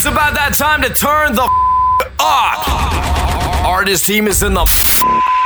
[0.00, 1.46] It's about that time to turn the
[2.18, 3.66] up.
[3.66, 4.64] Artist team is in the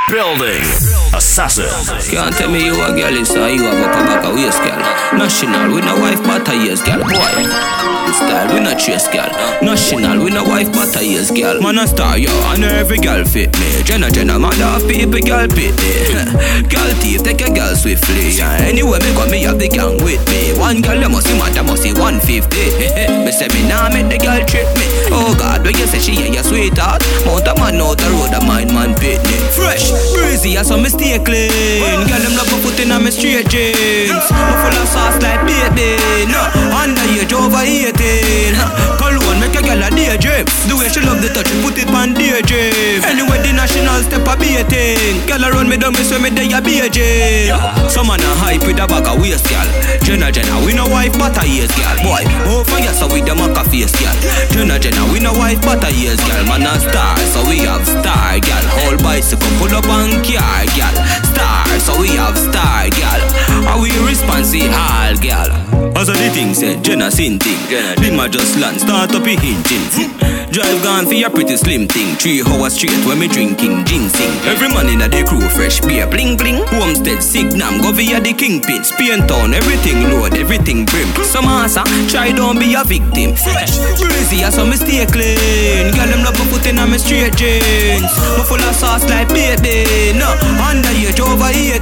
[0.09, 1.04] building.
[1.15, 1.63] Assassin.
[2.11, 4.79] Can't tell me you a girl, it's how you have a back a waist, girl.
[5.17, 6.99] National, with no wife, but a years, girl.
[6.99, 9.29] Boy style, we not chase girl.
[9.61, 11.59] National, we no wife, but a years girl.
[11.61, 13.83] Man a star, yo, and every girl fit me.
[13.83, 15.91] Jenna, Jenna, man of people, girl fit me.
[16.71, 18.31] girl thief, take a girl swiftly.
[18.41, 20.55] Anyway, me got me have the gang with me.
[20.57, 22.23] One girl, you must see mad, must see 150.
[23.25, 24.87] me say me nah make the girl trip me.
[25.11, 28.33] Oh God, when you say she ain't your sweetheart, mount a man out the road,
[28.33, 29.35] a mind man pit me.
[29.51, 32.07] Fresh, breezy, I saw me stay clean.
[32.09, 34.09] Girl, them love in on me straight jeans.
[34.09, 35.97] Me full of sauce like baby.
[36.31, 36.41] No,
[36.73, 38.55] underage over 18 thing.
[38.97, 40.45] Cologne make a girl a daydream.
[40.67, 43.03] The way she love the touch, put it on daydream.
[43.05, 45.21] Anyway, the national step a be a thing.
[45.27, 47.53] Girl run me down, me say me day a be a gym.
[47.89, 49.67] Some man a hype with a bag of waist, girl.
[50.01, 51.97] Jenna Jenna, we no wife but a years, girl.
[52.03, 54.15] Boy, oh fire so we them a face, girl.
[54.51, 56.43] Jenna Jenna, we no wife but a years, girl.
[56.45, 58.65] Man a star, so we have star, girl.
[58.77, 60.95] Whole bicycle pull up on car, girl.
[61.33, 63.21] Star, so we have star, girl.
[63.69, 65.49] Are we responsive, all, girl?
[65.95, 67.59] As a the thing said, Jenna sin thing.
[68.01, 70.35] Big just land, start up a engine.
[70.51, 72.15] Drive gone for your pretty slim thing.
[72.15, 74.31] Three hours straight when me drinking ginseng.
[74.47, 76.63] Every man in the crew fresh beer, bling bling.
[76.67, 77.23] Homestead,
[77.75, 78.83] Signam, go via the kingpin.
[78.83, 81.07] Spain town, everything load, everything brim.
[81.23, 83.35] Some answer, ah, try don't be a victim.
[83.35, 85.91] Fresh, breezy, I ah, saw me stay clean.
[85.91, 88.11] Girl, them love me put in on me straight jeans.
[88.37, 90.15] Me full of sauce like baby.
[90.17, 90.71] No, ah.
[90.71, 91.79] under age over 18.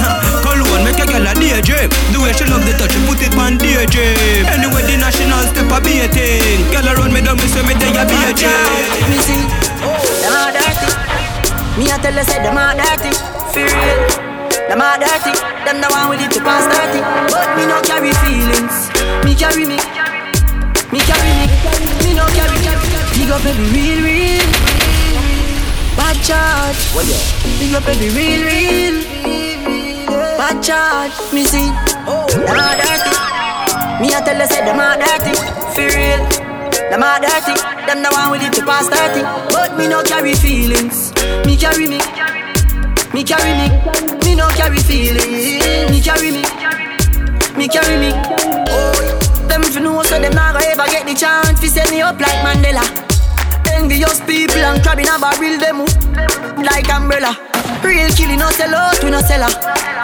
[0.00, 0.20] Huh.
[0.44, 1.88] Cologne, make a girl a daydream.
[2.12, 4.44] The way she love the touch, she put it on daydream.
[4.52, 6.60] Anyway, the national step a be a thing.
[6.72, 9.08] Girl around me don't miss me day a be a thing.
[9.08, 9.42] Me see,
[10.20, 10.88] them all dirty.
[11.78, 13.12] Me a tell you say them all dirty.
[13.52, 14.31] For real,
[14.68, 15.32] them all dirty.
[15.64, 17.00] Them the one with it to pass dirty.
[17.30, 18.90] But me no carry feelings.
[19.24, 19.78] Me carry me.
[20.92, 21.46] Me carry me.
[22.04, 22.58] Me no carry.
[23.16, 24.46] Big up every real, real.
[25.96, 26.80] Bad charge.
[27.58, 28.96] Big up every real, real.
[30.38, 31.14] Bad charge.
[31.32, 31.70] Me see,
[32.46, 33.32] them all dirty.
[34.02, 35.32] Me a tell you say them are dirty,
[35.74, 36.18] for real.
[36.90, 37.54] Them are dirty,
[37.86, 39.22] them the one with it to pass 30.
[39.54, 41.12] But me no carry feelings,
[41.46, 42.00] me carry me.
[43.14, 43.68] Me carry me,
[44.32, 45.90] me no carry feelings.
[45.90, 46.42] Me carry me,
[47.56, 48.10] me carry me.
[48.72, 48.96] Oh,
[49.48, 52.18] them fi know so them not gonna ever get the chance fi set me up
[52.18, 52.84] like Mandela.
[53.74, 55.78] Envious people and crab in a barrel them
[56.64, 57.51] like umbrella.
[57.82, 59.52] Real killing no sell out, we no sell her.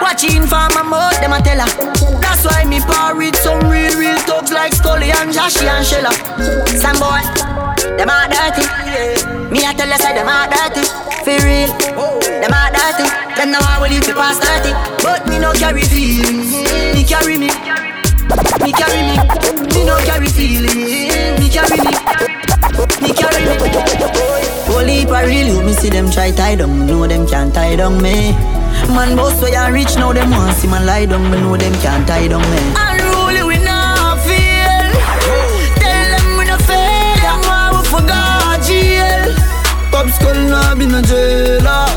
[0.01, 1.71] Watching for my mouth, them a tell her.
[2.19, 6.13] That's why me par with some real, real thugs like Scully and Joshy and Shella.
[6.75, 7.23] Some boy,
[7.97, 8.63] them a dirty.
[9.51, 10.83] Me a tell you say them a dirty.
[11.23, 11.71] For real,
[12.41, 13.07] them a dirty.
[13.35, 15.03] Them know I will live to pass 30.
[15.03, 16.51] But me no carry feelings.
[16.93, 17.49] Me carry me.
[18.63, 19.15] Me carry me.
[19.73, 20.75] Me no carry feelings.
[21.39, 21.93] Me carry me.
[23.01, 23.55] Me carry me.
[25.19, 28.31] Real you, me see them try tie down, know them can't tie down me.
[28.87, 31.73] Man boss where you rich now, them want see man lie down, me know them
[31.81, 32.57] can't tie down me.
[32.77, 34.91] Unruly we not feel,
[35.75, 39.35] tell them we not fail, them want we forgot jail.
[39.91, 41.87] Pop skull now be no jailer.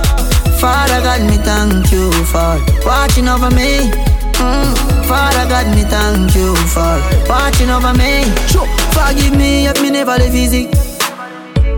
[0.58, 4.11] Father God, me thank you for watching over me.
[4.42, 4.74] Mm.
[5.06, 6.98] Father God, me thank you for
[7.28, 8.26] watching over me.
[8.50, 8.66] Sure.
[8.90, 10.66] Forgive me if me never live easy.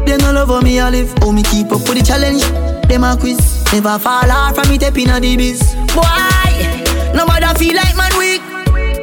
[0.06, 1.12] They no love me I live.
[1.22, 2.42] Oh, me keep up with the challenge.
[2.88, 3.38] Them a quiz.
[3.72, 5.74] Never fall off from me tapping a the biz.
[5.92, 6.04] Boy,
[7.14, 8.42] nobody feel like man weak.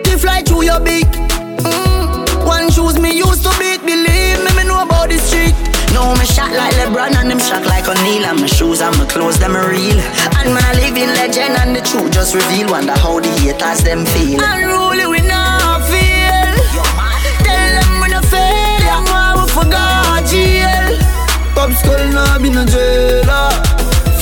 [0.06, 1.06] To fly through your beak.
[1.62, 2.46] Mm.
[2.46, 3.82] One shoes me used to beat.
[3.82, 5.54] Believe me, me know about the street.
[5.94, 8.26] No, me shot like LeBron and them shot like O'Neal.
[8.26, 10.00] And my shoes and my clothes, them are real.
[10.40, 12.70] And man, a living legend and the truth just reveal.
[12.70, 14.40] Wonder how the haters them feel.
[14.42, 16.56] Unruly we not feel.
[17.46, 18.80] Tell them we no fail.
[18.88, 20.98] Them why we forgot jail.
[21.56, 23.52] Pop skull now be no jailer.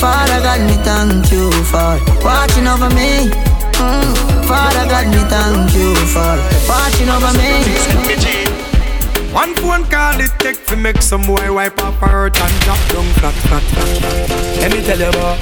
[0.00, 3.30] Father God, me thank you for watching over me.
[3.76, 4.12] Mm.
[4.48, 6.34] Father God, me thank you for
[6.68, 8.49] watching over me.
[9.32, 13.06] One phone call it take to make some boy wipe up hurt and drop down
[13.14, 14.28] flat, flat, flat, flat.
[14.58, 15.38] Let me tell you about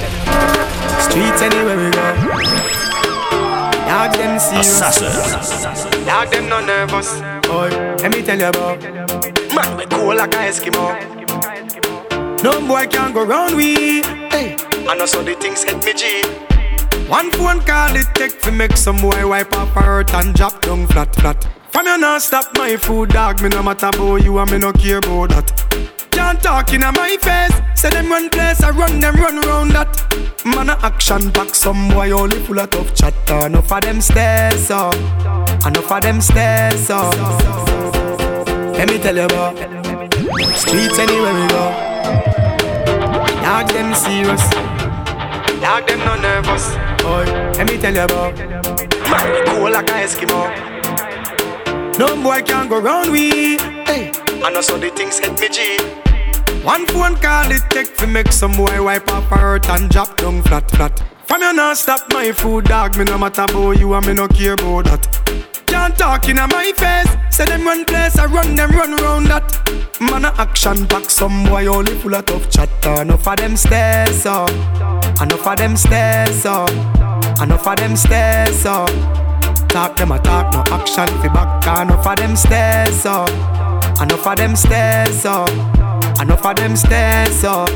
[1.00, 2.06] streets anywhere we go.
[3.88, 5.00] Dog them serious.
[6.04, 7.18] Dog them no nervous.
[7.48, 7.70] Boy,
[8.02, 8.82] let me tell you about
[9.54, 10.92] man we cool like a Eskimo.
[12.42, 14.02] No boy can go round we.
[14.28, 14.56] Hey,
[14.86, 16.22] and also the things hit me G.
[17.08, 20.86] One phone call it take to make some boy wipe up hurt and drop down
[20.88, 21.57] flat, flat.
[21.70, 23.42] From you not stop my food, dog.
[23.42, 26.08] Me no matter about you and me no care about that.
[26.10, 27.80] Can't talk in my face.
[27.80, 29.94] Say them run place, I run them run round that.
[30.44, 33.16] Man a action back, some boy only full of tough chatter.
[33.28, 34.96] Ah, enough of them stairs up,
[35.66, 37.14] enough of them stairs up.
[38.74, 39.56] Let me tell you about
[40.56, 41.64] streets anywhere we go.
[43.42, 44.42] Dog them serious.
[45.60, 46.74] Dog them no nervous.
[47.02, 47.24] Boy,
[47.58, 48.36] let me tell you about
[49.10, 50.77] man cool like a Eskimo.
[51.98, 53.58] No boy can go round we.
[53.58, 54.12] Hey,
[54.44, 55.78] I know so the things hit me G.
[56.62, 60.42] One phone call it take to make some boy wipe up hurt and drop down
[60.42, 61.02] flat flat.
[61.26, 64.28] From you not stop my food dog, me no matter about you and me no
[64.28, 65.64] care about that.
[65.66, 67.36] Can't talk in my face.
[67.36, 70.00] Say them run place, I run them run round that.
[70.00, 73.02] Man a action pack, some boy only full of tough chatter.
[73.02, 74.50] Enough of them stairs up,
[75.20, 76.70] enough of them stairs up,
[77.42, 79.27] enough of them stairs up.
[79.68, 81.66] Talk them a talk, no action fi back.
[81.82, 83.30] Enough of them stairs up,
[84.00, 85.50] enough of them stairs up,
[86.20, 87.68] enough of them stairs up.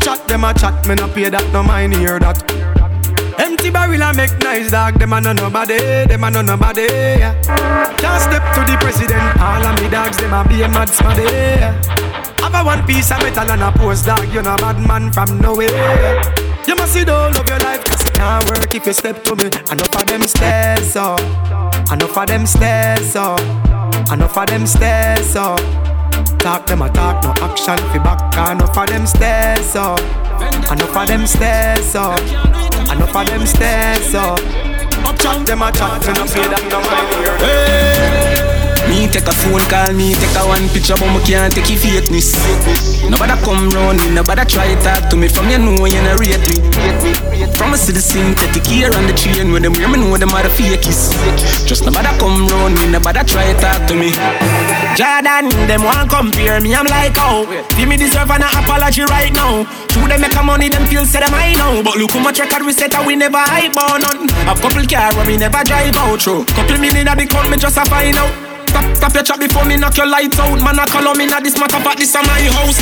[0.00, 2.42] Chat them a chat, me no pay that, no mind hear that.
[3.38, 4.98] Empty barrel and make nice dog.
[4.98, 6.82] Them a no nobody, them a no nobody.
[6.82, 7.34] Yeah.
[7.96, 9.40] Can't step to the president.
[9.40, 11.24] All of me dogs, them a be a mad smaddy.
[11.24, 11.72] Yeah.
[12.40, 14.26] Have a one piece of metal and a post dog.
[14.32, 16.22] You know bad man from nowhere.
[16.66, 17.84] You must see all of your life,
[18.20, 19.46] can't work if you step to me.
[19.72, 21.20] Enough of them stairs up.
[21.92, 23.40] Enough of them stairs up.
[24.12, 25.60] Enough of them stairs up.
[26.38, 28.20] Talk them a talk, no action fi back.
[28.52, 30.00] Enough of them stairs up.
[30.72, 32.20] Enough of them stairs up.
[32.92, 34.38] Enough of them stairs up.
[35.20, 38.29] Chat them a chat, me no pay that no mind Hey.
[39.10, 42.30] Take a phone call, me take a one picture, but me can't take your fakeness.
[43.10, 45.26] Nobody come round me, nobody try talk to me.
[45.26, 46.56] From you know you not rate me.
[47.58, 50.30] From a see the synthetic here on the train when them hear me know them
[50.30, 51.10] are the fakies.
[51.66, 54.14] Just nobody come round me, nobody try talk to me.
[54.94, 59.66] Jordan, them want compare me, I'm like, oh, give me deserve an apology right now.
[59.90, 61.82] True, they make a money, them feel say them I know.
[61.82, 64.30] But look how much record we set, and we never hype on none.
[64.46, 66.46] A couple car where we never drive out through.
[66.54, 68.49] Couple million I become me just a find out.
[68.70, 70.62] Stop, stop your chat before me knock your lights out.
[70.62, 72.78] Man, I call me now this matter, but this is my house.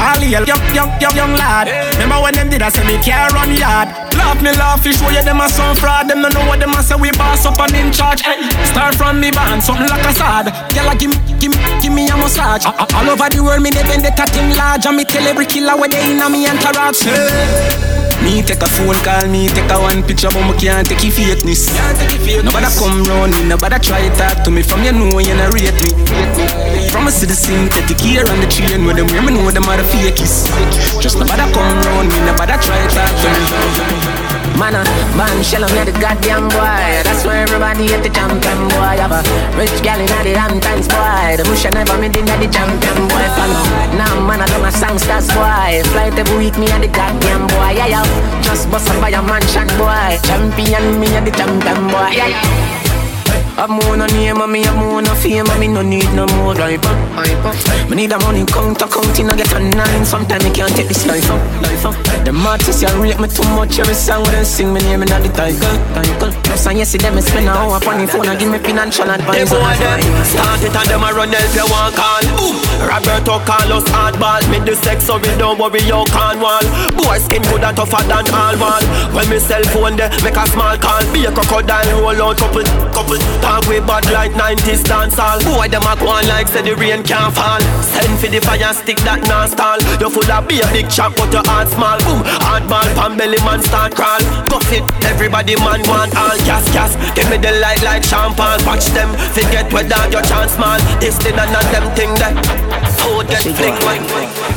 [0.00, 1.68] All the young, young, young, young lad.
[2.00, 3.92] Remember when them did I say me care run yard?
[4.16, 6.08] Laugh me laugh, fish show you them a some fraud.
[6.08, 8.22] Them don't know what them a say we boss up and in charge.
[8.24, 10.48] Hey, start from me band, something like a sad.
[10.72, 12.64] Girl, give me, give me, give me a massage.
[12.66, 14.86] All over the world, me they bend the thing large.
[14.86, 17.02] And me tell every killer where they in a me entourage.
[17.02, 17.96] Hey.
[18.24, 21.12] Me take a phone call, me take a one picture, but me can't take your
[21.12, 21.68] fakeness.
[22.42, 24.62] Nobody come round me, nobody try talk to me.
[24.62, 25.92] From you know you not rate me.
[26.90, 29.76] From a see the synthetic here on the train where them women know them are
[29.76, 30.48] the fakies.
[31.00, 34.26] Just nobody come round me, nobody try talk to me.
[34.56, 34.82] Man, uh,
[35.14, 37.04] man, shell on the goddamn boy.
[37.04, 38.96] That's why everybody at the champion boy.
[38.96, 39.20] Have a
[39.52, 40.88] rich gal in the damn times
[41.26, 41.36] boy.
[41.36, 43.26] The bush never made in the champion boy.
[43.34, 43.64] Follow.
[43.98, 45.82] Now, man, I do my songsters boy.
[45.92, 47.74] Flight every week, me and the goddamn boy.
[47.74, 48.42] Yeah, yeah.
[48.42, 50.18] Just bust up by a mansion boy.
[50.22, 52.10] Champion, me and the champion boy.
[52.14, 52.85] Yeah, yeah.
[53.56, 56.26] I'm more no name and me I'm more no fame and me no need no
[56.36, 56.92] more driver.
[57.88, 60.04] Me need a money count counting I get a nine.
[60.04, 61.96] Sometimes I can't take this life up, life up.
[62.28, 65.08] The artists you rate me too much every song when they sing me name in
[65.08, 66.32] the title, title.
[66.44, 69.32] Plus and yes, them spend a hour upon the phone and give me financial advice.
[69.32, 72.24] They boy them start it and them a run help you one call.
[72.84, 74.44] Roberto Carlos hardball.
[74.52, 76.60] Me the sex so we don't worry you can't wall.
[76.92, 78.84] Boy skin good and tougher than all wall.
[79.16, 81.00] When me cell phone there make a small call.
[81.08, 83.16] Be a crocodile roll out couple, couple.
[83.46, 87.06] Talk with bad like 90s dancehall Boy, them a go on like say the rain
[87.06, 87.62] can't fall.
[87.78, 89.78] Send for the fire stick that non stall.
[90.02, 91.94] You full of beer, big chop, but your heart small.
[92.02, 94.18] Boom, hard ball, pan belly man start crawl.
[94.50, 96.98] Go fit, everybody man want all gas, gas.
[97.14, 98.58] Give me the light like champagne.
[98.66, 100.82] Watch them, forget whether your chance small.
[100.98, 102.34] This thing and not them thing that
[102.98, 103.78] Food get fling.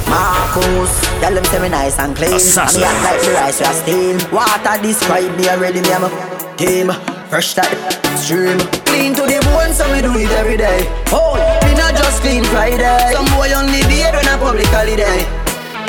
[0.10, 0.90] Marcus,
[1.22, 2.34] tell them say me nice and clean.
[2.34, 2.82] Assassin.
[2.82, 4.18] And me act like the rice we steam.
[4.34, 6.12] Water describe me already, me am a
[6.58, 6.90] team
[7.30, 10.86] Fresh that stream Clean to the bone, so we do it every day.
[11.10, 11.34] Oh,
[11.66, 13.14] we not just clean Friday.
[13.18, 15.26] Some boy only beard on a public holiday.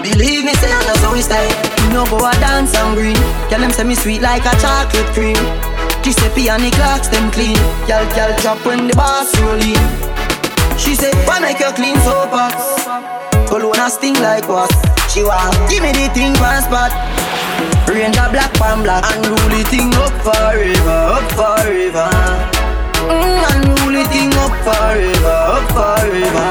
[0.00, 1.48] Believe me, say that's how we stay
[1.84, 3.20] You no go a dance and green.
[3.52, 5.36] Tell them say me sweet like a chocolate cream.
[6.00, 7.60] Giuseppe and the clocks, them clean.
[7.84, 9.84] Girl, girl, drop when the boss roll in.
[10.80, 12.88] She say, why make you clean so pots?
[13.50, 14.72] Cologne a sting like what?
[15.12, 16.94] She want give me the thing one spot
[17.90, 22.06] Range a black pan black Unruly thing up forever, up forever.
[23.10, 26.50] Mm, Unruly thing up forever, up forever.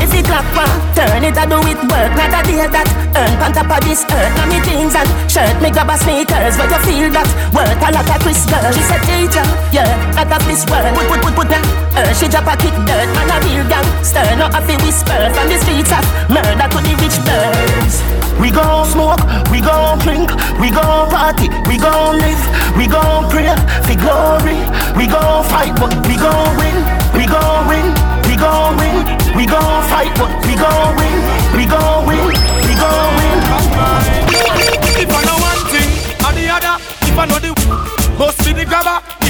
[0.00, 2.16] If it clock one, turn it I do it work.
[2.16, 4.32] Not a day that earn on top of this earth.
[4.32, 6.56] Now me jeans and shirt, me grab a sneakers.
[6.56, 9.44] But you feel that worth a lot of Chris girl She said teacher,
[9.76, 10.88] yeah, not of this world.
[10.96, 11.60] Put, put, put, put that
[11.92, 15.20] her She drop a kick dirt, man a real gangster Not a fi whisper.
[15.36, 20.30] From the streets of murder to the rich birds we gon' smoke, we gon' drink,
[20.60, 22.42] we gon' party, we gon' live,
[22.76, 23.48] we gon' pray
[23.86, 24.58] for glory.
[24.98, 26.76] We gon' fight, but we gon' win,
[27.16, 27.86] we gon' win,
[28.28, 29.04] we gon' win,
[29.36, 31.16] we gon' fight, but we gon' win,
[31.56, 32.26] we gon' win,
[32.66, 33.38] we gon' win.
[35.02, 35.90] If I know one thing
[36.24, 37.52] or the other, if I know the
[38.18, 39.23] most, be the grabber.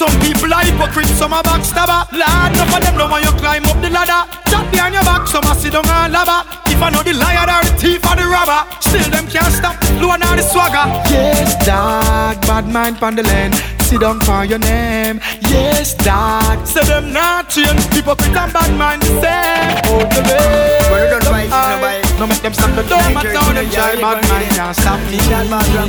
[0.00, 2.08] Some people are hypocrites, some are backstabber.
[2.16, 4.24] Lord, enough of them don't you climb up the ladder.
[4.48, 6.48] Chat behind your back, some are sit down and lava.
[6.72, 9.78] If I know the liar or the thief or the robber, still them can't stop
[9.78, 10.88] the flow and the swagger.
[11.12, 13.56] Yes, dog, bad mind pon the land.
[13.82, 15.20] Sit down for your name.
[15.48, 16.66] Yes, dog.
[16.66, 17.84] Say them not change.
[17.92, 19.84] Hypocrite and bad mind the same.
[19.84, 20.78] Hold the way.
[20.90, 22.09] Well, don't buy it, no buy it.
[22.20, 25.16] No make them stop the door, but now them try bad mind can't stop me.
[25.24, 25.88] But yeah,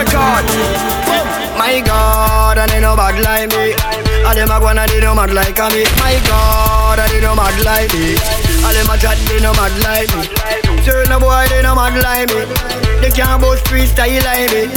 [0.00, 0.64] can't stop me.
[1.60, 3.76] My God, and they no bad like me.
[4.24, 5.84] All them a gonna they no mad like me.
[6.00, 8.16] My God, and they no mad like me.
[8.64, 10.24] All them a chat they no mad like me.
[10.80, 12.48] Certain boy they no mad like me.
[13.04, 14.72] They can't boast freestyle like me.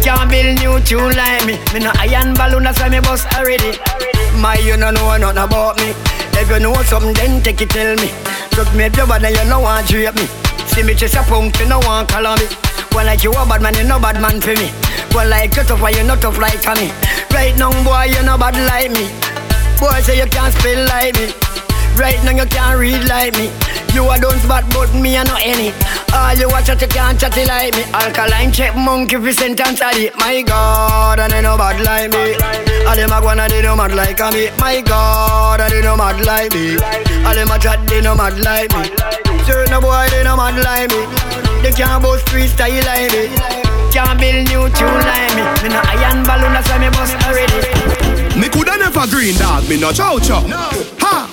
[0.00, 1.60] Can't build new tune like me.
[1.76, 3.76] Me no iron balloon that's why me bust already.
[4.40, 5.92] My you no know nothing about me.
[6.34, 8.10] If you know something then take it tell me.
[8.56, 10.26] Look me your body you no want drape me.
[10.66, 12.46] See me chase a punk you no want call me.
[12.92, 14.70] Well like you a bad man you no bad man for me.
[15.14, 16.90] Well like you tough why you not tough like me.
[17.32, 19.08] Right now boy you no bad like me.
[19.78, 21.49] Boy say you can't spell like me.
[22.00, 23.52] Right now you can't read like me.
[23.92, 25.68] You a don't spot but me a no any.
[26.16, 27.84] All you watch out you can't chat like me.
[27.92, 30.16] Alkaline check monkey fi sentence at it.
[30.16, 32.40] My God, and they no bad like me.
[32.88, 34.48] All them a gonna they no mad like me.
[34.56, 36.80] My God, and they no mad like me.
[37.20, 38.88] All them a chat they no mad like me.
[39.44, 41.04] Certain boy they no mad like me.
[41.60, 43.28] They can't boast freestyle like me.
[43.92, 45.44] Can't build new tune like me.
[45.62, 47.60] Me no iron balloon that's why me bust already.
[48.40, 50.40] Me coulda never green dog, me no chow chow.
[51.04, 51.28] Ha,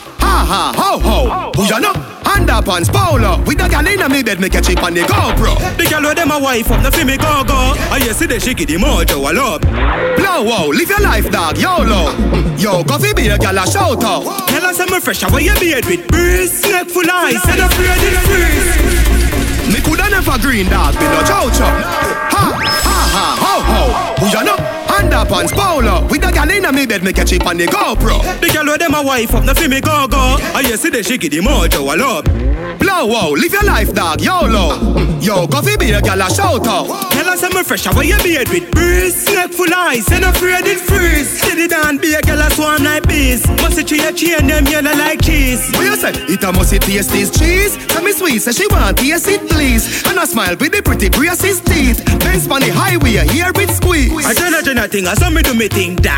[0.46, 1.80] ha, ha, ho, ho.
[1.80, 1.94] Know?
[2.26, 3.38] Underpants, polo.
[3.46, 5.56] With the gal inna me bed, me catch it on the GoPro.
[5.78, 7.54] The girl with them a wife up, no fi me go go.
[7.54, 9.62] Ah, I hear see the she give the mojo a love.
[9.62, 12.12] Blow wow, live your life, dog, YOLO.
[12.58, 14.24] Yo, go fi be a gal a shout out.
[14.50, 18.20] Tell us I'm fresh, how you beard with breeze, neck full eyes, and afraid it
[18.26, 19.74] freeze.
[19.74, 20.96] Me coulda never green dog,
[25.28, 26.08] Underpants, polo.
[26.08, 28.22] With the gal inna me bed, me catch it on the GoPro.
[28.40, 30.38] The girl with them a wife up, no fi me go go.
[30.56, 32.80] I hear see the she give the mojo a love.
[32.80, 35.20] Blow wow, live your life, dog, YOLO.
[35.20, 37.12] Yo, go fi be a gal a shout out.
[37.12, 40.80] Tell us I'm fresh, how you beard with breeze, neck full eyes, and afraid it
[40.80, 41.42] freeze.
[41.58, 43.42] The down, be a girl a swarm like bees.
[43.62, 45.62] Must see a chain them yellow like cheese.
[45.74, 46.14] What you say?
[46.30, 47.76] It a must taste this cheese.
[47.88, 50.06] Tell me sweet, say she want taste it, please.
[50.08, 52.06] And I smile with the pretty braces teeth.
[52.20, 54.26] Benz on the highway, hear it squeeze.
[54.26, 56.14] I tell her Jenna thing, I saw me do me thing, dog.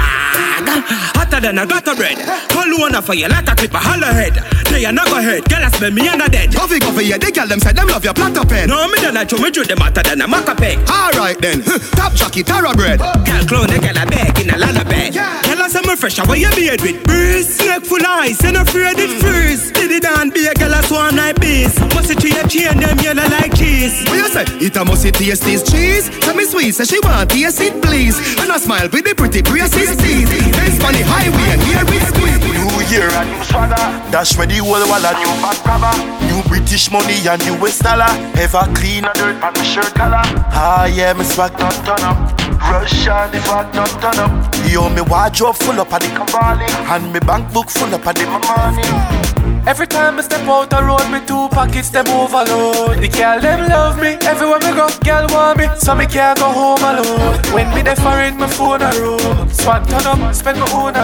[1.16, 2.18] Hotter than a gutter bread.
[2.50, 4.36] Call one for you like a clip, a holler head.
[4.70, 6.54] They are not go head, girl, I smell me and a dead.
[6.54, 8.70] Coffee, coffee, yeah, they girl them say them love your platter pen.
[8.70, 10.78] No, me don't like you, me do them hotter than a maca peg.
[10.90, 11.64] Alright then,
[11.98, 12.44] top jockey,
[12.76, 13.00] bread.
[13.00, 15.10] Girl, clone, a girl, a bag in a lullaby.
[15.10, 17.60] Tell us I'm fresh, how you beard with breeze.
[17.60, 19.20] Neck full ice, and afraid it mm.
[19.22, 19.72] freeze.
[19.72, 21.80] Did it down, be a girl, a swan like bees.
[21.96, 24.04] Must see a chain, them yellow like cheese.
[24.08, 24.46] What you say?
[24.60, 26.10] It a must taste this cheese.
[26.20, 28.18] Tell me sweet, say she want taste it, please.
[28.40, 30.30] And I smile with the pretty braces teeth.
[30.54, 32.59] Benz on the highway, hear we squeeze.
[32.90, 33.76] Year and new swagger.
[34.10, 35.94] Dash where the whole wall a new back grabber.
[36.26, 38.10] New British money and new West dollar.
[38.34, 40.26] Ever clean a dirt on the shirt collar.
[40.50, 42.18] Ah yeah, me swag not turn up.
[42.60, 44.32] Russian the swag not turn up.
[44.66, 46.66] Yo, me wardrobe full up of the Cavalli.
[46.90, 49.29] And me bank book full up of the money.
[49.68, 53.00] Every time I step out the road, me two pockets them overload.
[53.00, 56.52] The girl them love me, everywhere me go, girl want me, so me can't go
[56.52, 57.38] home alone.
[57.54, 57.96] When me there
[58.28, 59.50] it, my phone a room.
[59.50, 61.04] Swan turn up, spend my own a.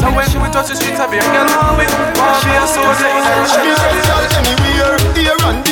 [0.00, 1.86] So when we touch the streets, I be a girl want me.
[2.68, 5.67] Soldier in her She a girl anywhere, here and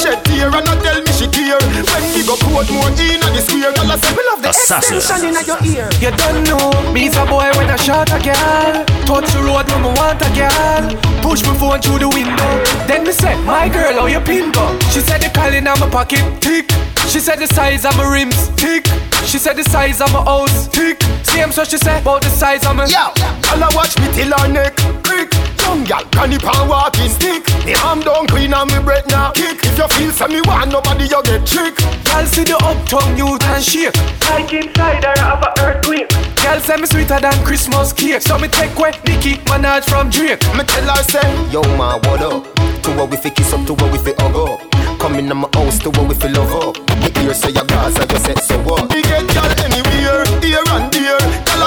[0.00, 1.60] shed tear and a tell me she care.
[1.60, 4.50] When we go put more in a the square, girl a say we love the
[4.50, 4.96] Assassin.
[4.96, 5.86] extension in your ear.
[6.00, 8.74] You don't know, me's a boy when I shot a girl.
[9.04, 10.84] Touch the road when me want a girl.
[11.20, 12.50] Push my phone through the window.
[12.88, 14.64] Then me say, my girl, how you pin go?
[14.90, 16.72] She said the calling on my pocket, tick.
[17.10, 18.86] She said the size of my rims, tick.
[19.26, 21.02] She said the size of my house, tick.
[21.22, 23.12] Same so she said about the size of my Yo,
[23.44, 25.30] girl a watch me till her neck creak.
[25.62, 27.44] Young girl, granny pan walking stick.
[27.64, 29.58] Me arm down clean and me breath now kick.
[29.62, 31.76] If you feel say me want nobody, you get trick.
[32.04, 33.94] Girl see the uptown youth and shake.
[34.30, 36.08] Like inside her have a earthquake.
[36.42, 38.22] Girl say me sweeter than Christmas cake.
[38.22, 40.40] So me take away Nicki Minaj from Drake.
[40.56, 42.44] Me tell her say, Yo, man, what up?
[42.84, 44.60] To what we fi kiss up, to what we fi hug up.
[45.00, 46.76] Come in my house, to what we fi love up.
[47.00, 48.90] Me ear say your grass, I just said so what?
[48.90, 50.89] me get girl anywhere, here and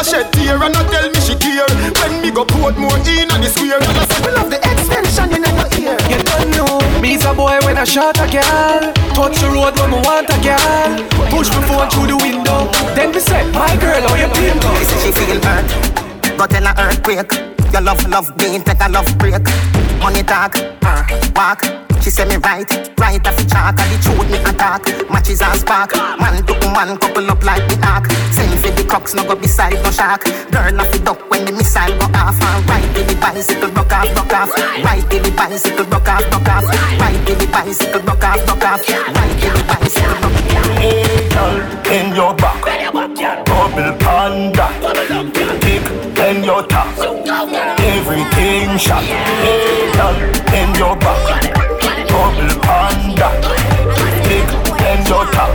[0.03, 0.24] there.
[0.24, 1.67] Girl a shed tear and a tell me she care.
[2.01, 4.60] When me go put more in a the square, girl a say we love the
[4.60, 5.98] extension in your ear.
[6.10, 8.93] You don't know, me's a boy when I shot a girl.
[9.15, 10.91] Touch the road when me want a girl.
[11.31, 12.69] Push my phone through the window.
[12.95, 14.69] Then me say, my girl, how you pin go?
[14.79, 15.67] She say she feel hurt.
[16.38, 17.31] Go tell her earthquake.
[17.72, 19.41] Your love, love being take a love break.
[20.00, 21.03] Money talk, uh,
[21.36, 21.93] walk.
[22.03, 22.67] She say me right,
[23.00, 23.79] right off the chalk.
[23.79, 24.83] And the truth me attack.
[25.10, 25.95] Matches and spark.
[26.19, 28.12] Man to man couple up like the ark.
[28.36, 30.25] Same for the crooks, no go beside no shark.
[30.51, 32.36] Girl off the duck when the missile go off.
[32.36, 34.51] And right till the bicycle broke off, broke off.
[34.83, 36.67] Right till the bicycle broke off, broke off.
[37.00, 38.83] Right till the bicycle broke off, broke off.
[38.83, 40.75] Right till the bicycle broke off.
[40.83, 42.60] Hey, in your back.
[43.48, 44.67] Bubble panda.
[45.63, 45.88] Tick,
[46.19, 47.00] in your top.
[47.79, 49.07] Everything shot.
[49.07, 49.88] Hey,
[50.51, 51.73] in your back.
[52.13, 53.29] Bubble panda.
[54.29, 55.50] In your top.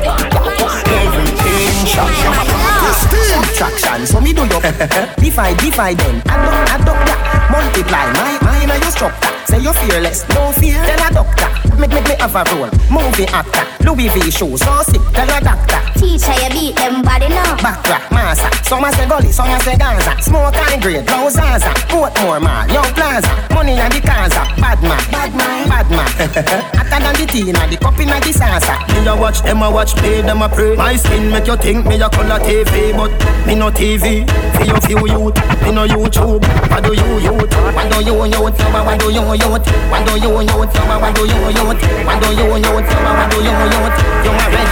[0.88, 2.77] Everything shot.
[2.98, 4.60] Subtraction, so me do your
[5.22, 6.22] divide, divide them.
[6.26, 7.48] Add up, add up that.
[7.50, 9.38] Multiply my mind and your structure.
[9.46, 10.76] Say you're fearless, no fear.
[10.84, 12.70] Tell a doctor, make make me have a role.
[12.90, 15.00] Movie actor, Louis V shoes, so sick.
[15.14, 15.80] Tell a doctor.
[15.98, 17.56] Teacher, you beat them body now.
[17.56, 18.46] Backtrack, massa.
[18.64, 20.20] Some a say gully, some a say Gaza.
[20.22, 21.72] Smoke and grade, no Zaza.
[21.88, 23.32] Portmore man, Young Plaza.
[23.54, 24.44] Money and the Kaza.
[24.60, 26.08] Bad man, bad man, bad man.
[26.76, 28.76] Hotter than the tea, the cup in the salsa.
[28.94, 30.76] Me a watch them a watch, play them a pray.
[30.76, 33.10] My skin make you think me a color TV, but
[33.46, 34.24] me no TV.
[34.56, 36.42] For you few youth, me no YouTube.
[36.70, 37.52] What do you youth?
[37.74, 38.58] What do you youth?
[38.58, 39.66] What do you youth?
[39.90, 40.72] What do you youth?
[40.96, 41.98] What do you youth?
[42.06, 42.88] What do you youth?
[43.08, 43.98] What do you youth?
[44.24, 44.68] You a red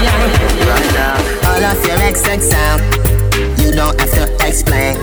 [0.69, 1.27] right now.
[1.49, 4.97] All of your XX sound, uh, you don't have to explain.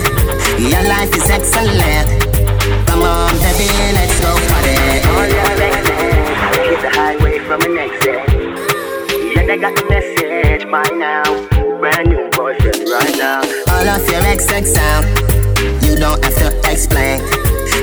[0.59, 2.07] Your life is excellent.
[2.87, 4.75] Come on, baby, let's go party.
[5.11, 6.13] All your exes,
[6.67, 8.21] hit the highway from an exit.
[9.35, 11.23] Yeah, they got the message by now.
[11.79, 12.22] Brand new
[12.61, 13.41] right now.
[13.71, 15.05] All of your XX sound,
[15.83, 17.19] you don't have to explain.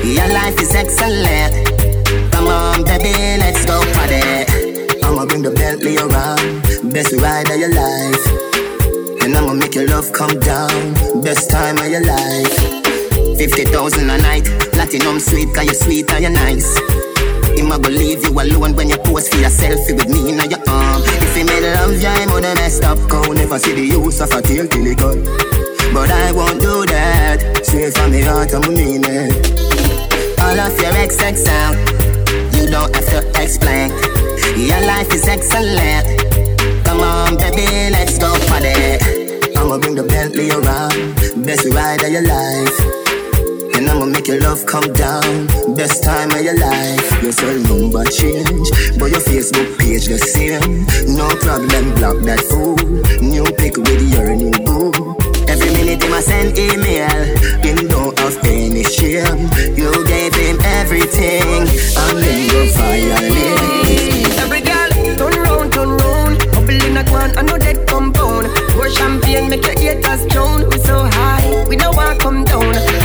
[0.03, 2.31] Your life is excellent.
[2.31, 5.01] Come on, baby, let's go party.
[5.03, 9.23] I'ma bring the Bentley around, best ride of your life.
[9.23, 12.57] And I'ma make your love come down, best time of your life.
[13.37, 17.10] 50,000 a night, platinum sweet, cause you sweet and you nice.
[17.61, 20.49] Him a go leave you alone when you pose for your selfie with me in
[20.49, 20.97] your arm.
[20.97, 21.21] Uh.
[21.21, 23.21] If he made love, yeah, I'm on the messed up cow.
[23.33, 25.21] Never see the use of a tail till he gone.
[25.93, 27.61] But I won't do that.
[27.61, 29.29] Straight from the heart, I'm mean it.
[30.41, 31.77] All of your XX out.
[32.57, 33.93] you don't have to explain.
[34.57, 36.09] Your life is excellent.
[36.83, 38.73] Come on, baby, let's go party.
[39.53, 43.10] I'ma bring the Bentley around, best ride of your life.
[43.81, 45.47] And I'ma make your love come down.
[45.73, 47.23] Best time of your life.
[47.23, 48.69] Your cell number change,
[49.01, 50.85] but your Facebook page the same.
[51.17, 52.77] No problem, block that fool.
[53.25, 54.93] New pic with your new boo.
[55.49, 57.09] Every minute him a send email.
[57.65, 59.49] Him don't have any shame.
[59.73, 64.29] You gave him everything, and then you violate.
[64.45, 66.37] Every girl, turn round, turn round.
[66.69, 68.45] In a can, I know that compound.
[68.77, 70.69] Pour champagne, make your haters drown.
[70.69, 73.00] We so high, we know want come down.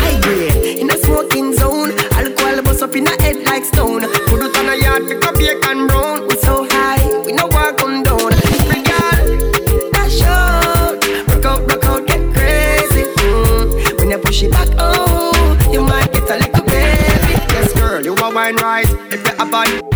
[2.86, 4.02] Up in a head like stone.
[4.26, 6.28] Put it on a yard, pick up bacon and brown.
[6.28, 8.32] We so high, we know want come down.
[8.32, 10.94] Every girl, dash out.
[11.28, 13.02] Rock out, rock out, get crazy.
[13.26, 13.98] Mm.
[13.98, 15.32] When you push it back, oh,
[15.72, 17.32] you might get a little baby.
[17.54, 18.86] Yes, girl, you are wine right.
[19.10, 19.95] If you have body,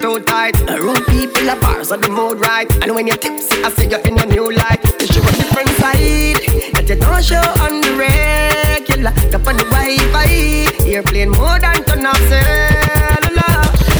[0.00, 0.60] not too tight.
[0.68, 2.70] Around people are bars on the mood right.
[2.82, 5.70] And when you're tipsy, I see you in a new light You show a different
[5.80, 6.40] side
[6.74, 9.10] That you don't show on the regular.
[9.10, 13.56] Up on the Wi-Fi Airplane more than turn off cellular.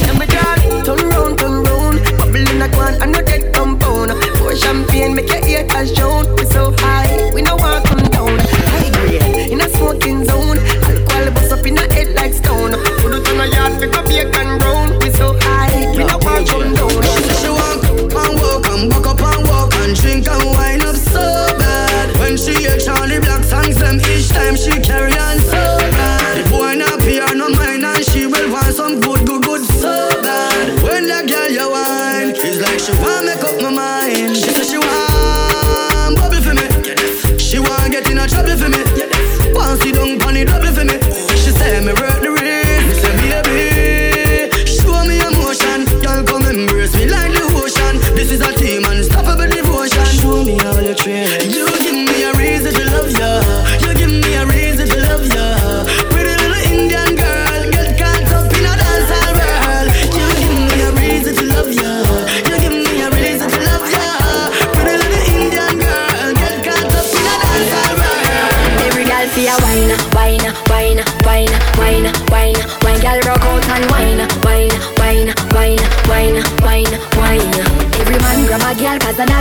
[0.07, 1.99] Let me girl, turn round, turn round.
[2.19, 6.45] Bubble in a can, I know that compound Pour champagne, make your haters drown We
[6.47, 8.39] so high, we know want come down.
[8.73, 10.59] High grade, in a smoking zone.
[10.85, 12.73] Alcohol bust up in a head like stone.
[13.01, 14.80] Put it on a yard, pick up bacon brown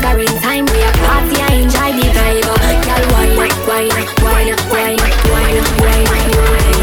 [0.10, 2.46] girl 'cause the time we a party and enjoy the vibe.
[2.86, 3.90] Girl wine, wine, wine,
[4.24, 4.90] wine,
[5.32, 6.80] wine, wine, wine.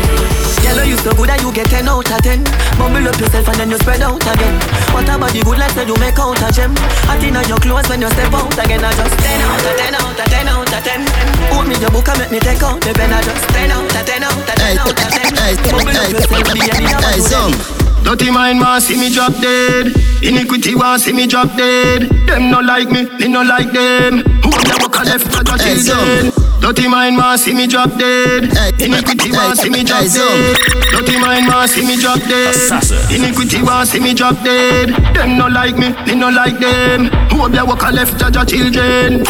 [0.63, 2.45] Girl, you so good at you get 10 out of 10.
[2.79, 4.59] Bubble up yourself and then you spread out again.
[4.93, 6.75] What about the good life that you make out of gem?
[7.07, 8.85] Hot in your clothes when you step out again.
[8.85, 11.07] I just 10 out of 10 out of 10 out of 10.
[11.51, 13.13] Hold me your book and make me take out the pen.
[13.13, 15.27] I just 10 out of 10 out of 10 out of 10.
[15.71, 17.09] Bubble up yourself, be any number.
[17.09, 17.86] Hey, some.
[18.07, 19.93] Dirty mind want see me drop dead.
[20.23, 22.09] Iniquity want see me drop dead.
[22.27, 24.23] Them no like me, me no like them.
[24.47, 26.33] Who the walk left for the children?
[26.63, 28.45] Dirty mind want see me drop dead.
[28.81, 30.57] Iniquity want see me drop dead.
[30.95, 32.55] Dirty mind want see me drop dead.
[33.11, 34.95] Iniquity want see me drop dead.
[35.13, 37.11] Them no like me, me no like them.
[37.35, 39.27] Who the walk left for the children?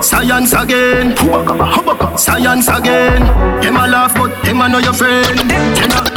[0.00, 1.16] Science again.
[2.16, 3.26] Science again.
[3.60, 5.26] Them a laugh, but them a know your friend.
[5.26, 6.11] Send a fire from them.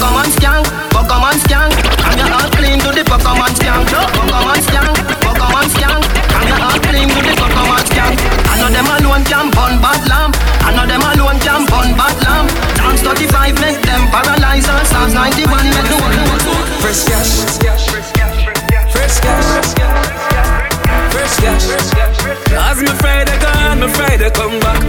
[0.00, 0.64] Pokemon skank,
[0.96, 1.76] Pokemon skank.
[2.08, 3.84] I'm your all clean to the Pokemon skank.
[4.16, 6.02] Pokemon skank, Pokemon skank.
[6.32, 8.16] I'm your all clean to the Pokemon skank.
[8.48, 10.40] I know them alone can burn bad lamp.
[10.64, 12.48] I know them alone can burn bad lamp.
[12.80, 14.88] Dance 35 make them paralyze us.
[14.88, 16.48] Stars 91 make the world.
[16.80, 17.84] Fresh cash, fresh cash,
[18.88, 19.20] fresh
[21.44, 21.64] cash.
[22.56, 24.80] As me Friday gone, me Friday come back.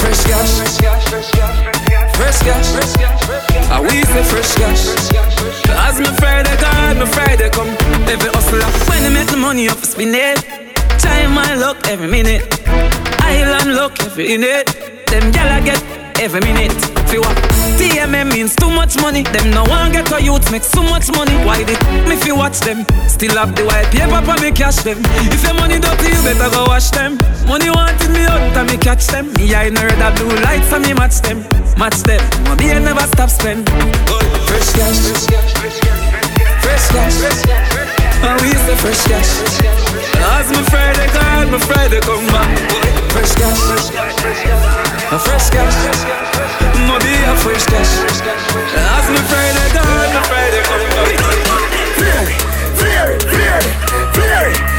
[0.00, 1.65] Fresh cash, fresh cash, fresh cash.
[2.18, 4.86] I we say fresh cash.
[5.68, 7.68] As me Friday God, me Friday come.
[8.08, 10.38] Every hustler, when they make the money off, spin it.
[10.98, 12.42] Time my luck every minute.
[13.20, 14.66] Island luck every minute.
[15.06, 16.72] Them gal I get every minute.
[17.08, 17.36] Feel what?
[17.78, 19.22] TMM means too much money.
[19.22, 21.34] Them no one get a youth make so much money.
[21.44, 22.84] Why did me fi watch them?
[23.08, 24.98] Still have the white paper for me cash them.
[25.32, 27.18] If your money dirty, you better go wash them.
[27.46, 29.32] Money wanted me out, and me catch them.
[29.34, 31.42] Me I know red blue lights, and me match them.
[31.78, 32.22] Match them.
[32.44, 33.68] My beer never stop spend.
[33.68, 34.98] Fresh cash.
[35.00, 35.52] Fresh cash.
[36.62, 37.14] Fresh cash.
[37.20, 37.75] Fresh cash.
[38.26, 39.30] And we say fresh cash.
[40.34, 42.50] As my Friday God, my Friday come back.
[43.14, 43.62] Fresh cash.
[45.14, 45.78] A fresh cash.
[46.88, 47.92] My beer a fresh cash.
[48.98, 51.36] As my Friday God, my Friday come back.
[52.80, 54.75] Fear it, fear it,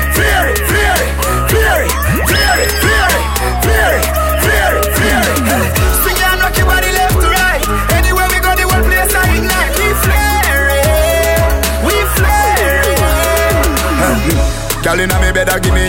[14.97, 15.85] Girl inna me bed a gimme.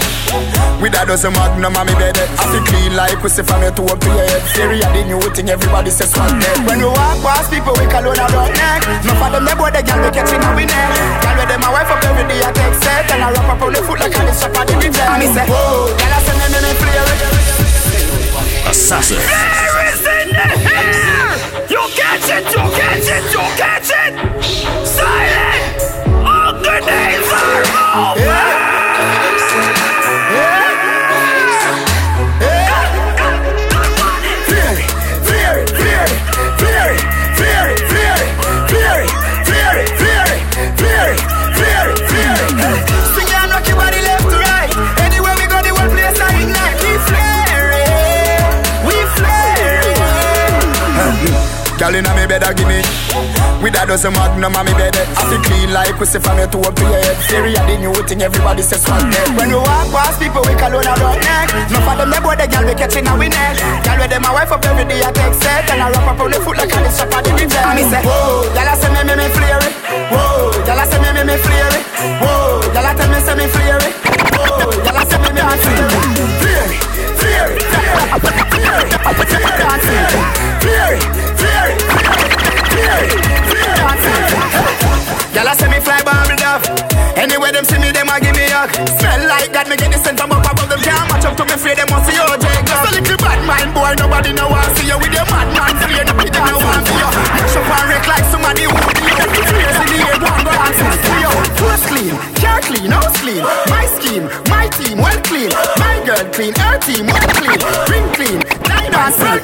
[0.85, 2.29] With a dozen magnum on me bed eh.
[2.29, 4.53] I feel clean like pussy from your toe up to your head eh.
[4.53, 7.89] Theory a the new thing everybody says swag dead When we walk past people we
[7.89, 8.85] call on our neck.
[8.85, 10.93] Enough of them they boy the girl we catching on we neck.
[11.25, 13.63] Girl with them a wife up every day I take set And I wrap up
[13.65, 16.21] on the foot like a this shop at the DJ Me say whoa Girl I
[16.29, 17.17] say me me me flare eh.
[17.17, 19.17] it Assassin.
[21.73, 24.78] You catch it, you catch it, you catch it
[51.89, 52.85] Girl inna me bed a gimme.
[53.65, 55.09] With a dozen magnum on me bed eh.
[55.17, 57.81] I feel clean like pussy from your toe up to your head Theory a the
[57.81, 60.93] new thing everybody says swag dead When we walk past people we call on a
[61.01, 63.57] rock neck Enough of them they boy the girl we catching a we neck
[63.89, 66.21] Girl with them a wife up every day I take set And I wrap up
[66.21, 68.75] on the foot like a this shop at the DJ Me say whoa Girl I
[68.77, 69.73] say me me me flare it.
[70.13, 71.83] Whoa Girl I say me me me flare it.
[72.21, 73.95] Whoa Girl I tell me say me flare it.
[74.37, 76.05] Whoa Girl I say me me me flare it.
[77.17, 79.68] Flare it Flare it Flare it Flare
[85.39, 86.67] Y'all say me fly bomb enough.
[87.15, 88.75] Anyway, them see me, them a give me hug.
[88.99, 90.83] Smell like God, me get the scent from up above them.
[90.83, 92.67] Can't match up to me, fear them must see you, Jake.
[92.67, 96.03] So little bad mind boy, nobody know want see you with your mad man fear.
[96.03, 97.11] Nobody know want see you.
[97.39, 99.15] Mash up and wreck like somebody who be you.
[99.47, 101.33] Crazy the air, one go and see you.
[101.55, 103.43] Clothes clean, car clean, house clean.
[103.71, 105.55] My scheme, my team, well clean.
[105.79, 107.59] My girl clean, her team, well clean.
[107.87, 109.39] Ring clean, line and smell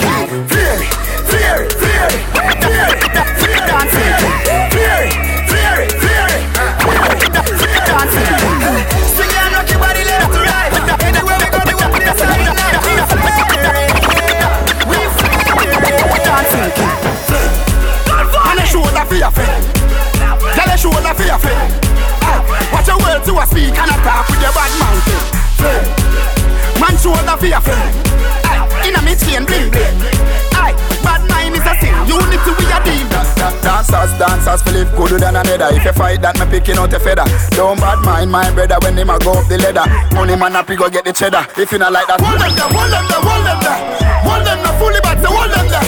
[35.35, 35.77] one another.
[35.77, 37.27] If you fight that, me picking out a feather.
[37.59, 39.87] Don't bad mind my brother when him a go up the ladder.
[40.15, 41.47] Money man up, you go get the cheddar.
[41.59, 43.79] If you not like that, hold them there, hold them there, hold them there,
[44.23, 45.83] hold them there, fully back, hold them there,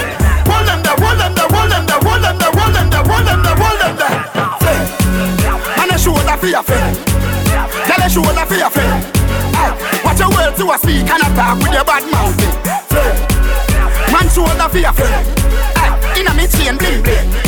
[0.51, 3.07] hold them there, hold them there, hold them there, hold them there, hold them there,
[3.07, 4.19] hold them there, hold them there.
[5.79, 5.97] And I.
[7.87, 8.95] Tell I show that fear, fear.
[10.03, 12.35] Watch your words you a speak and attack with your bad mouth.
[14.11, 15.23] Man show that fear, fear.
[16.19, 17.46] Inna me chain bling bling.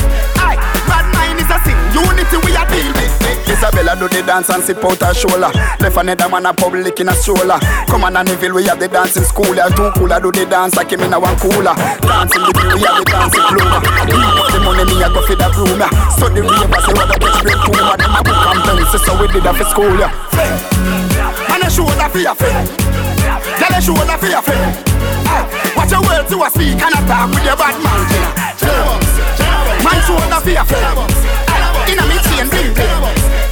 [1.48, 1.78] Is a sin.
[1.96, 3.08] Unity we a deal with.
[3.48, 5.48] Isabella do the dance and sip out her shoulder.
[5.80, 7.56] Left another man a public in a stroller.
[7.88, 9.56] Come on and Neville, we have the dancing school.
[9.56, 11.72] Yeah, two cooler do the dance like him in a one cooler.
[12.04, 13.80] Dancing the we have the dancing clover.
[13.80, 15.80] The money me a go for the room.
[15.80, 15.88] Yeah.
[16.12, 17.80] Study ravers, say what I get break to me.
[17.96, 19.96] Them a book and pencil, so we did that for school.
[19.96, 20.12] Yeah.
[21.48, 22.68] Man a shoulder for your friend.
[23.56, 24.68] Tell a shoulder for your friend.
[25.72, 28.04] Watch your words to a speak and a talk with your bad man.
[28.12, 29.37] Man
[30.02, 30.98] shoulder for your friend.
[31.90, 32.98] Inna me chain, bling bling.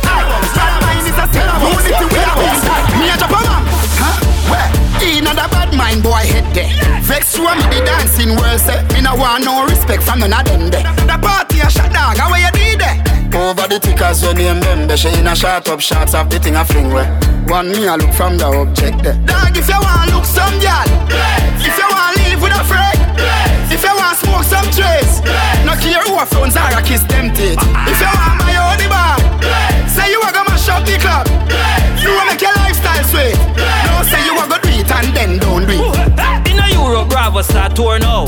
[0.04, 1.46] Bad mind is a sin.
[1.62, 2.62] Unity we a beat.
[3.00, 3.62] Me a Japan.
[3.96, 4.16] Huh?
[4.50, 4.68] Where?
[5.02, 6.70] Inna the bad mind boy head there.
[7.02, 8.82] Vex you me the dancing world say.
[8.92, 10.84] Me no want no respect from none of them there.
[11.06, 12.16] The party a shot dog.
[12.16, 12.96] How you did there?
[13.36, 14.88] Over the tickers your name them.
[14.96, 17.08] She in a shot up shots of the thing a fling where.
[17.48, 19.14] One me a look from the object there.
[19.24, 20.86] Dog if you want look some girl.
[21.62, 22.95] If you want live with a friend.
[23.76, 25.20] If you want smoke some trace.
[25.68, 27.60] No care who a phones are a kiss them teeth.
[27.60, 29.20] If you want my own bar.
[29.88, 31.28] Say you a go mash up the club.
[32.00, 33.36] You wanna make your lifestyle sweet.
[33.92, 36.48] No say you a go do it and then don't do it.
[36.48, 38.24] In a Europe, Bravo start tour now.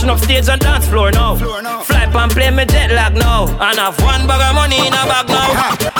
[0.00, 1.36] Mashing up stage and dance floor now.
[1.36, 3.44] Fly and play me jet lag now.
[3.44, 5.52] And I have one bag of money in a bag now.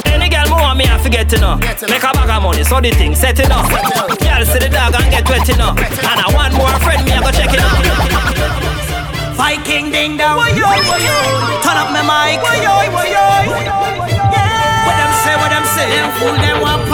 [0.09, 1.61] Any girl more want me, I forget to know.
[1.61, 3.69] Make a bag of money, so the thing set it up.
[3.69, 5.77] Girl see the dog and get wet enough.
[5.77, 7.77] And I want more friend, me I go check it out.
[9.37, 10.49] Viking ding dong.
[10.49, 12.41] Turn up my mic.
[12.41, 12.57] What
[14.97, 15.93] them say, what them say.
[15.93, 16.89] Them fool them want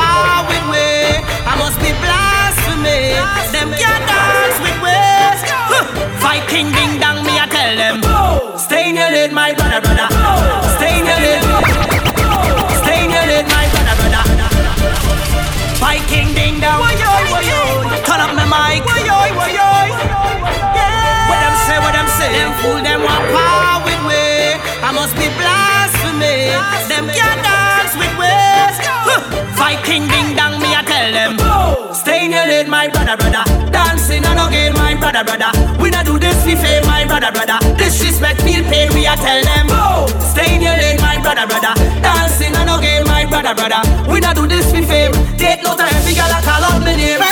[6.37, 8.05] Viking ding dong, me I tell them.
[8.61, 10.05] Stay in your lane, my brother, brother.
[10.77, 11.41] Stay in your lane.
[12.85, 14.21] Stay in your lane, my brother, brother.
[15.81, 16.85] Viking ding dong.
[18.05, 18.85] Turn up my mic.
[18.85, 19.01] What
[21.41, 22.29] them say, what them say.
[22.29, 24.61] Them fool them want power with way.
[24.85, 26.53] I must be blasphemy.
[26.85, 28.77] Them can't dance with ways.
[29.57, 31.41] Viking ding dong, me I tell them.
[31.97, 33.66] Stay in your lane, my brother, brother.
[35.07, 35.51] Brother, brother.
[35.79, 37.59] We not do this for fame, my brother, brother.
[37.79, 39.71] Disrespect, feel pain, we I tell them.
[40.19, 41.75] Stay in your lane, my brother, brother.
[42.03, 43.81] Dancing on again, my brother, brother.
[44.11, 45.15] We not do this for fame.
[45.39, 47.23] Take no time, every girl I call out my name.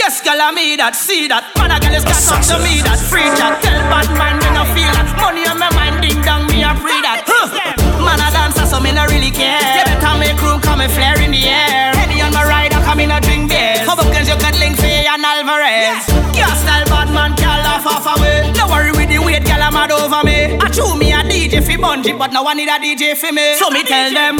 [0.00, 1.44] Yes, girl, I me that, see that.
[1.60, 3.60] Man, a girl is got up to me that, free that.
[3.60, 5.08] Tell bad man, me no feel that.
[5.20, 7.26] Money on my mind, ding dong, me a free that.
[7.26, 7.52] Huh.
[8.00, 9.60] Man, a dancer, so me no really care.
[9.60, 11.92] You better make room, come and flare in the air.
[11.92, 13.82] Henny on my rider, come in a drink beers.
[13.82, 16.06] How about you could link for and Alvarez?
[16.38, 18.54] Your style, bad man, can't laugh off away.
[18.54, 20.54] Don't worry with the weight, girl, I'm mad over me.
[20.62, 23.58] I chew me a DJ for bungee, but now I need a DJ for me.
[23.58, 24.38] So me tell them,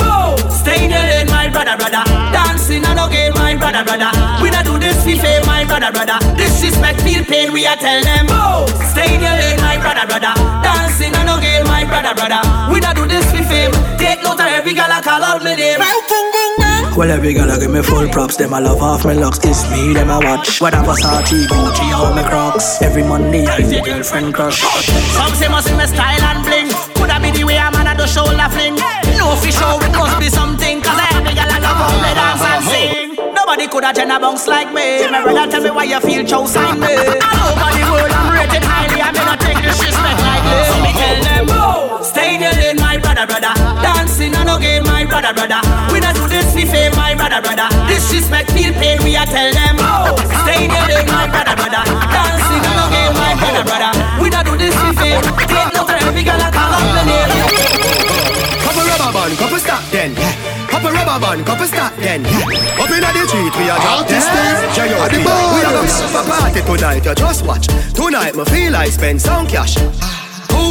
[0.62, 2.06] stay in the lane, my brother, brother.
[2.30, 4.10] Dancing and okay, my brother, brother.
[4.38, 6.18] We not do this for fame, my brother, brother.
[6.38, 8.30] Disrespect, feel pain, we are tell them,
[8.94, 10.32] stay in the lane, my brother, brother.
[10.62, 12.40] Dancing and okay, my brother, brother.
[12.70, 13.74] We not do this for fame.
[13.98, 15.82] Take note of every girl I call out my name.
[16.96, 18.36] Well, every girl I give me full props.
[18.36, 19.38] Them I love half my locks.
[19.44, 20.62] It's me, them I watch.
[20.62, 22.80] Whether Versace, Gucci, or my Crocs.
[22.80, 24.60] Every Monday I have a girlfriend crush.
[25.12, 26.72] Some say must be my style and bling.
[26.96, 28.76] Could I be the way a man a do shoulder fling?
[29.20, 30.80] No for sure, it must be something.
[30.80, 33.34] Cause I have a girl I love how they dance and sing.
[33.34, 35.04] Nobody could have gender bounce like me.
[35.12, 36.96] My brother tell me why you feel chosen me.
[36.96, 39.04] All over the world I'm rated highly.
[39.04, 40.58] I may not take disrespect lightly.
[40.64, 43.52] So me tell them, oh, stay in your lane, my brother, brother.
[43.84, 44.85] Dancing and okay, my
[45.20, 45.60] brother, brother.
[45.92, 47.68] We not do this for fame, my brother, brother.
[47.88, 49.76] Disrespect, feel pain, we are tell them.
[50.44, 51.82] Stay in your lane, my brother, brother.
[52.12, 53.92] Dancing and okay, my brother, brother.
[54.20, 55.24] We not do this for fame.
[55.48, 57.30] Take no time, every girl I call out the name.
[58.60, 60.12] Couple rubber band, couple stop then.
[60.12, 60.68] Yeah.
[60.68, 62.20] Couple rubber band, couple stop then.
[62.24, 62.82] Yeah.
[62.82, 64.68] Up inna the street, we are drop Artist dead.
[64.68, 65.00] Steve, J.O.P.
[65.00, 67.04] at the We are gonna have a party tonight.
[67.04, 67.66] You just watch.
[67.96, 69.76] Tonight, me feel like spend some cash.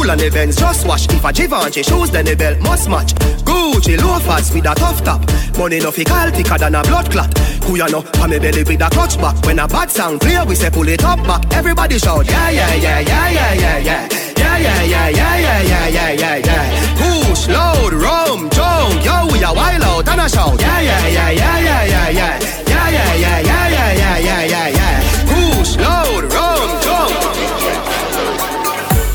[0.06, 1.08] Cool on the just wash.
[1.08, 3.12] If a Givenchy shoes, then the belt must match.
[3.42, 5.20] Gucci loafers with a tough top.
[5.58, 7.34] Money no fi call thicker than a blood clot.
[7.66, 8.04] You know?
[8.22, 9.34] On me belly with a clutch back.
[9.44, 11.52] When a bad sound play, we say pull it up back.
[11.52, 14.08] Everybody shout, yeah, yeah, yeah, yeah, yeah, yeah, yeah.
[14.36, 17.26] Yeah, yeah, yeah, yeah, yeah, yeah, yeah, yeah, yeah.
[17.26, 19.04] Push, load, rum, junk.
[19.04, 20.60] Yo, we a wild out and a shout.
[20.60, 22.38] Yeah, yeah, yeah, yeah, yeah, yeah, yeah.
[22.68, 24.75] Yeah, yeah, yeah, yeah, yeah, yeah, yeah,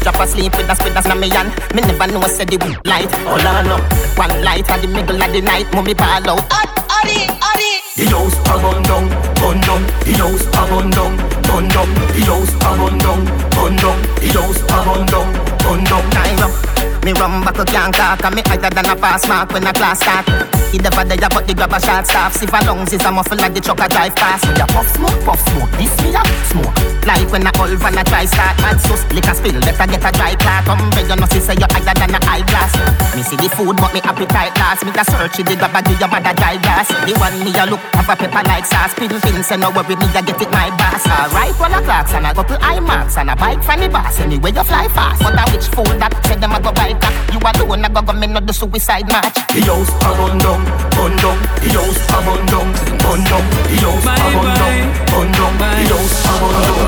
[0.01, 1.47] Drop asleep with a spit that's me on.
[1.75, 3.11] Me never know said the weak light.
[3.21, 3.81] Hold on up.
[4.17, 5.71] One light at the middle of the night.
[5.73, 6.41] Mommy ball out.
[6.49, 7.71] Adi, adi.
[7.95, 9.05] The house a run down,
[9.37, 9.81] run down.
[10.01, 11.89] The house a run down, run down.
[12.17, 14.01] The house a run down, run down.
[14.17, 15.27] The house a run down,
[15.65, 16.09] run down.
[16.09, 16.80] Time up.
[17.03, 18.23] Me rum buckle can't talk.
[18.23, 20.25] And me higher than a pass mark when a class start.
[20.71, 22.33] He never there, but the grab a shot staff.
[22.37, 24.47] See for lungs is a muffle like the truck a drive past.
[24.47, 25.71] Me a puff smoke, puff smoke.
[25.75, 26.71] This me a smoke.
[27.03, 28.55] Like when a old van a try start.
[28.61, 30.63] Mad sus, liquor spill, better get a dry cloth.
[30.69, 32.71] Come beg you know see say you higher than a eyeglass.
[33.17, 34.85] Me see the food, but me appetite last.
[34.85, 36.87] Me the search the grab a give your mother dry gas.
[36.87, 38.93] The one me a look have a pepper like sauce.
[38.95, 41.03] Pin pin say no worry me a get it my boss.
[41.03, 44.23] Alright, a clocks and a couple eye marks and a bike from the boss.
[44.23, 47.13] Anyway you fly fast, but a which fool that said them a go bite that.
[47.31, 49.35] You alone a go go me not the suicide match.
[49.55, 52.67] The house a run down down, bun down, the house a bun down,
[52.99, 54.75] bun down, the house a bun down,
[55.07, 56.87] bun down, the house a bun down.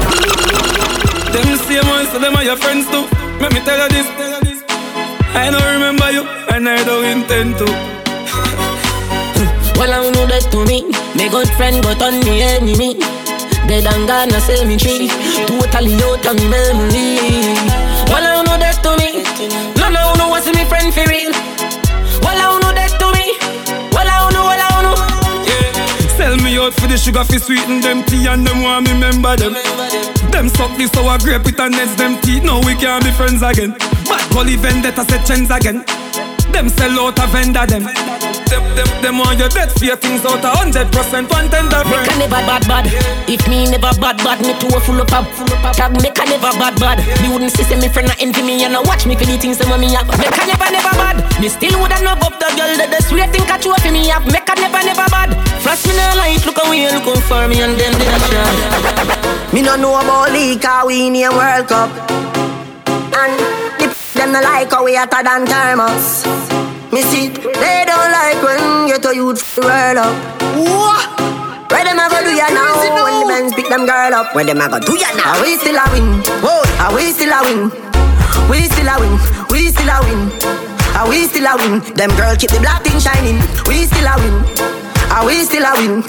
[1.31, 3.05] Them same ones, so them are your friends too.
[3.39, 4.07] Let me tell you this.
[5.35, 7.65] I don't remember you, and I don't intend to.
[9.79, 10.85] well, I know that to me.
[11.15, 12.99] My good friend, but on me enemy.
[13.67, 15.07] Dead and gone, I say me tree.
[15.47, 17.57] Totally out of memory.
[18.11, 19.12] Well, I know that to me.
[19.77, 21.31] No, no, no, what's me friend for real?
[22.23, 23.35] Well, I know that to me.
[23.91, 24.95] Well, I know, well, I know.
[25.47, 26.17] Yeah.
[26.17, 29.35] Sell me out for the sugar fi sweeten them tea and them want me remember
[29.35, 29.53] them.
[30.31, 32.43] Them suck this sour grape with a nets them teeth.
[32.43, 33.71] No, we can't be friends again.
[34.09, 35.85] Bad gully vendetta set chains again.
[36.51, 37.83] Them sell out a vendor them.
[37.83, 38.32] Them,
[38.75, 42.05] them, them want your dead fear things out a hundred percent one tender friend.
[42.05, 42.85] Make a never bad bad.
[43.25, 45.25] If me never bad bad, me too full of pop.
[45.73, 46.99] Tag make a never bad bad.
[47.21, 49.37] Me wouldn't see say me friend a envy me and a watch me for the
[49.37, 50.07] things that me have.
[50.19, 51.17] Make a never never bad.
[51.41, 54.07] Me still woulda know up the girl that the sweet think I true for me
[54.11, 54.25] have.
[54.27, 55.31] Make a never never bad.
[55.63, 59.53] Flash me no light, look away, look out for me and them did a try.
[59.53, 61.89] Me no know about league, cause we in a World Cup.
[63.15, 63.33] And
[63.79, 66.42] the them no like how we hotter than thermos.
[66.93, 70.13] Me see, they don't like when get a youth world up.
[70.53, 71.09] What?
[71.73, 72.77] Where them a go do ya now?
[72.85, 75.33] When the men pick them girl up, where them a go do ya now?
[75.33, 76.21] Are we still a win?
[76.45, 77.73] Oh, are we still a win?
[78.45, 79.17] We still a win.
[79.49, 80.29] We still a win.
[80.93, 81.81] Are we still a win?
[81.97, 83.41] Them girl keep the black thing shining.
[83.65, 84.45] We still a win.
[85.09, 86.05] Are we still a win?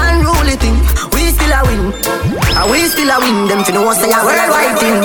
[0.00, 0.80] Unruly thing.
[1.12, 1.92] We still a win.
[2.56, 3.44] Are we still a win?
[3.52, 4.96] Them finna want say a worldwide thing.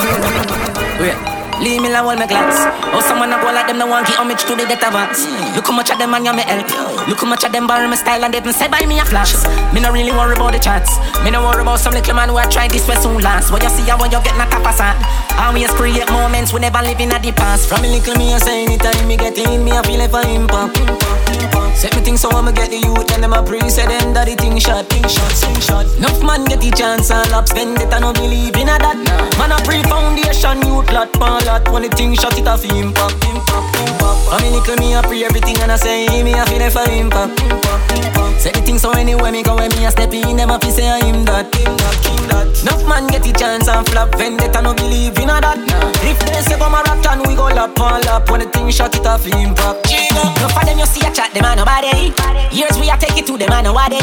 [0.96, 1.39] Wait.
[1.60, 2.56] Leave me alone, my glance.
[2.96, 5.28] Oh, someone a go like them, no one give homage to the data box.
[5.54, 6.64] Look how much of them and you me help.
[7.06, 9.36] Look how much of them borrow my style and didn't say buy me a flash.
[9.74, 10.96] Me no really worry about the chats.
[11.22, 13.52] Me no worry about some little man who I try this way soon last.
[13.52, 14.96] When you see how when you get not a passat.
[15.36, 17.68] Always create moments we never live in at the past.
[17.68, 20.24] From me little me I say anytime me get in, me I feel like for
[20.24, 21.59] impact.
[21.74, 24.26] Set me things so I'ma get the youth and them a pre say them that
[24.26, 25.86] the thing shot, thing shot, thing shot.
[25.96, 28.98] Enough man get the chance and laps, then that I no believe in a that.
[29.38, 31.64] Man a pre foundation, youth lot, pan lot.
[31.72, 34.20] When the thing shot it a off impact, impact, impact.
[34.30, 37.40] I mean little me a pre everything and I say me a feel for impact,
[37.40, 38.40] impact, impact.
[38.40, 40.70] Say the thing so anywhere me go when me a step in, them a fi
[40.70, 42.48] say I him that, him that, him that.
[42.62, 44.28] Enough man get the chance and flop, I
[44.60, 45.60] no believe in a that.
[46.04, 48.70] If they say come a rock and we go lap on lap, when the thing
[48.70, 49.92] shot it a off impact.
[49.92, 52.12] Enough of them you see a chat, them a nobody.
[52.56, 54.00] Years we a take it to them a nobody.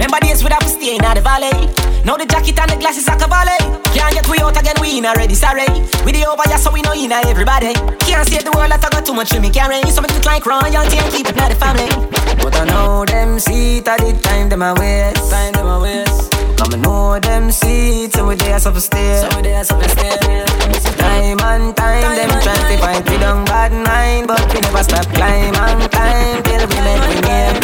[0.00, 1.52] Remember days we have stay in the valley.
[2.04, 3.60] Now the jacket and the glasses are cavalry.
[3.92, 5.68] Can't get we out again, we in already sorry.
[6.04, 7.74] We the over just so we know in everybody.
[8.08, 9.82] Can't save the world, I got too much to me carry.
[9.90, 11.92] So me think like royalty and keep it not the family.
[12.40, 15.30] But I know them see at the time them a waste.
[15.30, 16.33] Time them a waste.
[16.56, 19.20] Come I know them it, so we there so stay.
[19.20, 20.44] So we there so stay.
[20.96, 25.06] Time and time, them try to fight we don't bad mind, but we never stop
[25.12, 27.56] climb and climb till we make we name.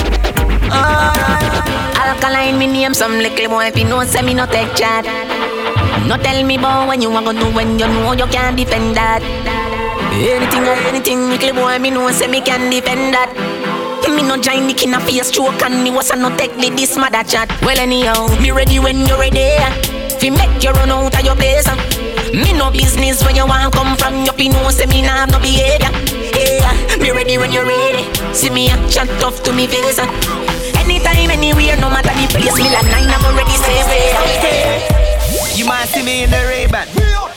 [0.71, 1.55] Alright.
[1.97, 5.07] Alkaline me name some little boy if you know say me no take chat.
[6.07, 8.97] No tell me about when you want to do when you know you can't defend
[8.97, 9.23] that.
[10.13, 13.31] Anything or anything, little boy, me know say me can defend that.
[14.17, 16.71] Me no join the king of face stroke and me was a no take the
[16.71, 17.49] this mother chat.
[17.63, 19.57] Well anyhow, me ready when you're ready.
[20.19, 21.67] Fi make you run out of your place.
[22.35, 24.25] Me no business where you want come from.
[24.25, 25.91] You fi know say me nah have no behavior.
[26.35, 28.05] Yeah, me ready when you're ready.
[28.35, 29.99] See me a chat tough to me face.
[30.79, 33.87] Anytime, anywhere, no matter the place, me like nine, I'm already safe.
[35.57, 36.89] You might see me in the Ray-Ban.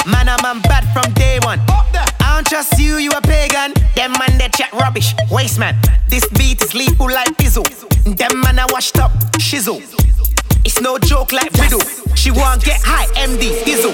[0.05, 1.59] Man, I'm, I'm bad from day one.
[1.67, 3.73] I don't trust you, you a pagan.
[3.95, 5.13] Them man, they chat rubbish.
[5.29, 5.75] Waste man.
[6.09, 7.67] This beat is lethal like Bizzle.
[8.17, 9.11] Them man, I washed up.
[9.37, 9.81] Shizzle.
[10.65, 11.81] It's no joke like riddle.
[12.15, 13.93] She want get high, MD, Dizzle.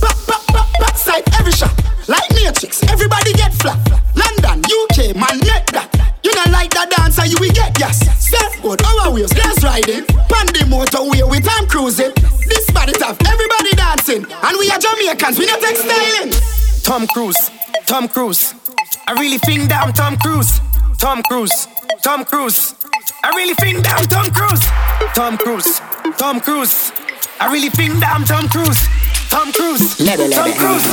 [0.00, 1.74] Back, back, back, backside every shot.
[2.06, 3.78] Like Matrix, everybody get flat.
[4.14, 5.90] London, UK, man, net that.
[6.22, 7.98] You not like that dancer, you will get gas.
[8.22, 10.06] Surfboard, our wheels, glass riding.
[10.30, 12.12] Pandy motorway with time cruising.
[12.46, 14.22] This body tough, everybody dancing.
[14.30, 16.30] And we are Jamaicans, we not take styling.
[16.82, 17.50] Tom Cruise,
[17.90, 18.54] Tom Cruise.
[19.08, 20.60] I really think that I'm Tom Cruise.
[20.98, 21.66] Tom Cruise,
[22.02, 22.76] Tom Cruise.
[23.24, 24.62] I really think that I'm Tom Cruise.
[25.10, 25.82] Tom Cruise,
[26.14, 26.92] Tom Cruise.
[27.40, 28.78] I really think that I'm Tom Cruise.
[29.26, 30.54] Tom Cruise, Lebe, Tom lebe.
[30.54, 30.86] Cruise.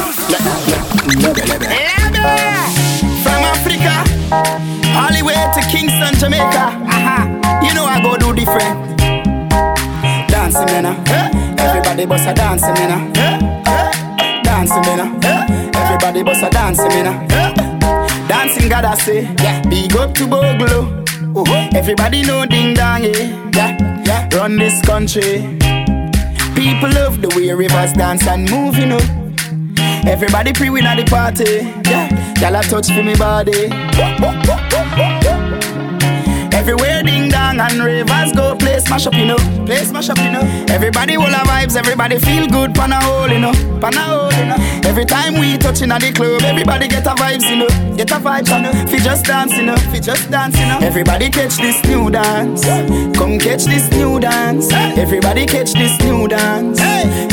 [1.22, 1.70] Lebe, lebe.
[3.22, 3.54] From a
[6.18, 6.82] Jamaica.
[6.82, 7.62] Uh-huh.
[7.62, 8.98] You know I go do different.
[10.34, 10.90] Dancing, man.
[10.90, 11.62] Uh.
[11.62, 13.14] Everybody bust a dancing, man.
[13.14, 14.42] Uh.
[14.42, 15.57] Dancing, man.
[16.00, 17.08] Everybody bust a dancing, man.
[17.32, 18.28] Uh.
[18.28, 19.24] Dancing, God, I say.
[19.42, 19.68] Yeah.
[19.68, 20.86] Big up to Bogle.
[21.36, 21.70] Uh-huh.
[21.74, 23.50] Everybody know ding dong, yeah.
[23.56, 24.04] yeah.
[24.06, 24.30] Yeah.
[24.38, 25.58] Run this country.
[26.54, 29.00] People love the way rivers dance and move, you know.
[30.06, 31.66] Everybody pre-win at the party.
[31.90, 33.70] Yeah, y'all touch for me body.
[36.68, 39.38] Everywhere ding dong and ravers go play smash up, you know.
[39.66, 40.42] Play smash up, you know.
[40.68, 43.54] Everybody will have vibes, everybody feel good, pan a hole, you know.
[43.80, 44.58] Pan a hole, you know.
[44.84, 47.96] Every time we touching at the club, everybody get a vibes, you know.
[47.96, 48.74] Get a vibes, you know.
[48.92, 49.78] Fi just dance, you know.
[49.78, 50.80] Fi just dance, you know.
[50.80, 52.66] Everybody catch this new dance.
[53.18, 54.70] Come catch this new dance.
[54.74, 56.82] Everybody catch this new dance.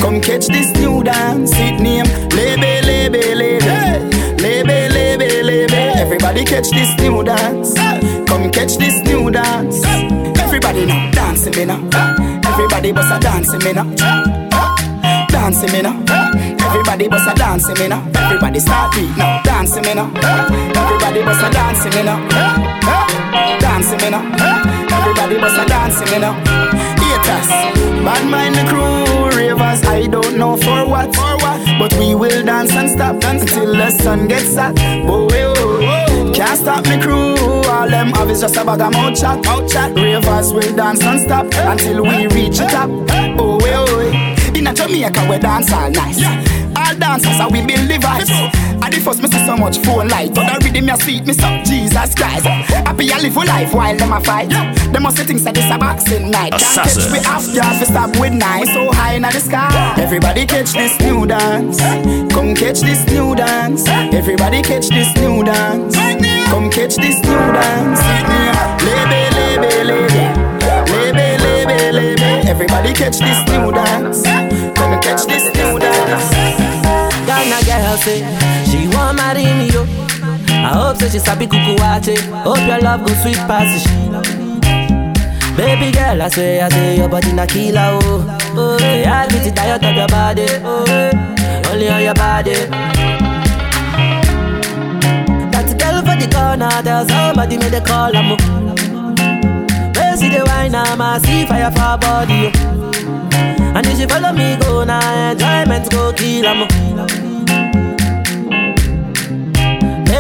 [0.01, 1.51] Come catch this new dance.
[1.55, 2.07] It name.
[2.31, 4.04] Lebe, Lebe, Lebe.
[6.25, 7.75] Everybody catch this new dance.
[8.27, 9.85] Come catch this new dance.
[10.41, 11.77] Everybody now dancing me now.
[12.49, 13.85] Everybody bust a dancing me now.
[15.29, 16.03] Dancing me now.
[16.65, 18.11] Everybody bust a dancing me now.
[18.17, 19.43] Everybody start beat now.
[19.43, 20.11] Dancing me now.
[20.75, 22.27] Everybody bust a dancing me now.
[23.61, 24.25] Dancing me now.
[24.97, 26.33] Everybody bust a dancing me now.
[27.05, 27.49] Haters,
[28.03, 29.85] bad mind the crew, ravers.
[29.85, 33.73] I don't know for what, for what, but we will dance and stop dance until
[33.73, 34.75] the sun gets hot.
[35.07, 35.84] Boy, oh,
[36.35, 37.35] can't stop me crew.
[37.71, 39.95] All them have is just a bag of mouth chat, mouth chat.
[39.95, 42.91] Ravers will dance and stop until we reach the top.
[43.39, 46.19] Oh, oh, in a Jamaica we dance all night.
[46.77, 47.89] All dancers are we build
[48.95, 49.05] the vibes.
[49.05, 52.15] First me see so much phone light, but the rhythm ya sweet me so Jesus
[52.15, 52.47] Christ.
[52.47, 54.51] Happy I live a life while them a fight.
[54.93, 56.53] Them must say things that this a boxing night.
[56.53, 57.13] Can't catch Assassin.
[57.13, 58.67] me off guard fi stop with night.
[58.69, 59.95] So high in the sky.
[59.99, 61.79] Everybody catch this new dance.
[62.33, 63.87] Come catch this new dance.
[63.89, 65.95] Everybody catch this new dance.
[66.51, 68.01] Come catch this new dance.
[68.85, 70.25] Lebe, lebe, lebe.
[70.91, 72.47] Lebe, lebe, lebe.
[72.47, 74.23] Everybody catch this new dance.
[74.79, 76.31] Come catch this new dance.
[77.27, 78.21] Ghana girl say
[78.75, 79.83] she want marry me yo.
[80.51, 82.17] I hope say she sabi kuku wache.
[82.43, 83.87] Hope your love go sweet past.
[85.57, 88.27] Baby girl, I say, I say your body na killer oh.
[88.57, 90.47] Oh, yeah, I get it tired of your body.
[90.65, 92.55] Oh, only on your body.
[95.53, 98.31] That girl for the corner, tell somebody make the call I'm
[99.95, 102.51] Where see the wine, I'm a see fire for her body.
[102.57, 103.77] Oh.
[103.77, 107.34] And if you follow me, go now, enjoyment go kill 'em.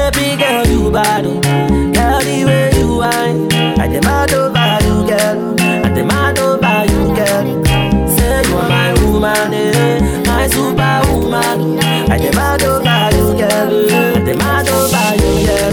[0.05, 1.41] Baby girl, you bad, oh.
[1.41, 3.51] girl, the way you whine.
[3.81, 5.57] I demand over you, girl.
[5.83, 7.47] I demand over you, girl.
[8.13, 11.79] Say you are my woman, eh, my superwoman.
[12.13, 13.73] I demand over you, girl.
[14.15, 15.73] I demand over you, girl.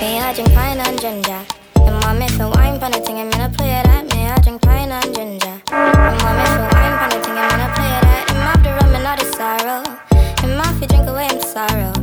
[0.00, 1.40] Me, I drink pine and ginger.
[1.76, 4.26] And mommy for wine, pan thing, I'm gonna play it at me.
[4.26, 5.62] I drink pine and ginger.
[5.72, 8.62] And mommy for wine, pan thing, I'm gonna play it at.
[8.62, 9.80] The rum and all the sorrow.
[10.42, 11.93] Him off, you drink away him sorrow.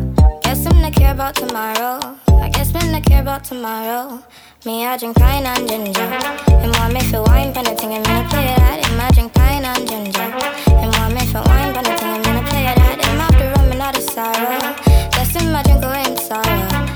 [1.12, 2.18] Care about tomorrow.
[2.42, 4.24] I guess men not care about tomorrow.
[4.66, 6.00] Me, I drink pine and ginger.
[6.00, 10.22] And mommy for wine, pan thing, I'm gonna play it I drink pine and ginger.
[10.22, 13.06] And mommy for wine, pan thing, I'm gonna play it.
[13.06, 14.74] Him have the rum and all the sorrow.
[15.12, 16.91] Guess him, I drink oh, away him sorrow.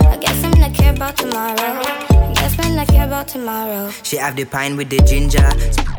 [0.76, 1.56] Care about tomorrow.
[1.56, 3.92] I guess men not care about tomorrow.
[4.04, 5.48] She have the pine with the ginger.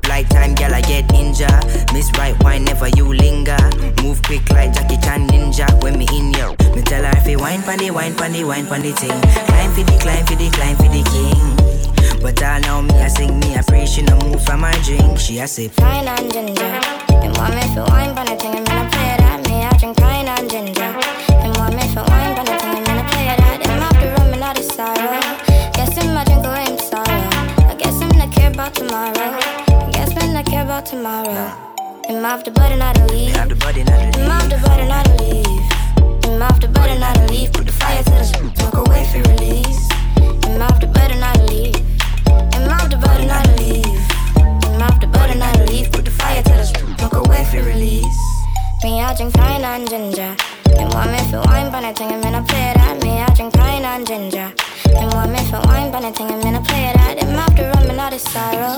[0.08, 1.64] Like time, girl, I get injured.
[1.92, 3.58] Miss right wine, never you linger.
[4.02, 5.66] Move quick like Jackie Chan ninja.
[5.82, 8.92] When me in yo, me tell her if you wine the wine the wine the
[8.92, 9.20] thing.
[9.46, 12.22] Climb for the climb for the climb for the king.
[12.22, 15.18] But all now me I sing me I pray she no move from my drink.
[15.18, 16.80] She a say Pine and ginger.
[17.24, 19.64] And want me for wine, but I think I'm gonna play it at me.
[19.64, 20.92] I drink pine and ginger.
[21.42, 22.85] And want me for wine, but I
[24.76, 25.20] sorrow.
[25.72, 27.24] Guess him I drink away him sorrow.
[27.70, 29.30] I guess him not care about tomorrow.
[29.72, 31.48] I guess men not care about tomorrow.
[32.04, 33.32] Him off the button, I don't leave.
[33.32, 35.46] Him off the button, I don't leave.
[36.24, 37.52] Him off the button, I don't leave.
[37.52, 39.88] Put the fire to the smoke away for release.
[40.44, 41.76] Him off the button, I don't leave.
[42.52, 44.04] Him off the button, I don't leave.
[44.68, 45.90] Him off the button, I don't leave.
[45.90, 48.20] Put the fire to the smoke away for release.
[48.84, 50.36] Me, I drink pine and ginger.
[50.78, 53.20] And want me for wine, but I think I'm gonna play it at me.
[53.20, 54.52] I drink pine and ginger.
[55.00, 57.34] And want me for wine, but I think I'm gonna play it at him.
[57.34, 58.76] After and all the sorrow.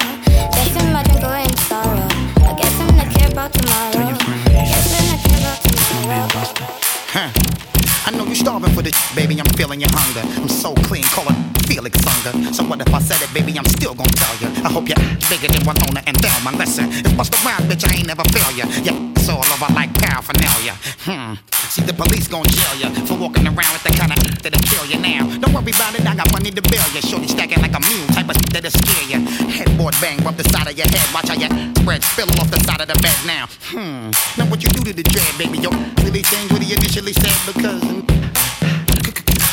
[0.55, 2.09] Guess him, I drink away in sorrow.
[2.47, 3.99] I guess I'm not care about tomorrow.
[3.99, 6.69] I guess I'm not care about tomorrow.
[7.15, 7.68] Huh.
[8.09, 9.39] I know you're starving for this, baby.
[9.39, 10.25] I'm feeling your hunger.
[10.41, 11.37] I'm so clean, call it
[11.69, 12.55] Felix Unger.
[12.55, 13.53] So what if I said it, baby?
[13.59, 14.49] I'm still gonna tell you.
[14.65, 14.97] I hope you're
[15.29, 16.57] bigger than Winona and Thelma.
[16.57, 17.85] Listen, it's bust around, bitch.
[17.85, 18.65] I ain't never fail ya.
[18.81, 20.73] Yeah, it's all over like paraphernalia.
[21.05, 21.37] Hmm.
[21.69, 24.89] See, the police gon' jail ya for walking around with the kind of that'll kill
[24.89, 25.29] you now.
[25.45, 27.05] Don't worry about it, I got money to bill ya.
[27.05, 29.19] Shorty stacking like a mule, type of shit that'll scare ya.
[29.53, 31.05] Headboard bang, rub the side of your head.
[31.13, 33.53] Watch how your spread spill off the side of the bed now.
[33.69, 34.09] Hmm.
[34.41, 35.61] Now what you do to the dread, baby?
[35.61, 35.69] Yo,
[36.01, 37.98] really change what he initially said because.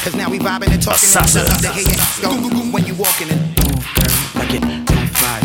[0.04, 2.30] Cause now we vibing and talking and love to hear you go
[2.72, 5.42] when you walking and move, girl, like it on fire,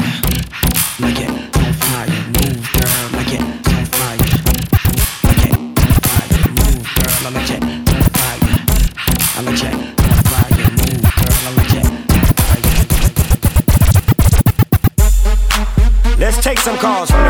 [1.01, 4.21] like it on fire, move, girl, like it on fire,
[5.25, 5.75] like it on
[6.05, 6.29] fire,
[6.61, 7.47] move, girl, I'm a on
[8.21, 8.45] fire,
[9.37, 9.57] I'm a on
[10.29, 11.89] fire, move, girl, I'm a on
[12.37, 12.69] fire.
[16.19, 17.30] Let's take some calls from the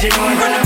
[0.00, 0.59] she doing from the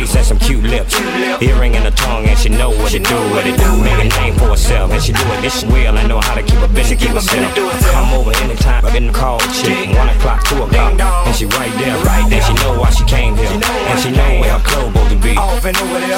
[0.00, 0.94] face and some cute lips,
[1.42, 3.70] earring in her tongue, and she know what to do, what to do.
[3.82, 5.96] Make a name for herself, and she do it this well.
[5.98, 7.54] I know how to keep a business to herself.
[7.92, 9.88] Come over anytime, I'm in the call chick.
[9.96, 12.42] One o'clock, two o'clock, and she right there, right there.
[12.42, 15.34] She know why she came here, and she know where her clothes supposed to be.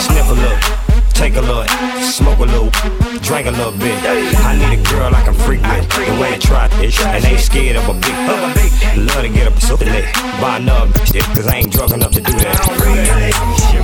[0.00, 0.89] Sniff a look.
[1.20, 1.68] Take a look,
[2.00, 2.70] smoke a little,
[3.20, 3.94] drink a little bit.
[4.02, 7.40] I need a girl I can freak with, the way I try this, and ain't
[7.40, 8.16] scared of a big
[8.96, 10.06] Love to get up so lit,
[10.40, 13.79] buy another bitch, cause I ain't drunk enough to do that.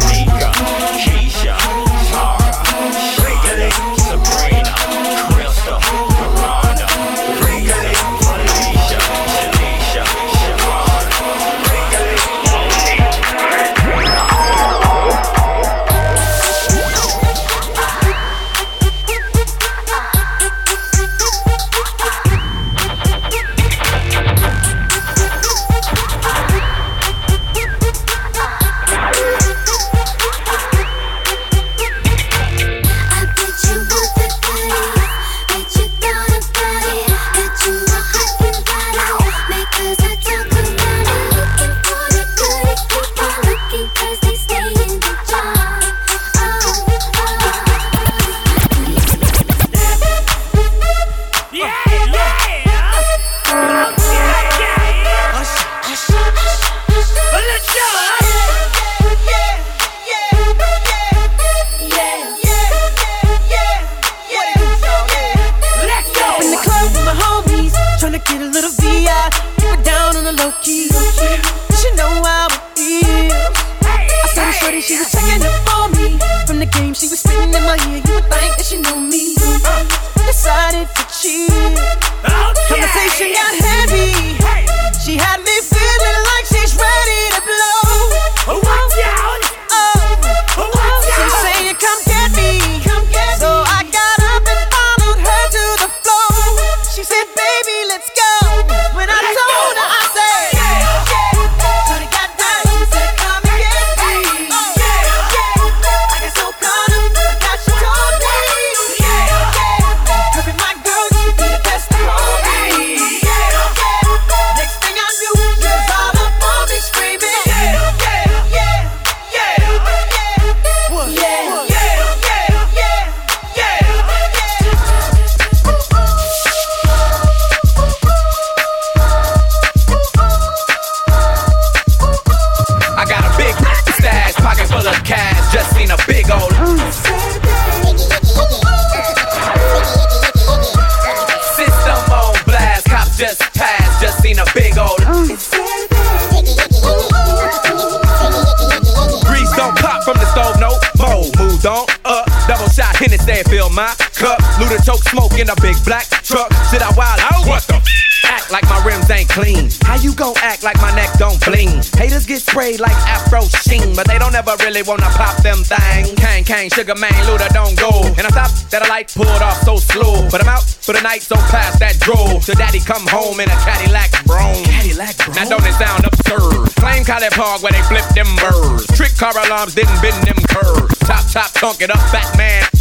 [159.10, 159.70] Ain't clean.
[159.82, 161.68] How you gon' act like my neck don't bling.
[161.96, 166.14] Haters get sprayed like Afro Sheen, but they don't ever really wanna pop them thang.
[166.16, 167.90] Kang, Kang, Sugar Man, Luda don't go.
[168.18, 170.28] And I thought that a light pulled off so slow.
[170.30, 172.44] But I'm out for the night, so past that drove.
[172.44, 174.64] Till daddy come home in a Cadillac Brougham.
[174.64, 175.34] Cadillac Brougham?
[175.34, 176.74] Now don't it sound absurd?
[176.76, 178.86] Claim College Park where they flip them birds.
[178.96, 180.98] Trick car alarms didn't bend them curves.
[181.00, 182.75] Top, top, tonk it up, fat man.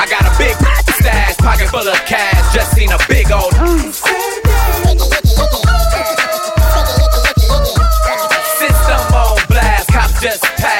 [0.00, 0.56] I got a big
[0.94, 2.54] stash, pocket full of cash.
[2.54, 3.52] Just seen a big old.
[8.56, 10.79] System on blast, cops just passed.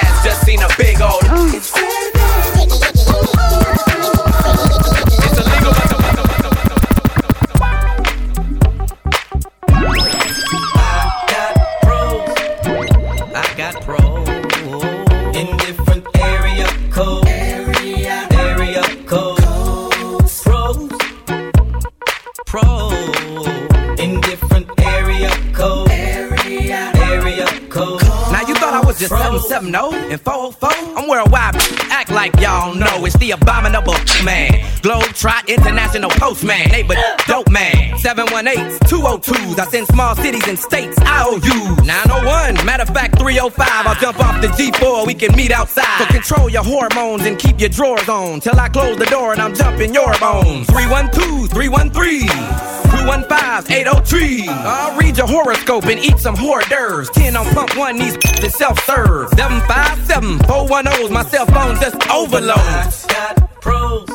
[29.41, 29.76] 070
[30.12, 30.70] and 404.
[30.97, 31.57] I'm worldwide.
[31.91, 34.53] act like y'all know it's the abominable man.
[34.82, 36.95] Globetrot International Postman, neighbor
[37.26, 37.99] dope man.
[37.99, 41.84] 718 202s, I send small cities and states IOUs.
[41.84, 45.99] 901, matter of fact 305, I'll jump off the G4, we can meet outside.
[45.99, 49.41] So control your hormones and keep your drawers on till I close the door and
[49.41, 50.66] I'm jumping your bones.
[50.68, 52.89] 312 313.
[53.01, 54.49] 215 803.
[54.49, 57.09] I'll read your horoscope and eat some hors d'oeuvres.
[57.11, 59.31] 10 on pump one, these is self serve.
[59.31, 63.07] 757 410's my cell phone just overloads.
[63.09, 64.09] I got pros.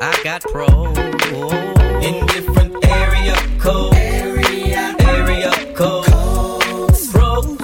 [0.00, 0.98] I got pros
[2.04, 3.96] in different area codes.
[3.96, 7.10] Area, area codes.
[7.10, 7.56] Pros,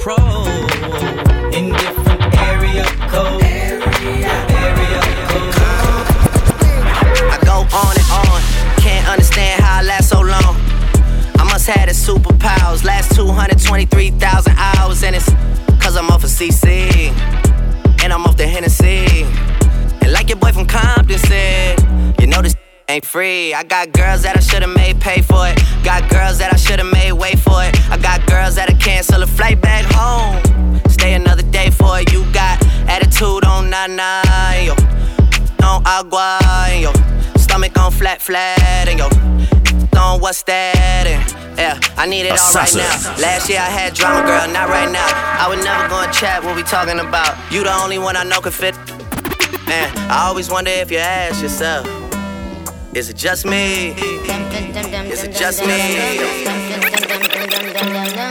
[0.00, 0.48] pros
[1.54, 3.43] in different area codes.
[11.66, 12.84] Must have superpowers.
[12.84, 15.30] Last 223,000 hours, and it's
[15.82, 17.08] cause I'm off of CC.
[18.02, 19.22] And I'm off the Hennessy.
[20.02, 21.80] And like your boy from Compton said,
[22.20, 22.54] you know this
[22.86, 23.54] ain't free.
[23.54, 25.58] I got girls that I should've made pay for it.
[25.82, 27.74] Got girls that I should've made wait for it.
[27.90, 30.42] I got girls that I cancel a flight back home.
[30.90, 32.12] Stay another day for it.
[32.12, 34.22] You got attitude on nana,
[34.62, 34.74] yo.
[35.64, 36.40] On agua,
[36.78, 36.92] yo.
[37.38, 39.53] Stomach on flat, flat, and yo.
[39.96, 41.06] On what's that?
[41.06, 42.80] And yeah, I need it all right Assassin.
[42.80, 43.22] now.
[43.22, 45.06] Last year I had drama, girl, not right now.
[45.38, 47.36] I would never go and chat what we talking about.
[47.52, 48.74] You the only one I know can fit.
[49.66, 51.86] Man, I always wonder if you ask yourself,
[52.94, 53.90] is it just me?
[55.10, 55.78] Is it just me?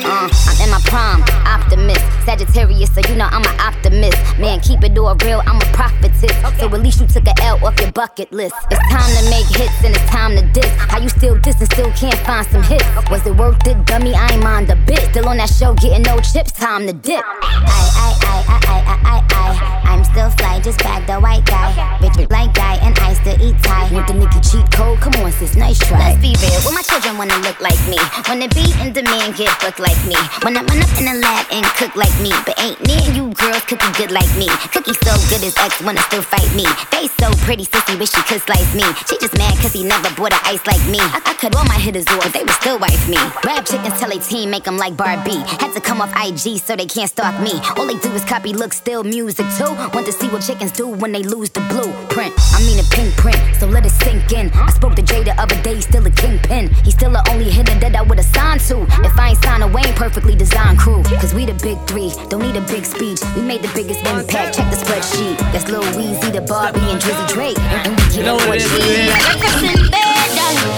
[0.05, 2.05] Uh, I'm in my prime, optimist.
[2.25, 4.17] Sagittarius, so you know I'm an optimist.
[4.39, 6.31] Man, keep it all real, I'm a prophetess.
[6.59, 8.55] So at least you took a L off your bucket list.
[8.71, 10.71] It's time to make hits and it's time to diss.
[10.77, 12.85] How you still diss and still can't find some hits?
[13.09, 14.13] Was it worth it, dummy?
[14.15, 14.99] I ain't mind a bit.
[15.11, 17.23] Still on that show, getting no chips, time to dip.
[17.23, 19.73] I, I, I, I, I, I, I, I.
[19.93, 21.69] I'm still fly, just bag the white guy.
[22.01, 23.93] Bitch, with like guy, and I still eat Thai.
[23.93, 24.99] Want the nigga cheat code?
[25.01, 25.99] Come on, sis, nice try.
[25.99, 27.97] Let's be real, well, my children wanna look like me.
[28.27, 30.17] Wanna be in demand, get booked like me.
[30.41, 32.31] Wanna run up in the lab and cook like me.
[32.45, 34.47] But ain't near you girls cooking good like me.
[34.73, 36.65] Cookie so good his ex wanna still fight me.
[36.91, 38.83] Face so pretty, sissy wish she could slice me.
[39.07, 40.99] She just mad cause he never bought a ice like me.
[40.99, 43.17] I, I cut all my hitters off, they would still wife me.
[43.43, 45.41] Rap chickens tell a team make them like Barbie.
[45.61, 47.53] Had to come off IG so they can't stalk me.
[47.77, 49.71] All they do is copy look, still music too.
[49.93, 52.33] Want to see what chickens do when they lose the blueprint.
[52.53, 54.51] I mean a pink print, so let it sink in.
[54.53, 56.73] I spoke to Jay the other day, still a kingpin.
[56.83, 58.83] He's still the only hitter that I would've signed to.
[59.03, 61.03] If I ain't signed a Wayne perfectly designed crew.
[61.03, 63.19] Cause we the big three, don't need a big speech.
[63.35, 65.37] We made the biggest impact, check the spreadsheet.
[65.53, 67.59] That's Lil Weezy, the Barbie, and Drizzy Drake.
[67.59, 69.79] And, we get You know what it is, need.
[69.79, 70.71] in bed, darling.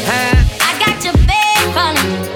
[0.61, 2.34] I got your bed calling.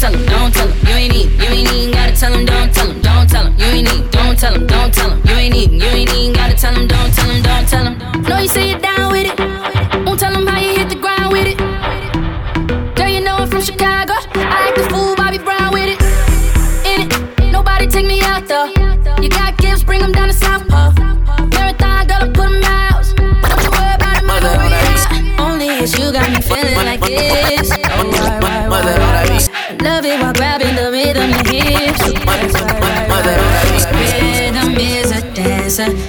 [0.00, 1.59] Don't tell 'em, you ain't need, you ain't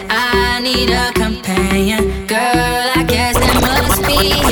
[0.09, 2.27] I need a companion.
[2.27, 4.51] Girl, I guess that must be you.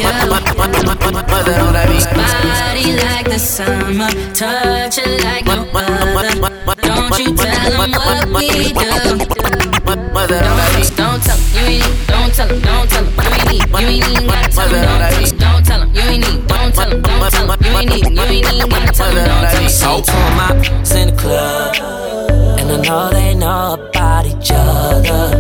[2.60, 6.30] Body like the summer, touch it like no other.
[6.82, 7.90] Don't you tell what
[8.36, 8.90] we do.
[9.86, 10.16] Don't,
[10.96, 13.66] don't tell 'em, you ain't need, don't tell 'em, don't tell 'em, you ain't need,
[13.70, 16.40] you ain't even gotta tell 'em, don't tell 'em, don't tell 'em, you ain't need,
[16.48, 19.26] don't tell 'em, don't tell 'em, you ain't need, you ain't even gotta tell 'em,
[19.26, 19.70] don't tell 'em.
[19.70, 21.76] So two of my ops in the club,
[22.60, 23.34] and I know they
[24.40, 25.32] each other.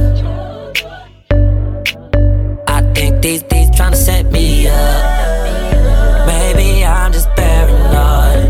[2.67, 6.27] I think these these tryna set me up.
[6.27, 8.49] Maybe I'm just paranoid.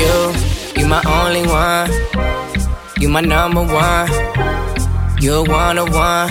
[0.00, 0.16] You,
[0.80, 1.90] you my only one.
[3.00, 4.08] You my number one.
[5.20, 6.30] You're one on one.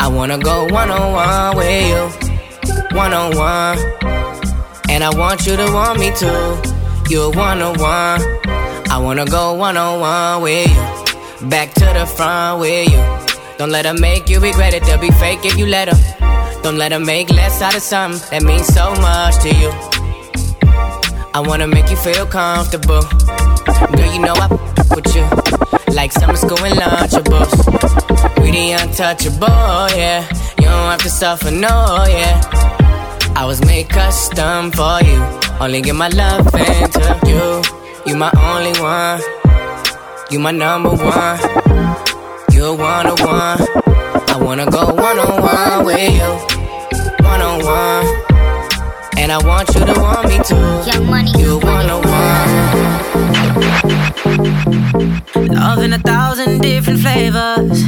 [0.00, 2.96] I wanna go one on one with you.
[2.96, 3.78] One on one.
[4.88, 6.62] And I want you to want me too.
[7.10, 8.47] You're one on one.
[8.90, 11.48] I wanna go one on one with you.
[11.48, 13.02] Back to the front with you.
[13.58, 14.82] Don't let them make you regret it.
[14.84, 15.98] They'll be fake if you let them.
[16.62, 19.70] Don't let them make less out of something that means so much to you.
[21.34, 23.02] I wanna make you feel comfortable.
[23.96, 25.24] Girl, you know I f- with you.
[25.94, 27.52] Like summer school and lunchables.
[28.42, 30.26] We the untouchable, yeah.
[30.58, 32.40] You don't have to suffer, no, yeah.
[33.36, 35.18] I was made custom for you.
[35.60, 37.62] Only give my love into you.
[38.08, 39.20] You my only one.
[40.30, 41.38] You my number one.
[42.50, 43.60] You're one on one.
[44.32, 46.32] I wanna go one on one with you.
[47.26, 48.06] One on one.
[49.18, 50.56] And I want you to want me too.
[50.90, 51.30] Young money.
[51.36, 52.48] You one on one.
[55.54, 57.82] Love in a thousand different flavors.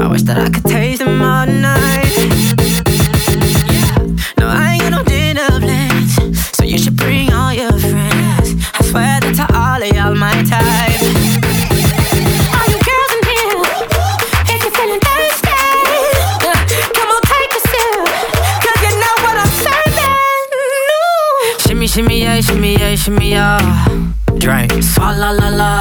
[0.00, 2.05] I wish that I could taste them all night.
[22.56, 23.88] Shimmy, yeah, shimmy, yeah.
[24.38, 25.78] Drink, swalla la la.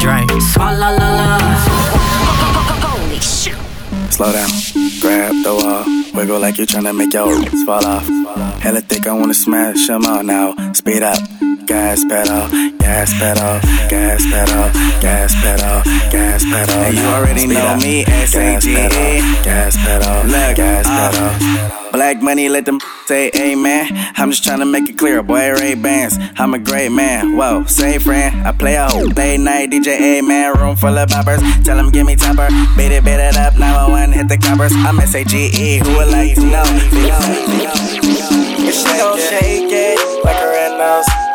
[0.00, 1.38] Drink, swalla la la.
[2.82, 3.56] Holy shit.
[4.10, 4.50] Slow down,
[5.00, 5.84] grab the wall,
[6.14, 8.06] wiggle like you're tryna make your roots fall off.
[8.60, 10.54] Hella thick, I wanna smash them out now.
[10.72, 11.18] Speed up,
[11.66, 12.48] gas pedal,
[12.78, 16.74] gas pedal, gas pedal, gas pedal, gas pedal.
[16.76, 19.20] And you already know me, S-A-G-E.
[19.44, 21.92] Gas pedal, gas uh, pedal.
[21.92, 23.88] Black money, let them say amen.
[24.16, 26.18] I'm just trying to make it clear, boy, Ray Bans.
[26.36, 27.36] I'm a great man.
[27.36, 28.46] Whoa, say friend.
[28.46, 30.58] I play a whole late night DJ, amen.
[30.58, 31.40] Room full of boppers.
[31.64, 32.48] Tell them give me topper.
[32.76, 33.54] Beat it, beat it up.
[33.56, 34.72] 911, hit the coppers.
[34.74, 35.78] I'm S-A-G-E.
[35.78, 36.64] Who would like to know?
[38.74, 41.33] She gon' shake it like her red nose.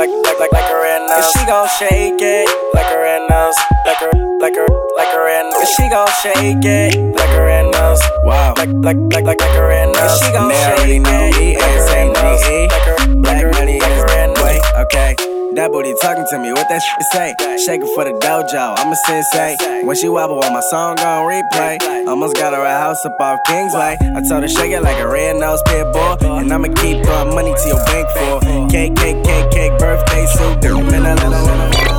[0.00, 1.26] Like, like, like, like, her nose.
[1.26, 3.54] If she gon' shake it like her red nose.
[3.84, 5.60] Like her, like her, like her nose.
[5.60, 8.00] If she gon' shake it like her red nose.
[8.24, 8.54] Wow.
[8.56, 9.98] Like, like, like, like, like her nose.
[10.00, 12.40] If she gon' shake it like her red nose.
[12.72, 14.64] Like her, black money, red nose.
[14.88, 15.39] Okay.
[15.54, 17.34] That booty talking to me, what that shit say?
[17.66, 19.56] Shaking for the dojo, I'm a sensei.
[19.84, 23.40] When she wobble on my song on replay, almost got her a house up off
[23.48, 23.98] Kingsway.
[24.00, 27.34] I told her shake it like a red nose pit bull, and I'ma keep throwing
[27.34, 31.89] money to your bank for cake, birthday suit.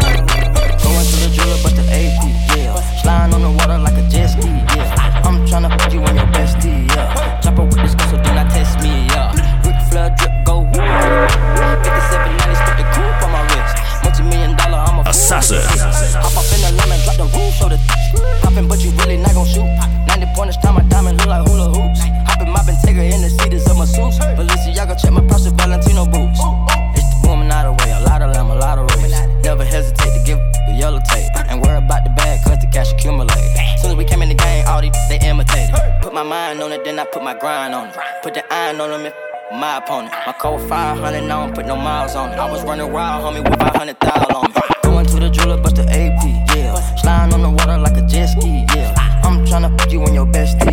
[37.34, 37.95] My grind on it.
[38.23, 39.13] Put the iron on them,
[39.53, 40.13] my opponent.
[40.25, 42.38] My code 500, I don't put no miles on it.
[42.38, 44.61] I was running wild, homie, with 500,000 on me.
[44.84, 46.23] Going to the jeweler, bust the AP,
[46.55, 46.75] yeah.
[46.97, 48.93] Sliding on the water like a jet ski, yeah.
[49.23, 50.70] I'm tryna put you in your bestie,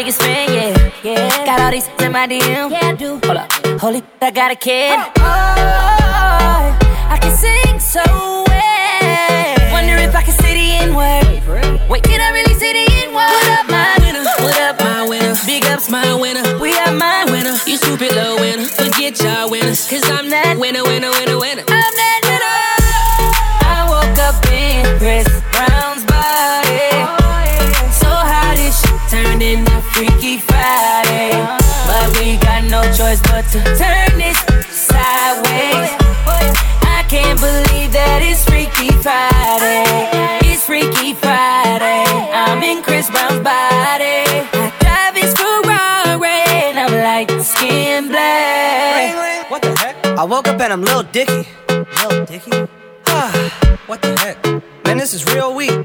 [0.00, 0.92] biggest fan, yeah.
[1.04, 1.44] yeah.
[1.44, 2.70] Got all these in my DM.
[2.70, 3.20] Yeah, I do.
[3.22, 3.52] Hold up.
[3.78, 4.96] Holy, I got a kid.
[4.96, 8.00] Oh, oh, oh, oh, I can sing so
[8.48, 9.72] well.
[9.76, 11.90] Wonder if I can say the N word.
[11.90, 13.28] Wait, can I really say the N word?
[13.28, 14.24] What up, my winner?
[14.40, 15.34] What up, my winner?
[15.44, 16.58] Big ups, my winner.
[16.58, 17.56] We are my winner.
[17.66, 18.64] You stupid little winner.
[18.64, 19.86] Forget y'all winners.
[19.86, 21.59] Cause I'm that winner, winner, winner, winner.
[33.10, 34.38] Choice but to turn this
[34.70, 35.90] sideways.
[36.86, 39.82] I can't believe that it's Freaky Friday.
[40.46, 42.04] It's Freaky Friday.
[42.32, 44.22] I'm in Chris Brown's body.
[44.54, 49.50] I drive his Ferrari and I'm like skin black.
[49.50, 50.06] What the heck?
[50.06, 51.48] I woke up and I'm Lil Dicky.
[51.68, 52.52] Lil Dicky?
[53.86, 54.44] What the heck?
[54.84, 55.84] Man, this is real weak.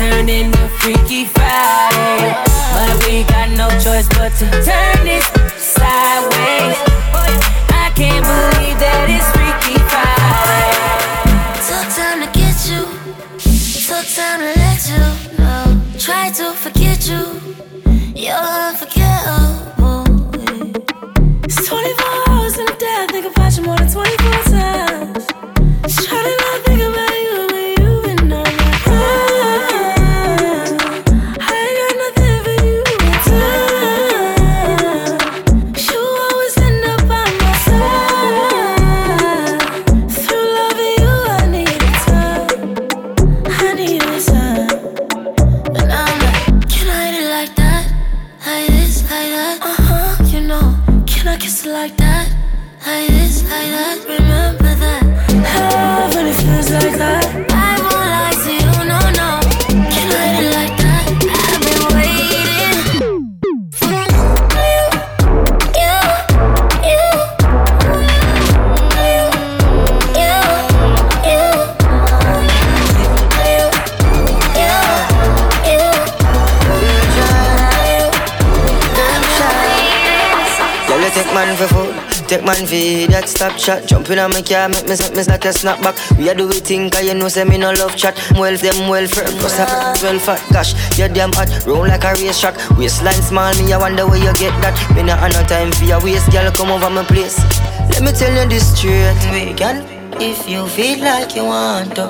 [0.00, 2.34] So how this shit turned into Freaky Friday.
[2.72, 5.26] But we got no choice but to turn this
[5.60, 6.78] sideways.
[7.68, 10.76] I can't believe that it's Freaky Friday.
[11.68, 12.82] Took time to get you,
[13.86, 15.02] took time to let you
[15.38, 15.64] know.
[15.98, 17.22] Try to forget you,
[18.16, 20.04] you're unforgettable.
[21.44, 22.96] It's 24 hours in a day.
[23.00, 24.19] I think about you more than 24
[81.34, 81.94] man for food.
[82.28, 83.86] Take man for that stop chat.
[83.86, 85.96] Jump in on my car, make me set me like a snapback.
[86.16, 88.14] We a do we think, cause you know say me no love chat.
[88.34, 90.40] Well, them well firm, plus I well fat.
[90.52, 92.56] Gosh, you damn hot, roll like a race track.
[92.78, 94.74] Waistline small, me I wonder where you get that.
[94.94, 97.38] Me not have no time for your waist, girl, come over my place.
[97.90, 99.86] Let me tell you this straight, we can
[100.20, 102.06] if you feel like you want to.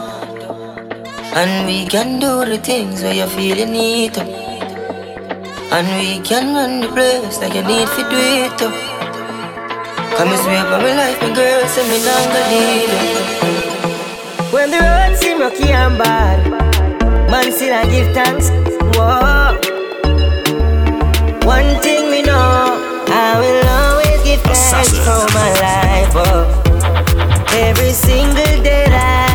[1.32, 4.49] And we can do the things where you feel you need to.
[5.72, 8.72] And we can run the place like you need to do it too.
[10.16, 14.52] Come and sweep on my life, my girl, say me not gonna need it.
[14.52, 16.38] When the road seem rocky and bad,
[17.30, 18.50] man still I give thanks.
[18.98, 19.54] Whoa.
[21.46, 26.12] One thing we know, I will always give thanks for my life.
[26.16, 26.50] Oh.
[27.54, 29.29] Every single day that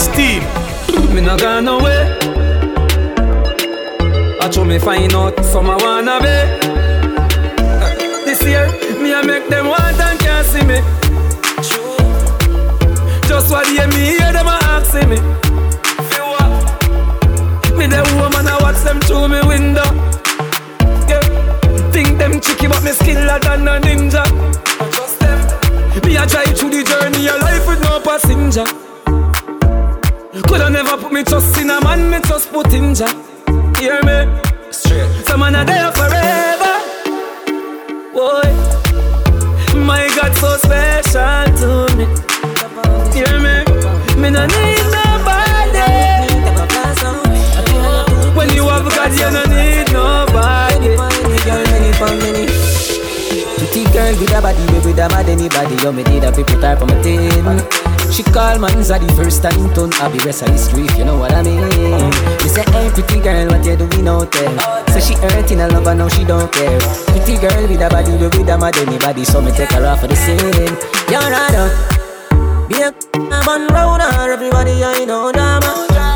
[0.00, 0.10] comes.
[0.10, 1.14] Artist team.
[1.14, 2.16] Me not gone nowhere.
[4.40, 6.36] I try me find out some I wanna be.
[8.24, 8.66] This year,
[9.00, 10.80] me I make them want and can't see me.
[13.28, 15.16] Just what they me hear them a asking me.
[17.76, 19.88] Me the woman I watch them through me window.
[21.08, 21.22] Yeah.
[21.92, 24.24] Think them tricky but me skiller than a ninja.
[24.80, 25.38] I trust them.
[26.04, 28.89] Me a drive through the journey of life with no passenger.
[30.32, 33.08] Coulda never put me trust in a man, me trust put in Jah.
[33.78, 34.28] Hear me?
[34.70, 35.26] Straight.
[35.26, 36.78] Some man are there forever.
[38.14, 38.46] Boy,
[39.74, 42.06] my God so special to me.
[43.12, 43.64] Hear me?
[44.22, 45.90] Me no need nobody.
[48.36, 50.96] When you have God, you no need nobody.
[54.00, 55.76] Girl with a body, we with a mad anybody.
[55.84, 57.44] You me need a people type on my team.
[58.10, 61.34] She call man's the first time turn be rest of history if you know what
[61.34, 61.60] I mean.
[62.40, 64.56] You say, hey pretty girl, what you doing out there?
[64.88, 66.80] So she hurting a lover, now she don't care.
[67.12, 69.22] Pretty girl with a body, we with a mad anybody.
[69.26, 70.72] So me take her off for the scene.
[71.12, 72.70] You're right up.
[72.70, 72.96] Be a
[73.44, 76.09] man round her, everybody I know drama.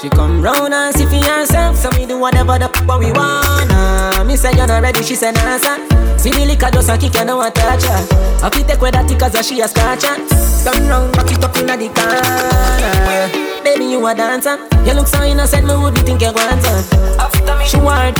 [0.00, 4.24] She come round and see for herself, so we do whatever the f- we wanna.
[4.24, 5.86] Me say you're not ready, she say nah son.
[6.18, 8.00] See the liquor just a kick and no touch her.
[8.42, 10.16] I fit take with that cause she a scratch her.
[10.64, 13.62] Turn round, back it up inna the corner.
[13.62, 17.66] Baby you a dancer, you look so innocent, me wouldn't think you want her.
[17.66, 18.16] She want,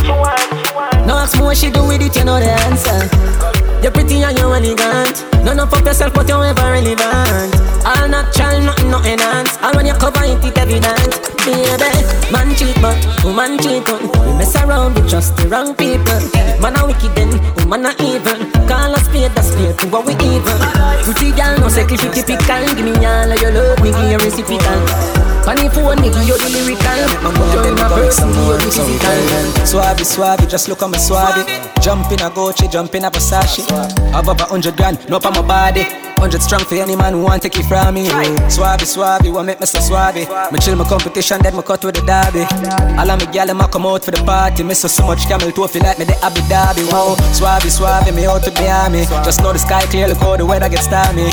[1.06, 3.59] no ask me what she do with it, you know the answer.
[3.82, 5.24] You're pretty and you're elegant.
[5.44, 7.54] None of up yourself, but you're ever relevant.
[7.84, 9.56] All natural, nothing, no enhance.
[9.62, 11.12] All when you cover it, it evident.
[11.40, 11.88] Baby,
[12.30, 14.04] man cheat, but woman cheat on.
[14.26, 16.20] We mess around, we trust the wrong people.
[16.60, 17.32] Man a wicked then,
[17.64, 18.36] woman a evil.
[18.68, 20.60] Call us spade, that's spade to what we evil.
[21.00, 22.60] Pretty girl, no say cliffy typical.
[22.76, 24.84] Give me all of your love, me give you reciprocal.
[25.40, 27.00] Funny phone, me give you the lyrical.
[27.32, 29.64] Put you in a person, give you the physical.
[29.64, 31.48] Suave, suave, just look at me suave.
[31.80, 33.64] Jump in a Gucci, jump in a Versace.
[33.70, 35.86] I have up a hundred grand, no pa my body.
[36.20, 38.04] Hundred strong for any man who want take it from me.
[38.50, 40.28] Suave, suave, what make me so suave?
[40.52, 42.44] Me chill my competition, then me cut with the derby.
[43.00, 44.62] All of me gyal them come out for the party.
[44.62, 46.84] Me so so much camel toe feel like me the Abu Dhabi.
[46.92, 49.06] Wow, suave, suave, me out to Miami.
[49.24, 51.30] Just know the sky clear, look how the weather gets stormy.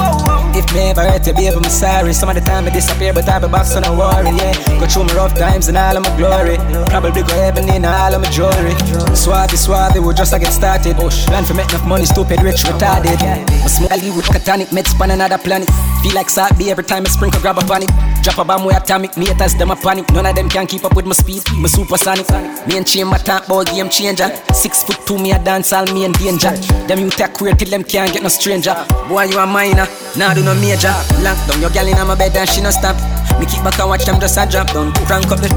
[0.56, 2.14] If me ever hurt you, baby, I'm sorry.
[2.14, 4.32] Some of the time I disappear, but I be back, so no worry.
[4.40, 6.56] Yeah, go through my rough times and all of my glory.
[6.88, 8.72] Probably go heaven in all of my jewelry.
[9.12, 10.96] Suave, suave, we just a get started.
[10.96, 13.20] Plan for make enough money, stupid, rich, retarded.
[13.62, 15.70] My smell with catanic, meds span another planet.
[16.04, 17.90] Feel like Sabi every time I sprinkle, grab a panic.
[18.24, 20.12] Drop a bomb with atomic, me haters, them a panic.
[20.12, 22.30] None of them can keep up with my speed, my supersonic.
[22.68, 24.30] Me and chain my talk about game changer.
[24.54, 26.52] Six foot two, me a dance, all me in danger.
[26.88, 28.76] Them you take queer till them can't get no stranger.
[29.08, 29.88] Boy, you a minor,
[30.18, 30.94] nah do no major.
[31.24, 32.96] Lock down your gal in my bed and she no stop.
[33.40, 34.92] Me keep back and watch them just a drop down.
[35.06, 35.50] Crank up the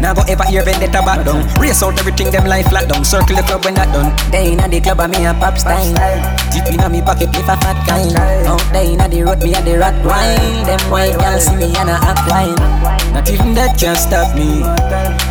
[0.00, 1.46] Now go ever hear vendetta back down.
[1.60, 3.04] Race out everything them life flat down.
[3.04, 4.10] Circle the club when that done.
[4.32, 5.94] They inna the club and me a pop style.
[6.52, 8.14] Deep inna me pocket with a fat kind.
[8.46, 10.64] Out there inna the road me a the rat wine.
[10.66, 12.56] Them white girls see me and a act wine.
[13.12, 14.60] Not even that can stop me.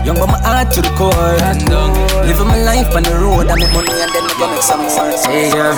[0.06, 1.38] Young but my heart to the core.
[2.26, 3.48] Living my life on the road.
[3.48, 5.14] I make money and then I go make some more.
[5.30, 5.76] Hey girl,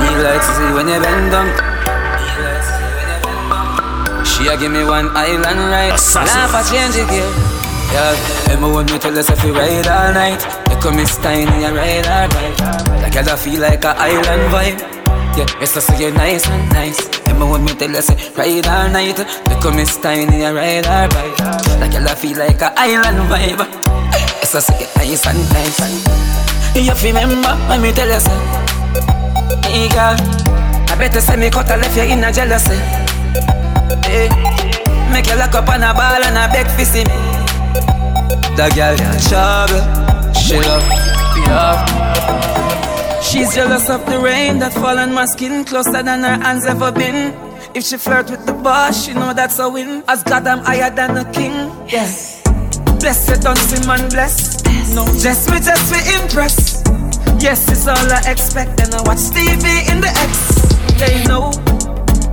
[0.00, 1.48] me like to see when you bend down.
[4.24, 5.98] She a give me one island ride.
[6.14, 7.28] Laugh a change gear.
[7.92, 8.14] Yeah,
[8.54, 10.40] Emma want me tell us if we ride all night.
[10.70, 12.79] You come Miss Tiny and ride all right.
[13.14, 14.80] Like I feel like a island vibe.
[15.36, 16.98] Yeah, it's just so you nice and nice.
[17.26, 19.18] Emma want me tell us ride all night.
[19.18, 21.38] You come Miss Tiny and ride all right.
[21.80, 23.66] Like I feel like a island vibe.
[24.42, 25.78] It's just so you nice and nice.
[26.74, 28.38] You remember when me tell you say,
[29.68, 30.16] hey girl,
[30.88, 32.78] I better say me cut a left you in a jealousy.
[34.06, 34.30] Hey.
[35.12, 37.10] Make you lock up on a ball and a beg for see me.
[38.56, 39.82] That girl got trouble.
[40.32, 40.86] She love,
[41.48, 42.79] love.
[43.22, 46.90] She's jealous of the rain that fall on my skin closer than her hands ever
[46.90, 47.34] been.
[47.74, 50.02] If she flirt with the boss, she know that's a win.
[50.08, 51.52] As God, I'm higher than a king.
[51.86, 52.10] Yeah.
[52.98, 54.64] Blessed, don't see man bless.
[54.94, 56.82] No, just me, just me impress.
[57.42, 58.80] Yes, it's all I expect.
[58.80, 60.70] And I watch TV in the X.
[60.98, 61.52] They know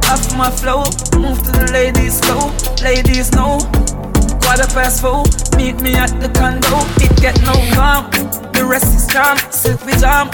[0.10, 0.84] off my flow.
[1.20, 2.52] Move to the ladies slow.
[2.84, 3.60] Ladies know.
[4.48, 5.24] Quarter past four.
[5.58, 6.80] Meet me at the condo.
[7.04, 8.08] It get no calm.
[8.56, 9.38] The rest is calm.
[9.52, 10.32] Sit with jam.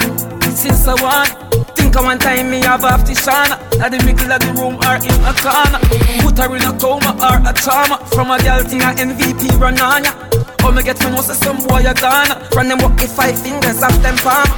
[0.54, 1.30] Since I want.
[1.74, 3.58] Think I one time me have off the shana.
[3.82, 5.82] At the middle of the room or in a corner.
[6.22, 7.98] Put her in a coma or a trauma.
[8.14, 10.43] From a girl thing a MVP run on ya.
[10.64, 12.32] Oh, me get from most of some boy a gone.
[12.50, 14.48] From them walk the five fingers off them palm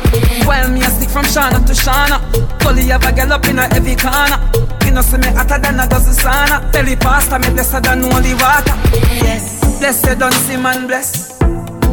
[0.47, 2.23] While me a stick from Shana to Shana.
[2.62, 4.39] Gully have a girl up in a heavy corner.
[4.87, 6.70] You know see me hotter than a dozen sauna.
[6.70, 8.77] Tell the pastor me blessed than only water.
[9.19, 11.39] Yes, blessed don't see man bless.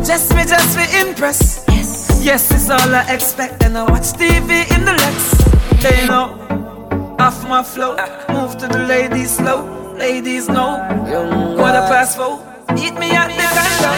[0.05, 1.65] Just me, just me impress.
[1.69, 3.63] Yes, yes it's all I expect.
[3.63, 5.43] And I watch TV in the Lex.
[5.81, 6.37] They know.
[7.17, 7.97] Off my flow.
[8.29, 10.77] Move to the ladies slow Ladies know.
[11.07, 13.89] What Quarter past four Eat me at the condo.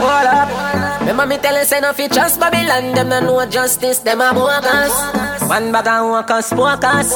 [0.00, 1.00] Hold up.
[1.00, 2.94] Remember me tell you say no fi trust Babylon.
[2.94, 3.98] Them no know justice.
[3.98, 4.92] Them a bogus.
[5.48, 7.14] One bag of workers, focus.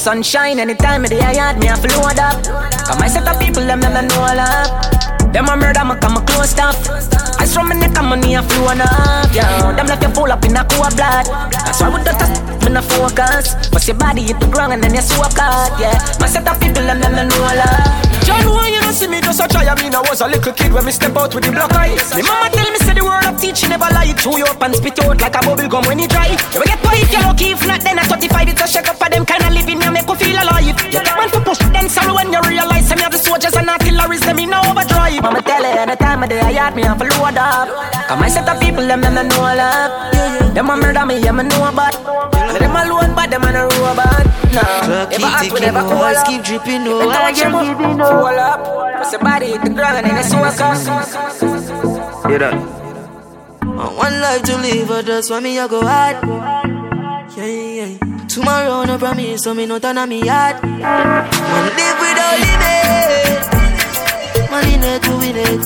[0.00, 2.42] Sunshine anytime me I yard me a flood up.
[2.86, 5.21] Come I set up people them them know love.
[5.32, 6.76] Them a murder me come a close stuff.
[7.40, 9.32] I from my neck and money a flow up.
[9.32, 11.26] Yeah, them left you full up in a cool blood.
[11.50, 13.56] That's why we don't touch me no focus.
[13.72, 15.72] But your body hit the ground and then you soak out.
[15.80, 18.12] Yeah, my set of people them them know love.
[18.28, 19.66] John, why you don't see me just a try?
[19.66, 22.14] I mean, I was a little kid when me step out with the block eyes.
[22.14, 24.12] Me mama tell me say the word of teaching never lie.
[24.12, 26.30] Chew you up and spit out like a bubble gum when you dry.
[26.52, 28.96] You will get if you're lucky, if not then at 35 it's a shake up
[28.96, 29.80] for them kind of living.
[29.80, 30.76] You make you feel alive.
[30.92, 33.68] You take one for push, then sorrow when you realize some of the soldiers and
[33.68, 35.21] artilleries them in overdrive.
[35.22, 37.68] Mama tell her any time of day I yard me have to load up.
[38.08, 40.54] Come I set up people them them know love.
[40.54, 41.94] Them a murder me, yeah me know about.
[42.34, 44.26] And them alone, but them a no robot.
[44.52, 46.26] Nah, keep never ask we never call walls up.
[46.26, 47.12] keep dripping Them over.
[47.12, 47.54] touch them,
[47.98, 48.60] roll up.
[48.98, 50.76] Cause your body hit the ground and then you soak up.
[52.28, 52.54] Hear that?
[53.96, 56.16] One life to live, but that's why me I go hard.
[57.36, 58.26] Yeah, yeah.
[58.26, 60.62] Tomorrow no promise, so me no turn on me yard.
[60.62, 63.61] Man live without limit.
[64.52, 65.62] Man in it win it.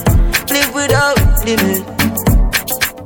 [0.54, 1.82] Live without limit.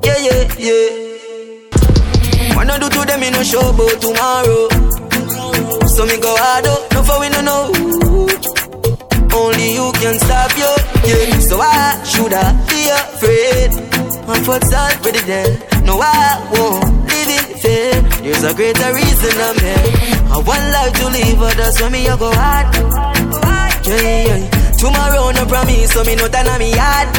[0.04, 2.54] Yeah, yeah, yeah.
[2.54, 4.68] Wanna do to them in no show about tomorrow.
[5.88, 7.72] So me go hard up, no for we no know.
[9.32, 10.68] Only you can stop you,
[11.08, 11.40] yeah.
[11.48, 13.72] So why should I be afraid?
[14.44, 15.62] For start with then.
[15.86, 18.02] No, I won't live in fear.
[18.20, 20.28] There's a greater reason I'm here.
[20.28, 22.66] I want life to live, but that's when me I go hard.
[23.86, 24.59] Yeah, yeah.
[24.80, 27.12] Tomorrow no promise, so me no turn on me yard.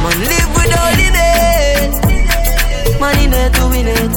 [0.00, 1.92] Man, live without limit.
[2.98, 4.12] Man in it to win it.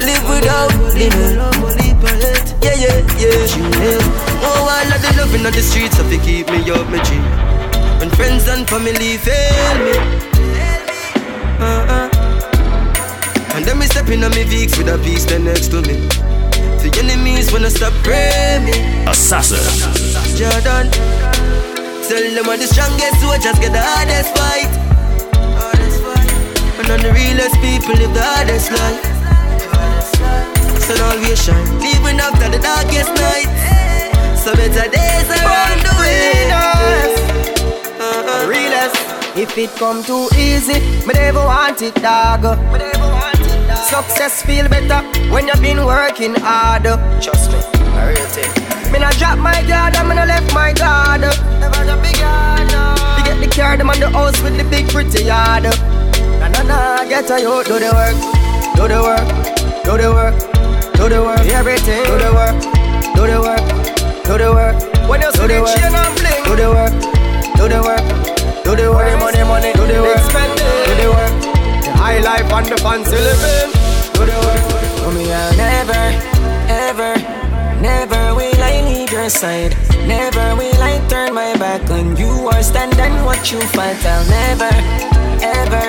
[0.00, 1.36] Live without limit.
[2.64, 4.00] Yeah, yeah, yeah.
[4.40, 7.20] Oh, I love the loving of the streets, so they keep me up my G.
[8.00, 9.92] When friends and family fail me.
[11.60, 12.08] Uh-uh.
[13.56, 16.08] And then me stepping on me Vicks with a piece stand next to me.
[16.80, 19.04] The enemies wanna stop praying me.
[19.04, 19.60] Assassin.
[20.34, 21.35] Jordan.
[22.08, 24.70] Tell them are the strongest soldiers get the hardest fight.
[26.78, 29.02] And on the realest people live the hardest life.
[30.86, 33.50] So now we shine, even after the darkest night.
[34.38, 36.46] So better days are on the way.
[37.98, 38.46] Uh-uh.
[38.46, 38.96] Realest.
[39.36, 42.44] If it come too easy, me never want it, dog.
[43.82, 45.02] Success feel better
[45.32, 46.84] when you've been working hard.
[47.20, 48.75] Trust me, a real thing.
[48.96, 51.20] Me not drop my guard, and me not left my guard.
[51.20, 52.96] Never drop big guard, no.
[53.18, 55.64] You get the car, them on the house with the big pretty yard.
[56.40, 58.16] Na na na, get a you do the work,
[58.72, 59.28] do the work,
[59.84, 60.36] do the work,
[60.96, 62.08] do the work, everything.
[62.08, 62.56] Do the work,
[63.12, 63.64] do the work,
[64.24, 64.76] do the work.
[65.04, 66.96] When you see the chain and bling, do the work,
[67.60, 68.06] do the work,
[68.64, 69.12] do the work.
[69.20, 71.32] Money, money, money, do the work, do the work.
[71.84, 73.76] The high life and the fancy living,
[74.16, 74.64] do the work.
[75.04, 76.00] Oh, me, I'll never,
[76.72, 77.12] ever,
[77.84, 78.15] never
[79.26, 79.74] your side.
[80.06, 83.98] Never will I turn my back on you or stand and watch you fight.
[84.06, 84.70] I'll never,
[85.42, 85.86] ever,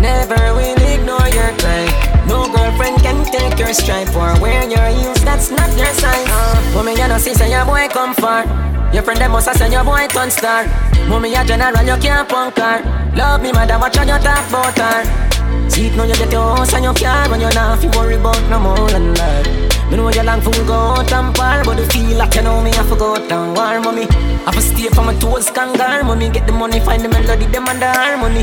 [0.00, 1.84] never will ignore your cry.
[2.24, 6.24] No girlfriend can take your stripe or wear your heels, that's not your size.
[6.32, 8.48] Uh, mommy, you know, see, say your boy come far.
[8.94, 10.64] Your friend them must have send your boy turn star.
[11.08, 12.80] Mommy, a general, you can't punk her.
[13.14, 15.68] Love me, mother, watch how you talk about her.
[15.68, 18.42] See it now you get your house and your car When you're not worry about
[18.50, 21.84] no more than that Me know you long for go out and par But the
[21.92, 24.08] feel like you know me I forgot and war mommy
[24.46, 26.30] I to stay for my toes, kangar money.
[26.30, 28.42] Get the money, find the melody, them and the harmony.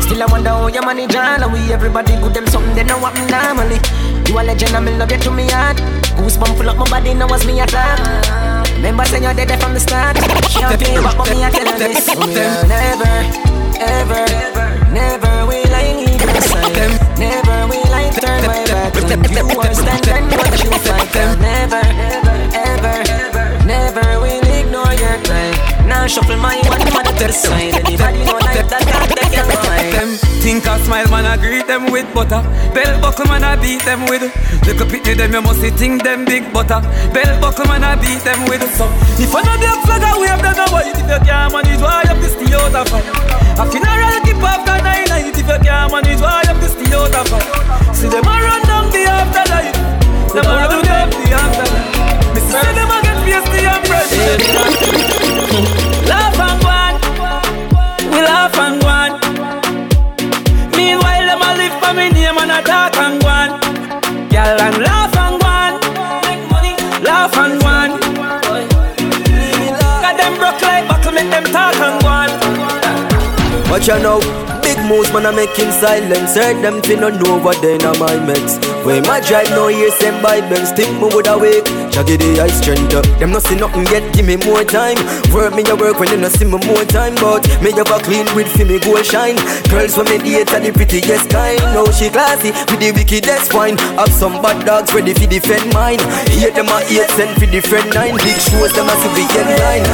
[0.00, 2.98] Still I wonder how you manage all and we everybody good them something they know
[2.98, 3.78] what me normally.
[4.26, 5.76] You a legend, I'm in love you to me heart.
[6.16, 8.00] Goosebump full up my body, now was me attack.
[8.76, 10.16] Remember saying you're dead from the start.
[10.16, 12.08] Can't pay back, but me I tell you this.
[12.66, 13.14] Never,
[13.78, 14.24] ever,
[14.90, 17.07] never will I leave your side.
[19.10, 19.16] You
[19.56, 21.14] or stand and watch you fight.
[21.40, 21.82] Never,
[22.52, 25.50] ever, never will ignore your cry.
[25.86, 27.74] Now shuffle my one man to the side.
[27.74, 29.92] Anybody know like that your mind.
[29.94, 30.10] Them
[30.42, 32.42] think I smile, man, I greet them with butter.
[32.74, 34.22] Bell buckle, man, I beat them with.
[34.66, 36.80] Look up pity them, you must think them big butter.
[37.12, 38.62] Bell buckle, man, I beat them with.
[38.76, 38.86] So
[39.16, 40.92] if I know black flag, I wave them white.
[40.92, 43.27] If you can't manage, why to stay out of fight?
[43.58, 45.26] A funeral keep after nine night.
[45.26, 47.96] If you can't manage, why you have to stay out of fight?
[47.96, 49.74] See them a run down the afterlife.
[50.32, 52.34] Them a run down the afterlife.
[52.34, 53.82] Me see them a get feisty and
[55.66, 55.77] bread.
[73.78, 76.36] Watch you now, big moves man I make in silence.
[76.36, 79.88] Heard them fi no know what they na my meds When my drive no hear
[80.20, 83.06] by Benz Think me would awake, Shaggy the ice strength up.
[83.18, 84.98] Them no see nothing yet, give me more time.
[85.32, 87.14] Work me a work when you no see me more time.
[87.16, 89.40] But me a clean with fi me go shine.
[89.72, 91.60] Girls when me date are the prettiest kind.
[91.72, 93.78] Now she classy with the wickedest wine.
[93.96, 96.00] Have some bad dogs ready fi defend mine.
[96.36, 98.16] Hate them a hate send fi defend nine.
[98.20, 99.84] Big shows them a civilian line.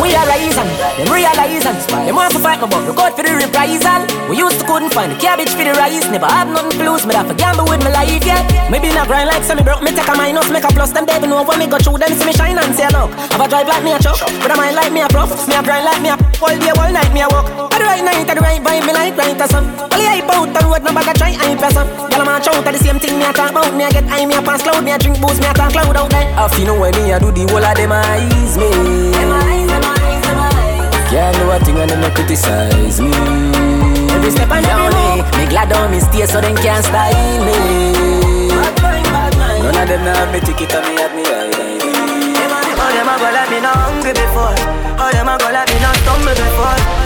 [0.00, 1.76] We are rising, them realizing
[2.06, 5.12] Them want to fight me but look out for the We used to couldn't find
[5.12, 7.84] the cabbage for the rice Never have nothing to lose, me have to gamble with
[7.84, 8.40] my life, yeah
[8.72, 11.20] Maybe not grind like me broke, me take a minus Make a plus, them they
[11.28, 13.68] know when me go through them See me shine and say look Have a drive
[13.68, 16.00] like me a truck, but I mind like me a prof Me a grind like
[16.00, 18.40] me a all day, all night me a walk At the right night, at the
[18.40, 21.12] right vibe, me like right as some Only hype out the road, no bag a
[21.20, 23.76] try hype as some Girl, I'm a chow, the same thing me a talk about
[23.76, 25.76] Me a get high, me a pass cloud, me a drink booze, me a talk
[25.76, 28.56] cloud out there I feel know when me a do the whole of them eyes
[28.56, 29.09] me
[31.10, 33.10] Can't do a thing and them no criticize me.
[34.14, 38.46] Every step and every move Me glad on me stay so them can't style me.
[39.58, 41.58] None of them have me ticket and me have me ID.
[42.78, 44.54] All them a go like me not hungry before.
[45.02, 46.99] All them a go like me not stumble before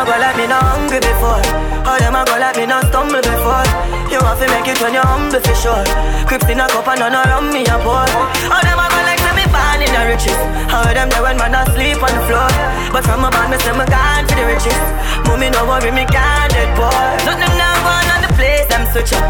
[0.00, 1.44] a go like me not hungry before.
[1.84, 3.66] All them a go like me not stumble before.
[4.08, 5.84] You have to make it when you're humble for sure.
[6.24, 8.08] Crips in a cup and none around me a pour.
[8.48, 10.40] All them a go like to me born in the riches.
[10.72, 12.48] All them there when man asleep on the floor.
[12.92, 14.80] But from a band me say me gone for the riches.
[15.28, 17.04] Mommy no worry me can't dead poor.
[17.28, 19.26] Nothing now going on the place them switch up.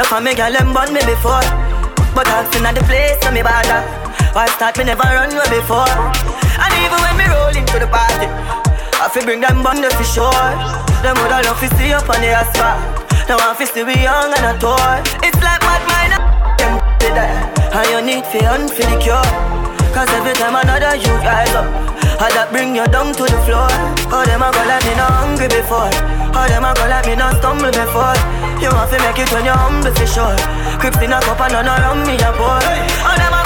[0.00, 1.44] No for me girl them born me before.
[2.16, 3.84] But asking at the place so me bother.
[4.32, 5.92] Why start me never run way before.
[6.64, 8.67] And even when me roll into the party
[9.08, 10.52] I fi bring them bundle for sure.
[11.00, 12.76] Them woulda love to see up on the asphalt.
[13.24, 14.76] Now I fi see be young and a tour.
[15.24, 16.12] It's like mad mind
[16.60, 17.32] them did that.
[17.72, 19.24] And you need fi hunt for the cure.
[19.96, 21.64] Cause every time another you rise up,
[22.20, 23.72] I that bring you down to the floor.
[24.12, 25.88] All them a go like me not hungry before.
[26.36, 28.12] All them a go like me not stumble before.
[28.60, 30.36] You want fi make it when you're humble for sure.
[30.84, 32.60] Crips in a cup and none around me a pour.
[33.08, 33.40] All them a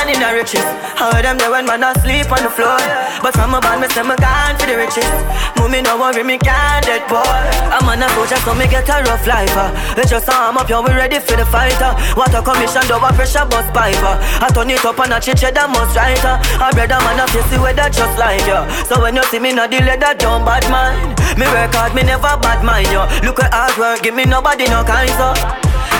[0.00, 0.64] born in the riches.
[0.96, 2.76] How them there when man asleep on the floor.
[3.22, 5.08] But from a band me say me gone for the riches.
[5.56, 7.20] Mommy no worry me can't dead boy.
[7.20, 9.52] I'm on a soldier so me get a rough life.
[9.56, 9.72] Uh.
[9.96, 11.92] Let's just arm up, yo we ready for the fighter.
[11.92, 12.14] Uh.
[12.16, 14.16] Water commission, double pressure bus piper.
[14.16, 14.44] Uh.
[14.44, 16.40] I turn it up and I chiche that must writer.
[16.56, 16.70] Uh.
[16.70, 18.60] A brother man a face the weather just like you.
[18.88, 21.20] So when you see me not delay that don't bad mind.
[21.38, 23.04] Me work hard, me never bad mind yo.
[23.24, 25.32] Look at hard work, give me nobody no kind so.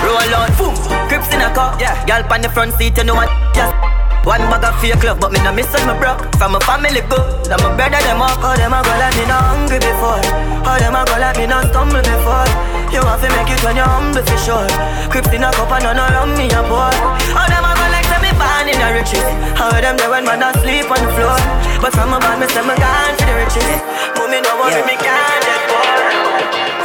[0.01, 0.73] Roll out, boom,
[1.07, 1.77] crips in a car.
[1.79, 3.29] Yeah, girl on the front seat, you know what?
[3.53, 3.90] Just
[4.23, 6.21] one bag of fake love, but me no miss my broke.
[6.37, 8.37] From my family good, and my brother them up.
[8.41, 10.21] All them a go like me not hungry before.
[10.61, 12.45] All them a go like me not stumble before.
[12.93, 14.69] You want to make it when you're humble for sure.
[15.09, 16.93] Crips in a cup and none around me a boy.
[17.33, 19.25] All them a go like me born in the riches.
[19.57, 21.39] How them there when man asleep on the floor.
[21.81, 23.81] But from my band me say me gone for the riches.
[24.21, 25.97] Mommy no worry me can't get bored.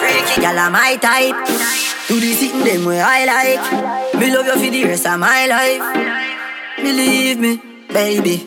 [0.01, 1.37] Freaky gal are my type.
[2.09, 4.15] Do the sitting them where I like.
[4.15, 6.36] Me love you for the rest of my life.
[6.77, 8.47] Believe me, baby.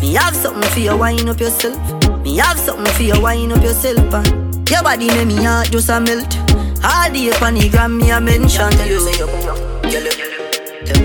[0.00, 1.76] Me have something for you, wind up yourself.
[2.22, 4.14] Me have something for you, wind up yourself.
[4.14, 6.36] And your body make me heart just a melt.
[6.84, 9.00] All the funny gram me a mention to you.
[9.00, 10.00] Say you look, you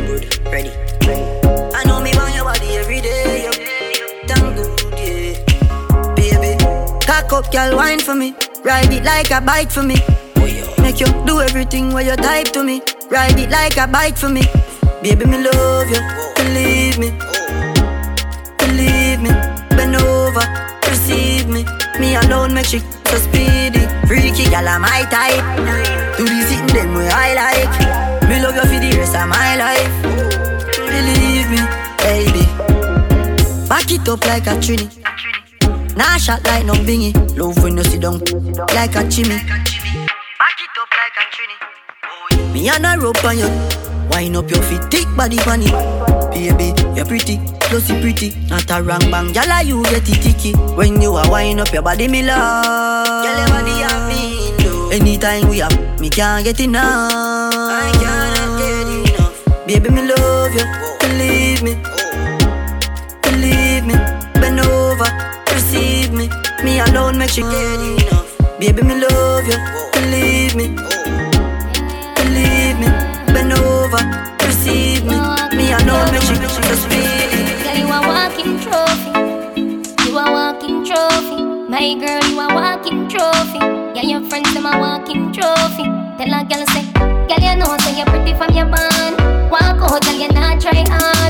[0.07, 0.71] good, ready.
[1.75, 3.45] I know me want your body every day.
[3.45, 3.51] Yo.
[4.27, 6.63] Damn good, yeah, baby.
[7.05, 8.35] Cock up, girl, wine for me.
[8.63, 9.95] Ride it like a bike for me.
[10.81, 12.81] Make you do everything while you type to me.
[13.09, 14.43] Ride it like a bike for me.
[15.01, 15.99] Baby, me love you.
[16.35, 17.09] Believe me.
[18.59, 19.31] Believe me.
[19.75, 20.45] Bend over.
[20.87, 21.65] Receive me.
[21.99, 22.79] Me alone make she
[23.09, 23.81] so speedy.
[24.05, 25.41] Freaky, girl, I'm my type.
[26.17, 28.29] Do the sitting them way I like.
[28.29, 29.91] Me love you for the rest of my life.
[30.85, 31.61] Believe me,
[32.05, 32.45] baby.
[33.67, 34.85] Back it up like a trini.
[35.97, 37.11] Nah shot like no bingy.
[37.35, 38.19] Love when you sit down
[38.75, 39.37] like a chimney.
[39.37, 42.53] Back it up like a trini.
[42.53, 43.80] Me and a rope on you.
[44.11, 45.71] Wind up your feet, take body on it.
[46.31, 48.35] Baby, you're pretty, plus you pretty.
[48.49, 50.53] Not a wrong bang, gyal, you get it ticky.
[50.75, 52.65] When you are wind up your body, me love.
[53.25, 54.91] Gyal, your body have me do.
[54.91, 57.11] Anytime we up, me can't get enough.
[57.13, 59.67] I cannot get enough.
[59.67, 60.65] Baby, me love you,
[60.99, 61.75] believe me,
[63.23, 63.95] believe me.
[64.41, 65.07] Bend over,
[65.53, 66.29] receive me.
[66.63, 68.59] Me alone make you get enough.
[68.59, 69.57] Baby, me love you,
[81.81, 83.57] My girl, you a walking trophy.
[83.95, 85.85] Yeah, your friends them a walking trophy.
[86.15, 89.17] Tell a girl say, girl you know say you're pretty from your band.
[89.49, 91.20] Walk out, girl you not try hard.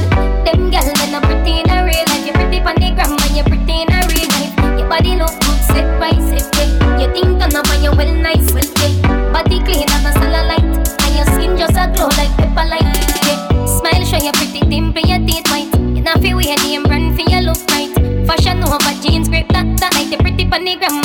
[20.78, 21.01] Pretty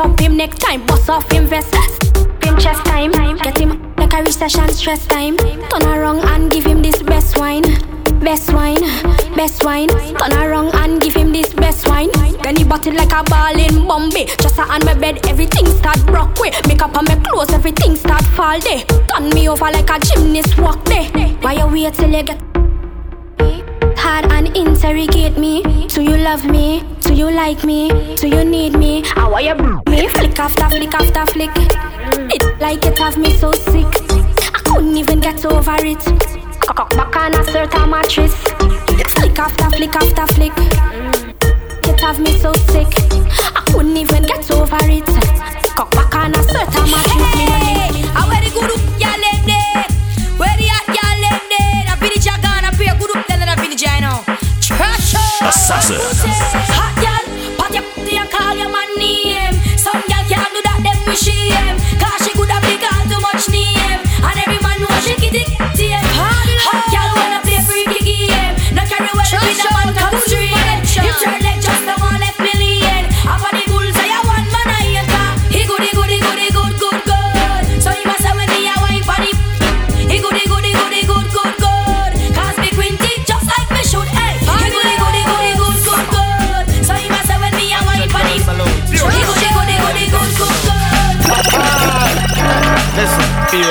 [0.00, 0.86] up him next time.
[0.86, 1.74] Bust off him vest.
[2.42, 3.12] Him chest time.
[3.36, 5.36] Get him like a recession stress time.
[5.36, 7.62] Turn around and give him this best wine.
[8.20, 8.80] Best wine,
[9.34, 9.88] best wine.
[9.88, 12.10] Turn around and give him this best wine.
[12.42, 14.26] Then he bought it like a ball in Bombay.
[14.40, 16.50] Just a on my bed, everything start broke way.
[16.68, 18.84] Make up on my clothes, everything start fall day.
[19.14, 21.08] Turn me over like a gymnast walk day.
[21.40, 22.40] Why you wait till you get
[23.96, 25.86] hard and interrogate me.
[25.88, 26.82] Do you love me?
[27.10, 28.14] Do you like me?
[28.14, 29.02] Do you need me?
[29.16, 30.06] And why you br- me?
[30.06, 31.50] Flick after flick after flick.
[31.56, 33.88] It like it have me so sick.
[34.54, 35.98] I couldn't even get over it.
[36.60, 38.32] Cock back on a certain mattress.
[39.18, 40.52] Flick after flick after flick.
[41.90, 42.86] It have me so sick.
[42.86, 45.06] I couldn't even get over it.
[45.74, 47.34] Cock back on a certain mattress.
[47.34, 48.06] Me no need.
[48.14, 49.82] I wear the good up, y'all them there.
[50.38, 51.90] Where the hot y'all them there.
[51.90, 54.22] The village I gonna pay good up, tell the village I know.
[54.60, 55.48] Trash out.
[55.48, 56.69] Assassin.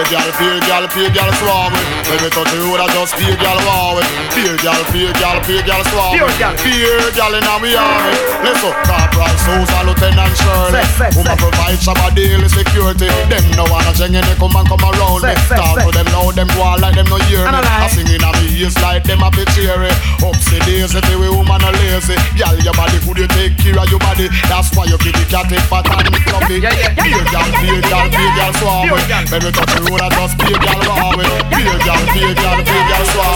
[0.10, 2.10] Gal, fear gal, fear gal swarm with.
[2.10, 4.10] When me touch the road, I just fear gal war with.
[4.34, 6.34] Fear gal, fear gal, fear gal swarm with.
[6.66, 8.14] Fear gal in me army.
[8.42, 10.82] Listen, Corporal Sousa, Lieutenant Shirley.
[11.14, 13.10] Who ma provide some daily security.
[13.30, 15.34] Them no wanna jeng any come and come around me.
[15.54, 17.62] Talk to them now, them go like them no hear me.
[17.62, 19.94] I sing in a me ears like them a be cheery.
[20.26, 22.18] Ups the days, the way woman a lazy.
[22.34, 24.26] Girl, your body could you take care of your body.
[24.50, 26.58] That's why you keep the cat take fat and fluffy.
[26.58, 28.90] Girl, be a girl, be a girl, suave.
[29.30, 31.12] When me touch the road, I just a girl, wow.
[31.52, 33.36] Be a girl, a girl, a girl, suave.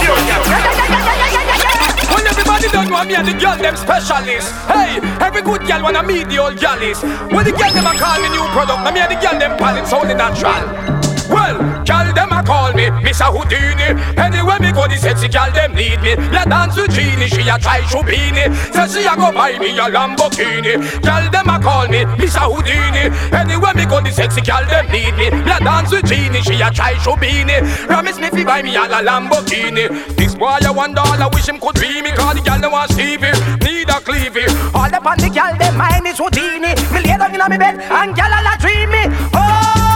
[2.08, 4.50] When everybody done want me and the girl them specialist.
[4.66, 7.02] Hey, every good girl wanna meet the old girlies.
[7.02, 9.76] When the girl them a call me new product, me and the girl them pal,
[9.76, 11.03] it's only natural.
[11.28, 13.32] Well, gal them a call me Mr.
[13.32, 13.96] Houdini.
[14.18, 16.16] Anywhere me go, the sexy gal them need me.
[16.16, 19.58] Me a dance with Genie, she a try to Shubini Say she a go buy
[19.58, 20.76] me a Lamborghini.
[21.02, 22.44] Gal them a call me Mr.
[22.44, 23.08] Houdini.
[23.32, 25.30] Anywhere me go, the sexy gal them need me.
[25.30, 28.84] Me a dance with Genie, she a try Shubini Promise me fi buy me a
[28.84, 29.88] Lamborghini.
[30.16, 32.92] This boy a one dollar, wish him could be me Cause the gal them want
[32.92, 33.32] Stevie,
[33.64, 34.44] need a cleavy.
[34.74, 36.74] All up on the gal them mind is Houdini.
[36.92, 39.04] Me lay down inna me bed and gal a la dream me.
[39.32, 39.93] Oh,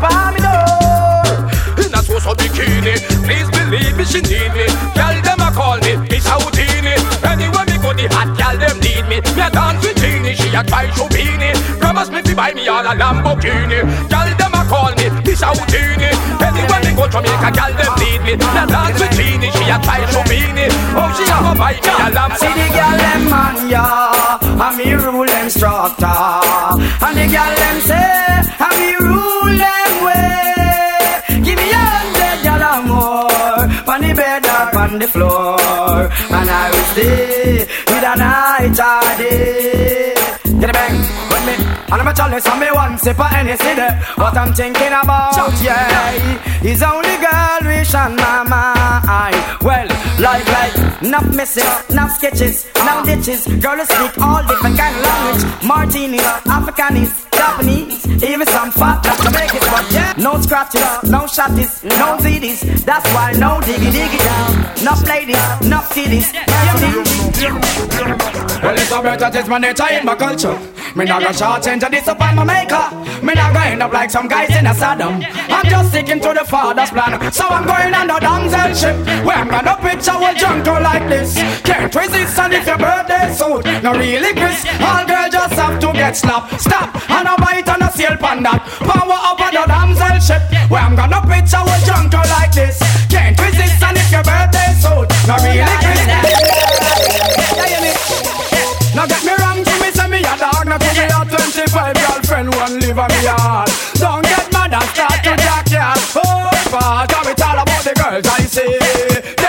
[0.00, 4.66] for me door In a so-so bikini Please believe me, she need me.
[4.98, 6.98] Girl, them a call me Miss Houdini.
[7.22, 9.22] Anywhere me go, the hot girl, them need me.
[9.36, 12.82] Me a dance with Genie, she a try Shubini Promise me fi buy me all
[12.82, 13.86] a Lamborghini.
[14.10, 16.10] Girl, them a call me Miss Houdini.
[16.42, 18.32] Anywhere me go, Jamaica, girl, them need me.
[18.34, 20.66] Me a dance with Genie, she a try Shubini
[20.98, 22.42] Oh, she a go buy me a Lamborghini.
[22.42, 23.86] See the girl them man ya,
[24.58, 26.18] I'm me rule instructor,
[27.06, 29.79] and the girl them say I'm me rule
[34.90, 35.60] on the floor,
[36.36, 40.19] and I will stay with a night or day.
[40.60, 40.92] Get it bang
[41.32, 41.54] with me,
[41.90, 43.80] and I'm a chalice and me one sip of any city.
[44.20, 45.32] What I'm thinking about,
[45.62, 46.12] yeah,
[46.62, 49.36] is only girl wish on my mind.
[49.62, 49.88] Well,
[50.20, 53.46] like like, enough misses, enough sketches, enough ditches.
[53.46, 55.64] Girls speak all different kind of language.
[55.64, 59.66] Martinis, Africanese, Japanese, even some fat like Jamaicans.
[59.72, 62.84] But yeah, no scratches, no shotties, no ZDs.
[62.84, 64.80] That's why no diggy diggy down.
[64.82, 66.32] Enough ladies, enough kiddies.
[68.62, 70.49] Well, it's a better test my nature in my culture.
[70.96, 72.90] Me not gonna short change this up on my maker.
[73.24, 75.22] Me not gonna end up like some guys in a Saddam.
[75.48, 77.32] I'm just sticking to the father's plan.
[77.32, 78.96] So I'm going the damsel ship.
[79.24, 81.34] Where I'm gonna picture a jungle like this.
[81.62, 83.64] Can't resist and if your birthday suit.
[83.82, 84.64] No really Chris.
[84.80, 86.60] All girls just have to get slapped.
[86.60, 86.90] Stop.
[87.10, 88.66] And a bite and a sail pan that.
[88.82, 90.42] Power up on the damsel ship.
[90.70, 92.78] Where I'm gonna picture a jungle like this.
[93.08, 95.06] Can't resist and if your birthday suit.
[95.28, 96.10] No really Chris.
[98.94, 100.66] Now get me wrong, give me say me a dog.
[100.66, 104.82] Now give me a 25 girlfriend, one live on me yard Don't get mad and
[104.90, 106.50] start to jack ya Oh,
[107.08, 109.39] Cause it's all about the girls I see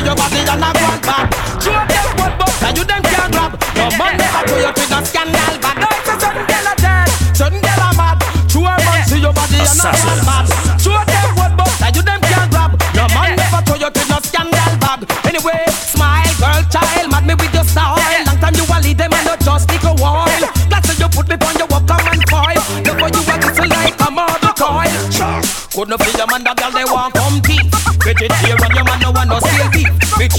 [0.00, 1.28] see your body and a grand back.
[1.60, 3.52] Two of them one but and you them can't grab.
[3.76, 5.76] No man never do you with a scandal bag.
[5.76, 8.16] No, it's a some gyal a dead, some gyal a mad.
[8.48, 10.46] Two a man see your body and a grand back.
[10.80, 12.72] Two of them one but and you them can't grab.
[12.96, 15.00] No man never do you with no scandal bag.
[15.28, 18.00] Anyway, smile, girl, child, mad me with your style.
[18.24, 20.26] Long time you a lead them and not just little while.
[20.72, 22.60] That's how you put me on your walk, and coil.
[22.88, 24.96] Look how you a whistle like a mother coil.
[25.70, 27.68] Couldn't feel your man, that girl they want come teeth.
[28.00, 28.58] Vegetarian,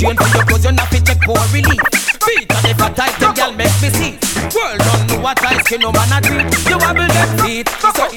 [0.02, 1.78] Chain for your cause you not fit check for relief.
[2.26, 4.18] Feet and if I tight, the girl make me see.
[4.50, 6.50] World don't know what I skin, no man a drink.
[6.66, 7.70] You a left feet.
[7.70, 8.10] So,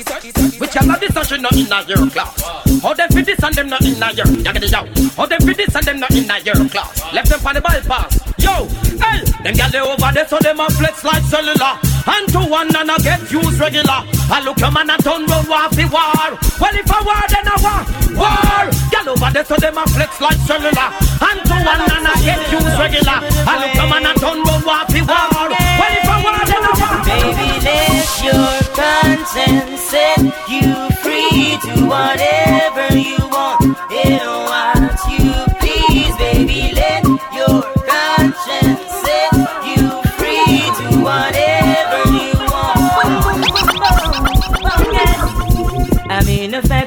[0.56, 2.40] which are not this and she not in a your class.
[2.80, 4.88] How them fit this and them not in a your, yaggedy yow.
[5.12, 7.12] How them fit this and them not in a your class.
[7.12, 8.16] Left them on the bypass.
[8.40, 8.64] Yo,
[9.04, 11.76] hey, them girl they over there so them a flex like cellular.
[12.08, 14.13] And to one and I get used regular.
[14.30, 16.28] I look a man a turn round war fi war.
[16.60, 17.82] Well if I war then I war.
[18.16, 18.64] War.
[18.90, 20.88] Girl over there so them a flex like cellular.
[21.20, 23.18] And to one and I get used regular.
[23.20, 25.48] I look a man a turn round war fi war.
[25.52, 26.96] Well if I war then I war.
[27.04, 30.72] Baby, let your conscience set you
[31.04, 34.43] free to whatever you want and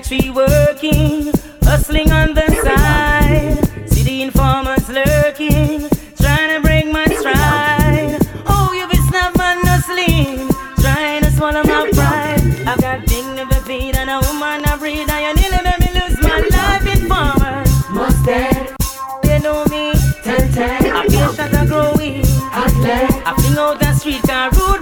[0.08, 3.90] factory working, hustling on the side.
[3.90, 5.90] See the informers lurking,
[6.20, 8.18] trying to break my stride.
[8.48, 12.68] Oh, you be no slim, trying to swallow my pride.
[12.68, 16.22] I've got dignity feet and a woman I breed, and you nearly made me lose
[16.22, 16.86] my life.
[16.96, 18.76] Informers, must dead.
[19.24, 19.94] You know me,
[20.24, 20.86] ten ten.
[20.86, 22.24] I feel shot a growing.
[22.50, 24.82] I fling out the street, car rude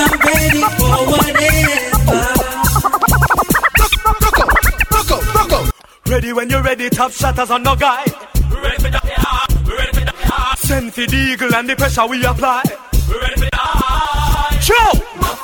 [0.00, 2.40] We are ready for whatever.
[6.06, 8.04] Ready when you're ready, top shatters on no guy.
[8.50, 10.58] We're ready for that, ready for the that.
[10.58, 12.62] Send for the eagle and the pressure we apply.
[13.10, 14.58] We're ready for that.
[14.62, 14.92] Show!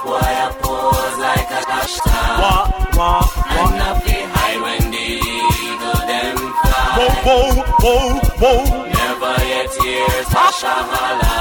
[0.05, 2.41] Boy, I pose like a star.
[2.41, 2.65] Wah,
[2.97, 3.69] wah, wah.
[3.69, 6.97] And up behind when the eagle them fly.
[6.97, 8.65] Whoa, whoa, whoa, whoa.
[8.89, 11.37] Never yet hear Tasha holla.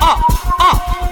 [0.00, 0.18] Ah,
[0.60, 1.07] ah.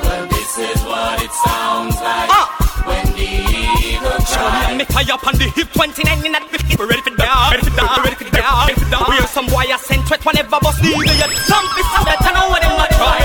[1.27, 2.31] It sounds like.
[2.31, 2.47] Ah.
[2.87, 4.71] When the eagle cries.
[4.71, 6.79] me me tie up on the hip 29 in that 50.
[6.79, 9.03] We're ready for that, ready for that, ready for that, ready for that.
[9.11, 11.03] We're some wire sent wet whenever bust the eagle.
[11.03, 13.19] You some piece of that, I know what them a try.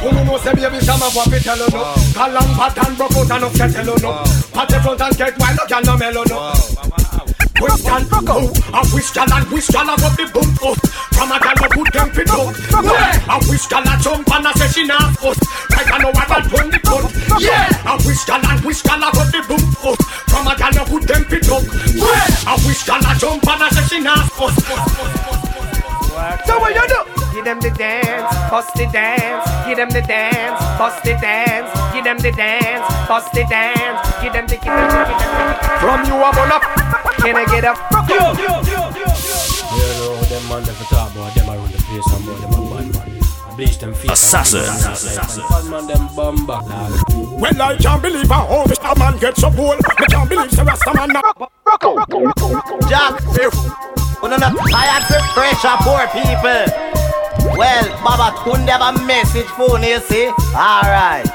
[0.00, 1.82] Who no know say baby shama for fi tell you no
[2.16, 4.12] Kalang pattern broke out and upset tell no
[4.54, 7.07] Pat the front and get wild, no girl no mellow no
[7.58, 10.78] Question, oh, a wish gal and wish gal a go the boom out
[11.10, 12.54] From a gal no put them fit out.
[12.86, 15.38] Yeah, a wish gal a jump and a say she not us
[15.74, 17.10] Like I know what that run the cut
[17.42, 19.98] Yeah, a wish gal and wish gal a go the boom out
[20.30, 21.66] From a gal no put them fit out.
[21.98, 24.54] Yeah, a wish gal a jump and a say she not us
[26.46, 27.00] So what you do?
[27.34, 28.07] Give them the dance,
[28.50, 33.32] bust the dance, give them the dance, bust the dance, give them the dance, bust
[33.32, 36.52] the dance, give them the give them the give them the From you up on
[36.52, 36.62] up,
[37.18, 37.78] Can I get up?
[38.08, 39.10] yo, yo, yo, yo,
[39.76, 42.60] You know them man that talk about them around the place and about them a
[42.70, 43.18] bad man.
[43.56, 43.92] Bleach them.
[43.92, 44.62] Assassin.
[45.48, 46.64] Bad man them bum back.
[46.64, 47.40] dog.
[47.40, 49.80] Well, I can't believe how old this man gets so bold.
[49.84, 51.10] I can't believe the rest of man.
[52.88, 53.20] Jack,
[54.22, 56.97] we don't have tired for pressure, poor people.
[57.58, 60.28] Well, Baba couldn't have a message phone, you see?
[60.54, 61.26] Alright.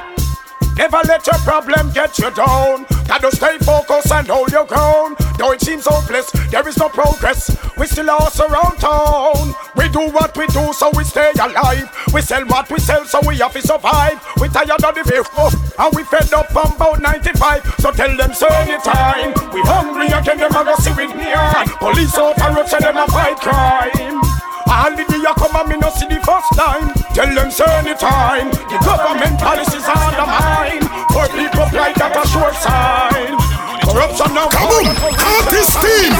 [0.77, 2.85] Never let your problem get you down.
[3.09, 5.17] Gotta stay focused and hold your ground.
[5.37, 7.51] Though it seems hopeless, there is no progress.
[7.77, 9.53] We still lost around town.
[9.75, 11.91] We do what we do, so we stay alive.
[12.13, 14.23] We sell what we sell, so we have to survive.
[14.39, 17.75] We tired of the vehicle, oh, and we fed up from about 95.
[17.79, 19.33] So tell them, say anytime.
[19.53, 21.35] We hungry again, them a go see with me.
[21.79, 24.32] Police out and road, say them a fight crime.
[24.73, 27.69] All the day you come and me no see the first time Tell them say
[27.77, 30.81] anytime The government policies are undermine
[31.13, 33.37] Poor people like that a sure sign
[33.85, 36.13] Corruption now Come on, out this team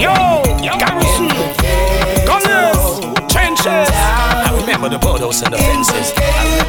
[0.00, 0.16] Yo,
[0.80, 1.28] Gangshi,
[2.24, 3.90] Gunners, Trenches.
[3.92, 6.12] I remember the bodos and the fences.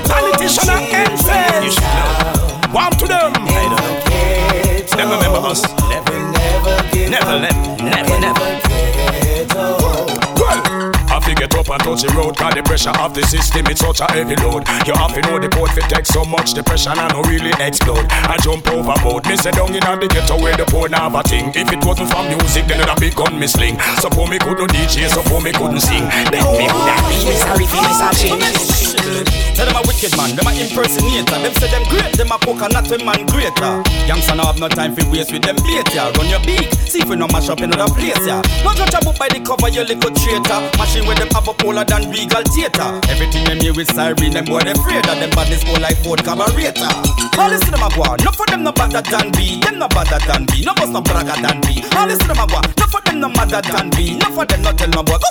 [0.10, 1.64] Politician and ensigns.
[1.64, 2.74] You should know.
[2.74, 3.32] Warm to them.
[3.36, 4.98] I don't know.
[4.98, 5.62] Them remember us.
[5.88, 8.62] Never, never, never, never, never, never.
[11.42, 13.98] I get up and touch the road Cause the pressure of the system it's such
[13.98, 17.10] a heavy load You have to know the boat fi take so much depression and
[17.18, 20.86] no really explode I jump overboard Me say down in the ghetto where the poor
[20.94, 24.30] have a thing If it wasn't for music then it'd be gun me So for
[24.30, 27.90] me couldn't DJ so for me couldn't sing Then me would have been sorry for
[27.90, 28.92] this
[29.58, 31.38] Tell them a wicked man, them a impersonator.
[31.42, 32.38] Them say them great, them a
[32.70, 33.84] not a man greater.
[34.08, 35.58] Youngster now have no time for waste with them
[35.94, 36.12] yeah.
[36.18, 38.42] Run your beat, see if we no mash up in another place, yeah.
[38.64, 40.60] Not judge a book by the cover, you little traitor.
[40.78, 43.00] Machine with them have a polar than regal theater.
[43.10, 46.24] Everything them here with siren, them boy they afraid of them badness go like Ford
[46.24, 46.92] carburetor.
[47.40, 49.88] All this to them a go no for them no better than B, them no
[49.88, 51.84] better than B, no boss no bragger than B.
[51.96, 54.46] All this to them a go no for them no madder than B, no for
[54.46, 55.30] them no tell no boy go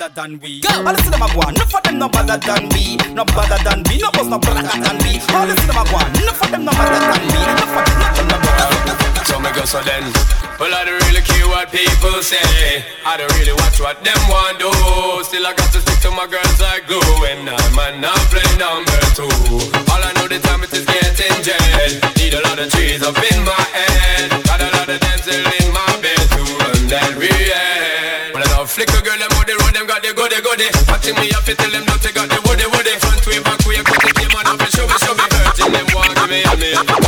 [0.00, 0.62] better than we.
[0.68, 3.58] All this to them a go no for them no better than we, no better
[3.64, 5.20] than we, no boss no bragger than we.
[5.34, 7.82] All this to them a go no for them no madder than we, no for
[7.84, 9.24] them no tell no boy.
[9.24, 10.04] So me go so then
[10.60, 12.84] Well I don't really care what people say.
[13.08, 14.68] I don't really watch what them want do.
[15.24, 17.00] Still I got to stick to my girls like glue.
[17.32, 19.24] And I might not play number two.
[19.88, 21.96] All I know the time it is getting jet.
[22.20, 24.36] Need a lot of trees up in my head.
[24.44, 28.68] Got a lot of dancing in my bed To run that real Well I know
[28.68, 30.68] flicker girl them on the road them got the goody goody.
[30.92, 33.00] Watching me have to tell them not to got the woody woody.
[33.00, 35.24] Front way, back way, cut the game and have to show me, show me.
[35.24, 36.99] Hurting them, want give me, and me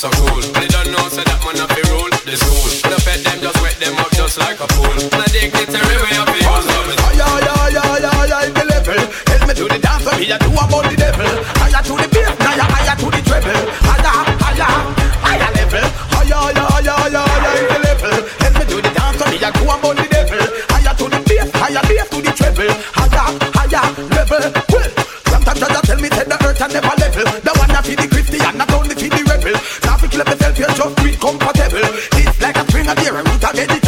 [0.00, 0.40] so cool.
[0.56, 2.72] They don't know, say that man to rule the school.
[2.88, 4.96] The pet them, just wet them up just like a pool.
[4.96, 6.98] And I dignitary way of the use of it.
[7.04, 8.96] Ay, ay, ay, ay, ay, ay, the level.
[8.96, 11.28] Help me to the dance, so me a do about the devil.
[11.60, 13.60] Higher to the bass, higher, higher to the treble.
[13.84, 14.72] Higher, higher,
[15.20, 15.84] higher level.
[16.16, 18.16] Ay, ay, ay, ay, ay, the level.
[18.40, 20.44] Help me to the dance, so me a do about the devil.
[20.72, 22.72] Higher to the bass, higher bass to the treble.
[22.96, 23.84] Higher, higher
[24.16, 24.44] level.
[24.64, 24.90] Well,
[25.28, 27.26] sometimes Jaja tell me say the earth and never level.
[27.44, 28.08] The one that feed the
[30.80, 31.78] just real comfortable.
[32.16, 33.79] It's like a string of deer, a root of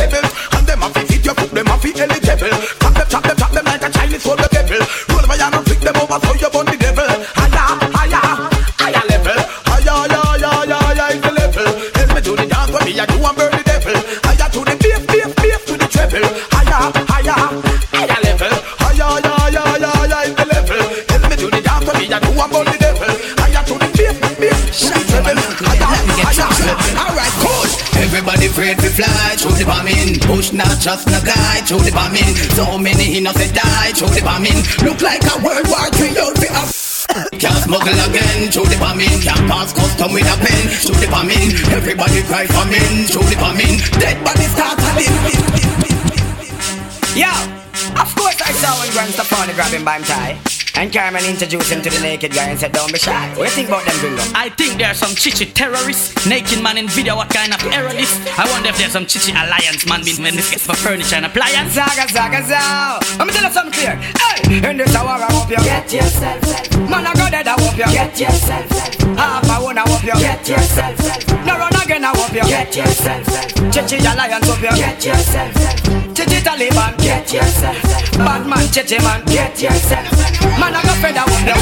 [28.33, 30.17] Everybody afraid to fly through the bombing.
[30.25, 32.33] Push not just no guy through the bombing.
[32.57, 34.57] So many innocent die through the bombing.
[34.81, 36.49] Look like a World War III outfit.
[37.37, 39.21] Can't smuggle again through the bombing.
[39.21, 41.53] Can't pass custom with a pen through the bombing.
[41.77, 43.77] Everybody cry for me through the bombing.
[44.01, 45.13] Dead body start to live.
[47.13, 47.29] Yo,
[48.01, 50.61] of course I saw when Gwen Stefani grab him by him tie.
[50.74, 53.28] And Carmen introduced him to the naked guy and said, Don't be shy.
[53.36, 54.23] What do you think about them gringo?
[54.35, 56.27] I think there's some chichi terrorists.
[56.27, 58.11] Naked man in video, what kind of error this?
[58.39, 61.27] I wonder if there's some chichi alliance man being when this gets for furniture and
[61.27, 61.74] appliance.
[61.74, 63.19] Zaga, zaga, zaga.
[63.19, 63.97] Let me tell you something clear.
[64.16, 66.40] Hey, in this hour I hope you get yourself.
[66.89, 68.69] Man, I go dead, I hope you get yourself.
[69.16, 70.97] Half I wanna hope you get yourself.
[71.44, 73.27] No run again, I hope you get yourself.
[73.70, 75.53] Chichi alliance, hope you get yourself.
[76.16, 77.82] Chichi Taliban, get yourself.
[78.16, 80.09] Bad man, chichi man, get yourself.
[80.62, 81.59] Man, I go with them.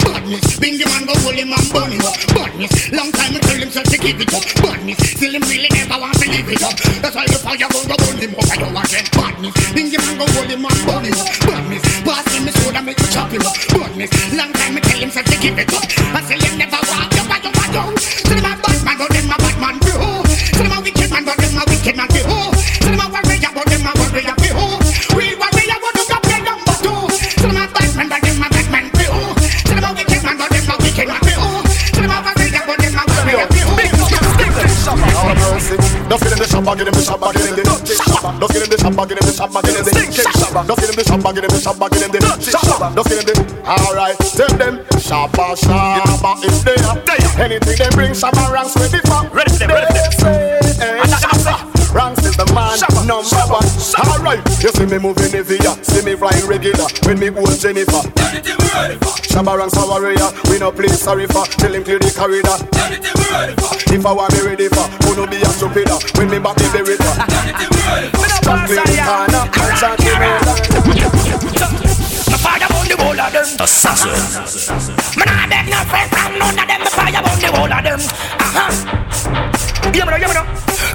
[0.00, 2.16] Badness, bingy man go hold him and burn him up.
[2.32, 4.40] Badness, long time I tell himself to give it up.
[4.64, 6.72] Badness, still him really never want to leave it up.
[7.04, 8.48] That's why the fire go go burn him up.
[8.48, 9.52] I don't want that badness.
[9.76, 11.28] Bingy man go hold him and burn him up.
[11.44, 13.56] Badness, pass him his sword and make me chop him up.
[13.76, 14.10] Badness,
[14.40, 15.84] long time I tell himself to give it up.
[16.16, 16.41] I still
[36.84, 38.34] get in the shop, get in the shop, get in the dirty shop.
[38.40, 40.66] Don't get in the shop, get in the shop, get in the stinking shop.
[40.66, 42.94] Don't get in the shop, get in the shop, get in the dirty shop.
[42.94, 43.34] Don't get in the.
[43.62, 46.82] Alright, tell them shabba shabba is there.
[47.38, 49.22] Anything they bring, Shabba Ranks ready for.
[49.30, 51.94] Ready for them, ready for them.
[51.94, 53.68] Ranks is the man, number one.
[54.00, 56.88] Alright, you see me moving heavier, see me flying regular.
[57.04, 58.02] When me hold Jennifer,
[59.28, 60.30] Shabba Ranks a warrior.
[60.48, 61.44] We no play sorry for.
[61.60, 62.56] Tell him clear the corridor.
[63.92, 65.98] If I want me ready for, who no be a stupider.
[66.16, 67.12] When me back me berita.
[68.40, 69.44] Stop clear the corner,
[69.76, 70.12] chant the
[72.28, 73.46] Me fire on the whole of them.
[73.60, 74.16] Assassin.
[75.16, 76.80] Me nah beg no friend from none of them.
[76.80, 78.00] Me fire on the whole of them.
[78.40, 79.61] Uh-huh.
[79.90, 80.46] Yeah, me know, yeah, me know.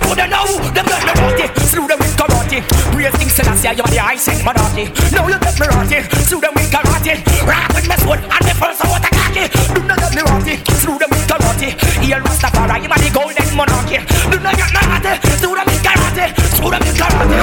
[0.07, 0.47] Who they know?
[0.71, 1.45] Them get me rotty.
[1.67, 2.63] Slew them with karate.
[2.95, 4.87] Praising Selassie, you are the ice and Manati.
[5.11, 5.99] Now you get me rotty.
[6.23, 7.19] Slew them with karate.
[7.43, 9.51] Rock with me sword and the first of what I got.
[9.75, 10.55] Do not get me rotty.
[10.79, 11.75] Slew them with karate.
[11.99, 13.99] Here Rastafari, you are the golden monarchy.
[14.31, 15.13] Do not get me rotty.
[15.37, 16.25] Slew them with karate.
[16.55, 17.35] Slew them with karate.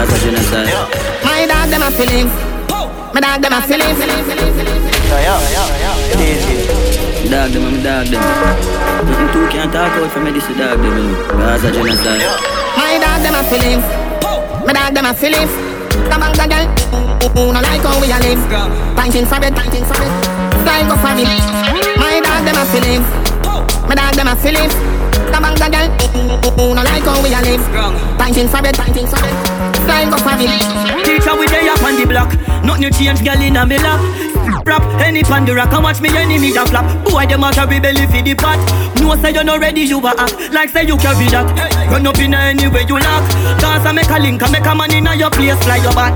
[1.25, 2.29] My dog, them a feeling.
[3.13, 3.95] My dog, them a feeling.
[5.05, 5.93] Yo, yo, yo, yo,
[6.69, 6.74] yo.
[7.35, 8.23] Dog them, I'm dog them.
[9.11, 10.87] Nothing two can't talk out for me, this is dog them.
[10.87, 11.35] you know.
[11.35, 12.23] Gaza genocide.
[12.79, 13.83] My dog, them a feeling.
[14.63, 15.51] My dog, them a feeling.
[16.07, 16.67] The bang the girl,
[17.35, 18.39] who no like how we a live.
[18.95, 20.15] Pinting for bed, pinting for bed.
[20.63, 21.27] Style go for me.
[21.99, 23.03] My dog, them a feeling.
[23.91, 24.71] My dog, them a feeling.
[24.71, 25.91] The bang the girl,
[26.55, 27.67] who no like how we a live.
[28.15, 29.35] Pinting for bed, pinting for bed.
[29.83, 30.47] Style go for me.
[31.03, 32.33] Teacher we day up on the block
[32.65, 34.01] Nothing you change girl in a me lap
[34.67, 38.07] Rap any pan the rock and watch me enemy a flap Boy them a rebelli
[38.11, 38.59] fi the pot
[39.01, 41.47] No say you no ready you a act Like say you carry that
[41.91, 43.25] Run up in any way you lock
[43.61, 45.93] Cause I make a link I make a man in a your place fly your
[45.93, 46.15] back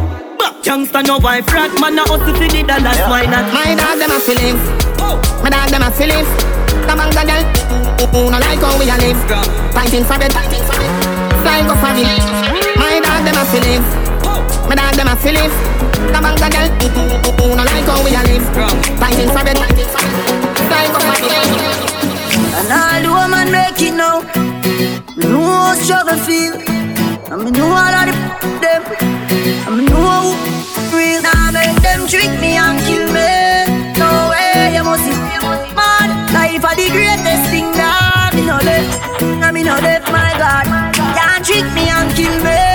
[0.64, 4.10] Youngster no wife rat Man a hustle fi the dollars why not My dog, them
[4.10, 4.56] a feeling.
[5.00, 5.16] Oh.
[5.42, 6.24] My dog, them a feeling.
[6.88, 7.44] The bang the girl,
[8.12, 9.20] who no like how we a live.
[9.72, 10.92] Pinting for bed, pinting for bed.
[11.40, 12.04] Style go for me.
[12.76, 14.07] My dog, them a feeling.
[14.68, 15.48] Me dog them a silly.
[16.12, 16.68] The bank a girl,
[17.40, 18.44] who no like how we a live.
[19.00, 19.56] Fighting for it,
[20.68, 21.16] flying up my
[22.58, 24.20] And all the woman make it now.
[25.16, 26.54] Me know how struggle feel.
[27.32, 28.14] And me know all of the
[28.60, 28.82] them.
[29.66, 31.22] And me know who real.
[31.22, 33.96] Now make them trick me and kill me.
[33.96, 35.16] No way, you must be
[35.72, 36.12] mad.
[36.36, 39.22] Life are the greatest thing that me know left.
[39.22, 40.68] And me know left, my God.
[41.16, 42.67] Can't trick me and kill me.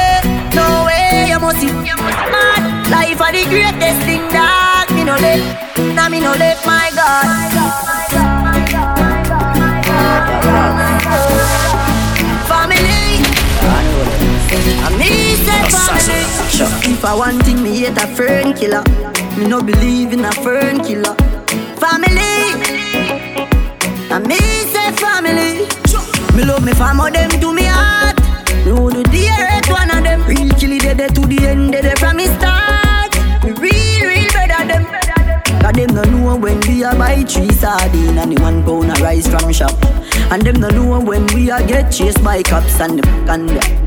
[1.62, 1.94] No be
[2.34, 2.90] mad.
[2.90, 5.78] Life are the greatest thing that me know left.
[5.78, 7.26] And me know left, my God.
[12.50, 13.22] Family.
[14.82, 16.26] I me say family.
[16.92, 18.84] If I want thing, me hate a fern killer.
[19.38, 21.16] Me no believe in a fern killer.
[21.78, 22.34] Family.
[24.10, 24.40] I me
[24.74, 25.68] say family.
[26.36, 28.12] Me love me family, them to me heart.
[28.65, 30.23] Me would dare hate one of them.
[30.26, 33.14] Real killy dead to the end, dead from me start.
[33.44, 34.85] Me real, real better them.
[35.61, 39.02] Cause them no know when we a buy three sardine and the one pound a
[39.03, 39.76] rice from shop.
[40.31, 43.84] And them no know when we a get chased by cops and the and the.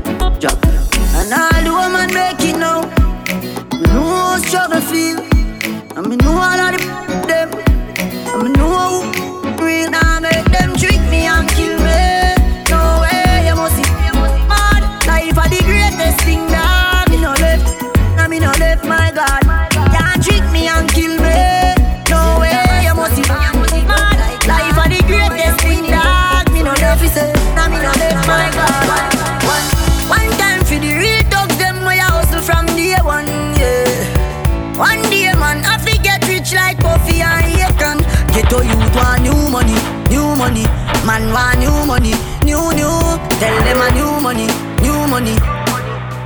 [1.17, 2.81] And all the woman make it now.
[3.73, 5.19] Me know how struggle feel.
[5.97, 7.49] And me know all of the them.
[8.33, 9.06] And me know who
[43.39, 44.47] Tell them a new money,
[44.81, 45.37] new money,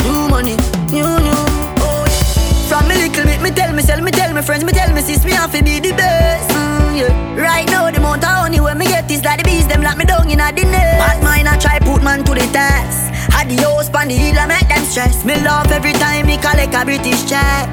[0.04, 0.56] new money,
[0.96, 1.42] new new.
[1.84, 2.70] Oh, yeah.
[2.70, 5.02] From me little bit, me tell me, sell me tell me friends, me tell me
[5.02, 6.50] sis, me have to be the best.
[6.52, 7.36] Mm, yeah.
[7.36, 9.98] Right now, the amount of honey when me get is like the bees, them lock
[9.98, 10.64] me down in a nest.
[11.04, 13.12] Bad mind, I try put man to the test.
[13.34, 15.26] Had the house pan the hill, I make them stress.
[15.26, 17.68] Me laugh every time me collect a British check.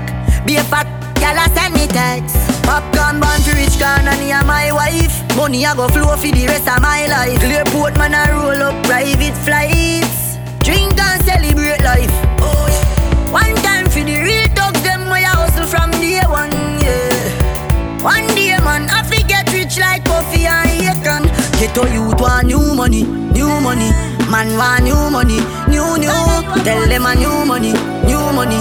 [0.47, 2.58] Be a fat gal, I send me text.
[2.69, 5.17] Popcorn born for rich can and my wife.
[5.37, 7.41] Money I go flow for the rest of my life.
[7.41, 10.37] Clearport man I roll up private flights.
[10.61, 12.13] Drink and celebrate life.
[12.45, 13.33] Oh yeah.
[13.33, 16.53] One time for the real dogs, them way I hustle from day one,
[16.85, 18.05] yeah.
[18.05, 21.25] One day man, I forget rich like Puffy and Akon.
[21.59, 23.89] Get to youth want new money, new money.
[24.29, 25.41] Man want new money,
[25.73, 26.21] new new.
[26.69, 27.73] Tell them a new money,
[28.05, 28.61] new money,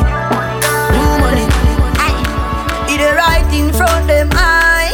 [3.18, 4.94] right in front them eye.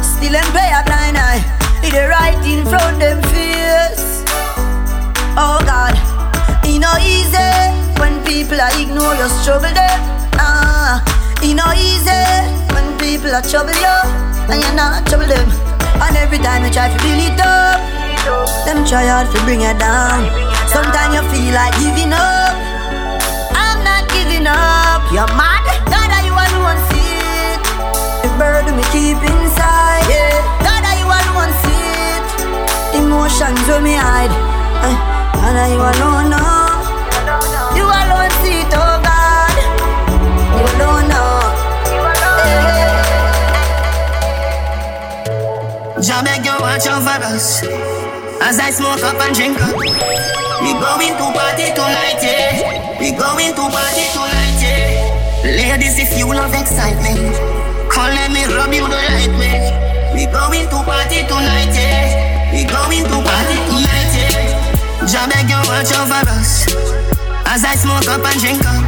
[0.00, 1.44] Still them pay a blind eye.
[1.84, 4.24] It right in front them face.
[5.36, 5.92] Oh God,
[6.64, 7.52] it no easy
[8.00, 10.00] when people are ignore your struggle them.
[10.40, 11.04] Ah,
[11.44, 12.24] it no easy
[12.72, 13.96] when people are trouble you
[14.48, 15.46] and you're not trouble them.
[16.00, 17.78] And every time you try to build it up,
[18.64, 20.24] them try hard to bring you down.
[20.72, 22.56] Sometimes you feel like giving up.
[23.52, 25.04] I'm not giving up.
[25.12, 25.65] You're mad.
[28.76, 30.04] Me keep inside.
[30.04, 30.36] Yeah.
[30.60, 32.28] God, you alone see it?
[33.00, 34.28] Emotions when me hide.
[34.84, 34.92] Uh,
[35.48, 36.84] and are you alone now?
[37.72, 39.56] You alone see it, oh God.
[40.60, 41.16] You alone now.
[46.02, 46.22] Jah
[46.60, 47.62] watch over us
[48.42, 53.54] As I smoke up and drink up We going to party tonight, yeah We going
[53.56, 57.55] to party tonight, yeah Ladies, if you love excitement
[57.96, 59.72] Come let me rub you the right way
[60.12, 65.56] We going to party tonight, yeah We going to party tonight, yeah Jah beg you
[65.64, 66.68] watch over us
[67.48, 68.84] As I smoke up and drink up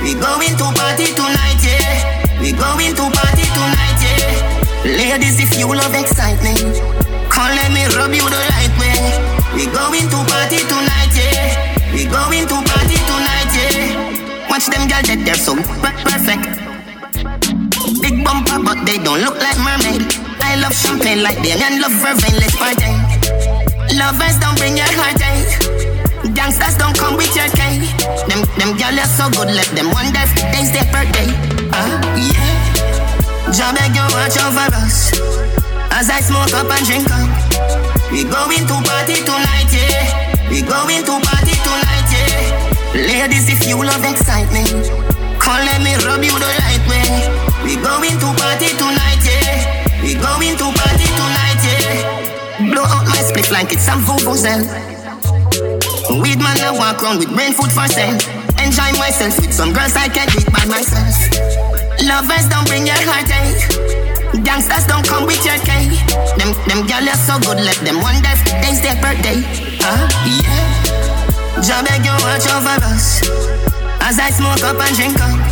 [0.00, 5.68] We going to party tonight, yeah We going to party tonight, yeah Ladies, if you
[5.68, 6.58] love excitement,
[7.30, 8.98] come let me rub you the right way.
[9.54, 11.94] We going to party tonight, yeah.
[11.94, 14.48] We going to party tonight, yeah.
[14.50, 16.71] Watch them girls that they're so perfect.
[18.12, 20.04] Big bumper, but they don't look like mermaid.
[20.44, 22.36] I love champagne like them and love vervain.
[22.36, 22.92] Let's party.
[23.96, 26.36] Lovers don't bring your heartache.
[26.36, 27.88] Gangsters don't come with your cake.
[28.28, 31.24] Them them girls are so good, let them wonder if today's their birthday.
[31.72, 32.52] Uh, yeah.
[33.48, 35.12] Jah beg you watch over us
[35.90, 37.28] As I smoke up and drink up
[38.12, 43.76] We going to party tonight, yeah We going to party tonight, yeah Ladies, if you
[43.76, 44.88] love excitement
[45.40, 50.14] Come let me rub you the right way We going to party tonight, yeah We
[50.14, 54.66] going to party tonight, yeah Blow out my split like it's some vuvuzela
[56.20, 58.18] Weed man, I walk around with brain food for sale
[58.62, 61.18] Enjoy myself with some girls I can't beat by myself.
[62.06, 63.58] Lovers don't bring your heartache.
[64.44, 65.98] Gangsters don't come with your cake.
[66.38, 69.42] Them them girls are so good, let them wonder if today's their birthday.
[69.82, 71.58] Uh, yeah.
[71.58, 73.26] Jah beg you watch over us
[74.00, 75.51] as I smoke up and drink up.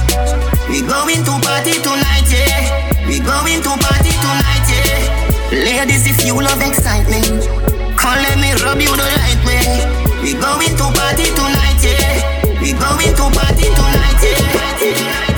[0.70, 3.09] We going to party tonight, yeah.
[3.09, 5.51] We going to party tonight, yeah.
[5.51, 7.26] Ladies, if you love excitement,
[7.98, 9.66] come let me rub you the right way.
[10.22, 12.62] We going to party tonight, yeah.
[12.62, 15.30] We going to party tonight, yeah.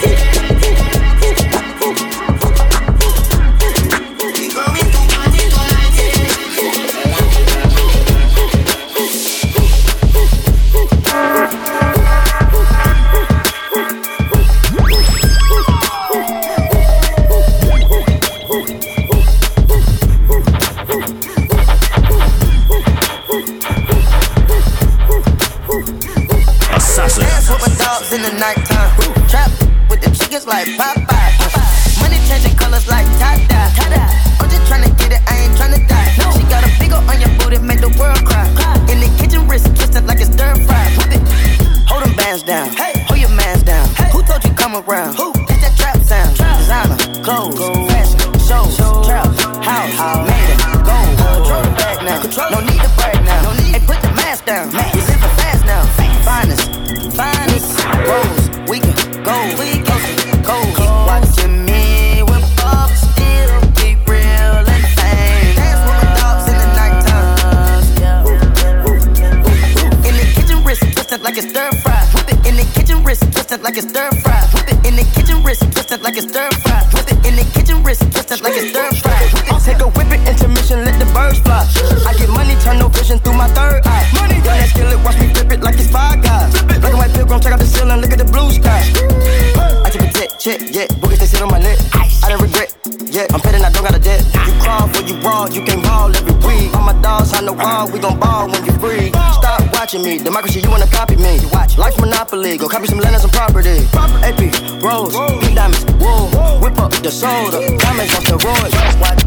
[99.92, 101.38] Watching me, democracy, you wanna copy me.
[101.76, 103.86] Life Monopoly, go copy some land and some property.
[104.24, 104.40] AP,
[104.82, 105.12] Rose,
[105.54, 106.60] diamonds, whoa.
[106.60, 109.00] Whip up the soda, diamonds on steroids.
[109.00, 109.21] Watching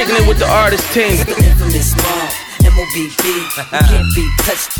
[0.00, 1.12] kicking it with the artist team.
[1.28, 2.32] Infamous mob,
[2.64, 3.24] M-O-B-B.
[3.28, 4.78] You can't be touched,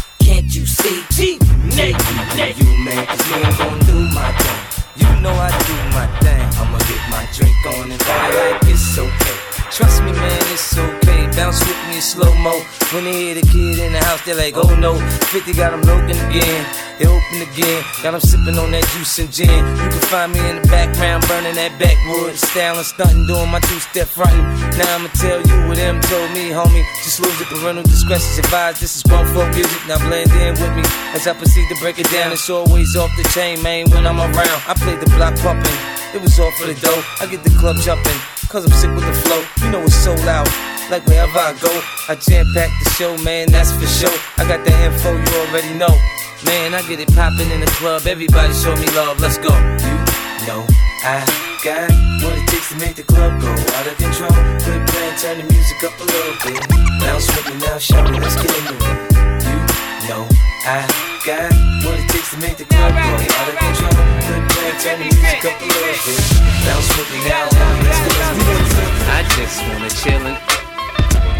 [14.31, 14.99] in the house, they're like, oh no.
[15.31, 16.63] 50 got them looking again.
[16.99, 17.85] They open again.
[18.03, 19.51] Got them sipping on that juice and gin.
[19.51, 22.37] You can find me in the background, burning that backwood.
[22.37, 24.45] Styling, stunting, doing my two step fronting.
[24.79, 26.85] Now I'ma tell you what them told me, homie.
[27.03, 28.81] Just lose it, parental discretion's advised.
[28.83, 29.81] This is grown folk music.
[29.87, 30.85] Now blend in with me
[31.15, 32.33] as I proceed to break it down.
[32.33, 34.61] It's always off the chain, man, when I'm around.
[34.67, 35.79] I play the block pumping.
[36.15, 37.03] It was all for the dough.
[37.21, 38.19] I get the club jumping.
[38.51, 39.43] Cause I'm sick with the flow.
[39.63, 40.70] You know it's so out.
[40.91, 41.71] Like wherever I go,
[42.11, 44.11] I jam pack the show, man, that's for sure.
[44.39, 45.95] I got the info you already know.
[46.43, 48.11] Man, I get it poppin' in the club.
[48.11, 49.55] Everybody show me love, let's go.
[49.55, 50.67] You know
[51.07, 51.23] I
[51.63, 51.95] got
[52.27, 54.35] what it takes to make the club go out of control.
[54.67, 56.59] Quit playing, turn the music up a little bit.
[56.99, 58.99] Bounce with me now, show me, let's get into it.
[59.15, 60.27] You know
[60.67, 60.83] I
[61.23, 61.55] got
[61.87, 63.95] what it takes to make the club go out of control.
[64.27, 66.19] Quit playing, turn the music up a little bit.
[66.67, 68.91] Bounce with me now, homie, let's get into it.
[69.07, 70.60] I just wanna chillin'.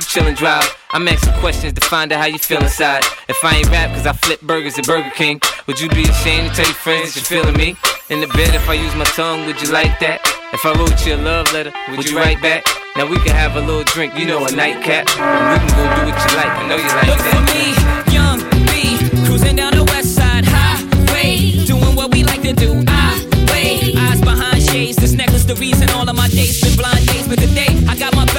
[0.00, 0.76] chillin' drive.
[0.92, 3.04] I'm asking questions to find out how you feel inside.
[3.28, 6.50] If I ain't rap cause I flip burgers at Burger King, would you be ashamed
[6.50, 7.76] to tell your friends you're feeling me?
[8.10, 10.20] In the bed, if I use my tongue, would you like that?
[10.52, 12.64] If I wrote you a love letter, would you write back?
[12.96, 15.08] Now we can have a little drink, you know, a nightcap.
[15.16, 17.32] And we can go do what you like, I know you like Look that.
[17.32, 17.72] for me,
[18.12, 18.38] young
[18.68, 22.84] B, cruising down the west side highway, doing what we like to do.
[22.86, 23.16] I
[23.50, 24.96] wait, eyes behind shades.
[24.96, 27.01] This necklace, the reason all of my dates been blind dates.
[27.01, 27.01] But today,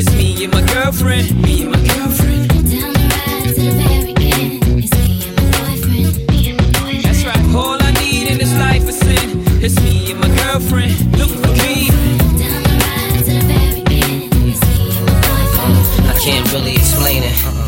[0.00, 2.48] It's me and my girlfriend, me and my girlfriend.
[2.70, 4.62] Down the ride to the very end.
[4.78, 7.02] It's me and my boyfriend, me and my boyfriend.
[7.02, 9.42] That's right, all I need in this life is sin.
[9.60, 10.94] It's me and my girlfriend.
[11.18, 11.90] Look for me.
[12.38, 14.30] Down the ride to the very end.
[14.46, 16.06] It's me and my boyfriend.
[16.06, 17.44] I can't really explain it.
[17.44, 17.67] Uh-uh.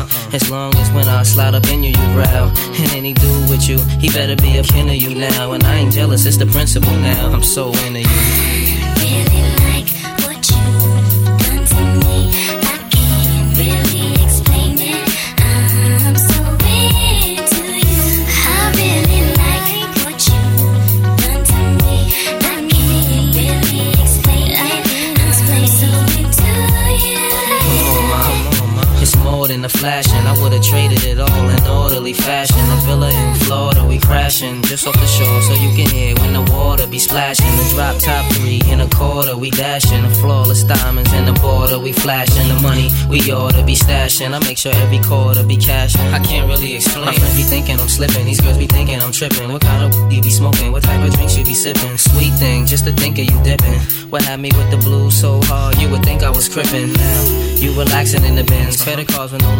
[0.00, 0.30] Uh-uh.
[0.32, 2.48] As long as when I slide up in you, you growl.
[2.80, 5.52] And any dude with you, he better be a kin of you now.
[5.52, 7.32] And I ain't jealous, it's the principle now.
[7.32, 8.49] I'm so into you.
[29.70, 32.58] More than a flash, and I would've traded it all in orderly fashion.
[32.58, 36.32] A villa in Florida, we crashing just off the shore, so you can hear when
[36.32, 37.46] the water be splashing.
[37.46, 40.02] The drop top three in a quarter, we dashing.
[40.02, 42.48] The flawless diamonds in the border, we flashing.
[42.48, 44.32] The money we oughta be stashing.
[44.32, 46.00] I make sure every quarter be cashing.
[46.12, 47.06] I can't really explain.
[47.06, 49.52] My friends be thinking I'm slipping, these girls be thinking I'm tripping.
[49.52, 50.72] What kind of you be smoking?
[50.72, 51.96] What type of drinks you be sipping?
[51.98, 53.80] Sweet thing, just to think of you dipping.
[54.10, 56.92] What had me with the blues so hard, you would think I was crippin'.
[56.92, 59.59] Now you relaxing in the bins, credit cards with no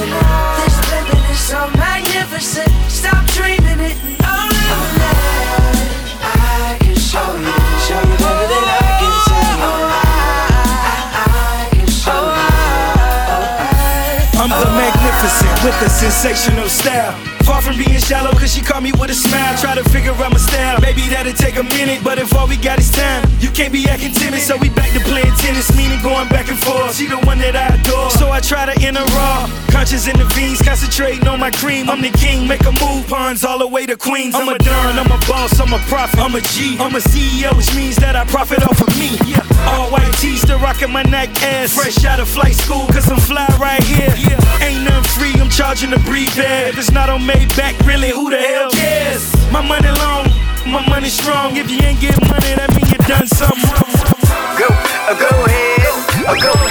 [0.00, 2.72] This living is so magnificent.
[2.88, 3.96] Stop dreaming it.
[4.24, 4.48] Oh,
[6.24, 7.52] I can show you,
[7.84, 9.68] show you everything I can tell you.
[9.68, 9.92] Oh,
[11.12, 12.48] I can show you.
[14.40, 17.12] I'm the magnificent with a sensational style.
[17.44, 19.56] Far from being shallow, cause she caught me with a smile.
[19.58, 20.80] Try to figure out my style.
[20.80, 23.86] Maybe that'll take a minute, but if all we got is time, you can't be
[23.88, 24.40] acting timid.
[24.40, 25.69] So we back to playing tennis,
[26.02, 26.96] going back and forth.
[26.96, 28.10] She the one that I adore.
[28.10, 29.48] So I try to enter raw.
[29.70, 31.88] Conscious in the veins, concentrating on my cream.
[31.88, 34.34] I'm the king, make a move, pawns all the way to Queens.
[34.34, 36.18] I'm a Don, I'm a boss, I'm a prophet.
[36.20, 39.16] I'm a G, I'm a CEO, which means that I profit off of me.
[39.24, 39.44] Yeah.
[39.70, 41.74] All white tees, still rocking my neck ass.
[41.74, 44.12] Fresh out of flight school, cause I'm fly right here.
[44.16, 44.64] Yeah.
[44.64, 46.68] Ain't nothing free, I'm charging to breathe air.
[46.68, 49.32] If it's not on Maybach, really, who the hell cares?
[49.52, 50.26] My money long,
[50.66, 51.56] my money strong.
[51.56, 54.10] If you ain't get money, that mean you done something wrong.
[54.58, 55.59] Go, uh, go ahead,
[56.32, 56.69] uh,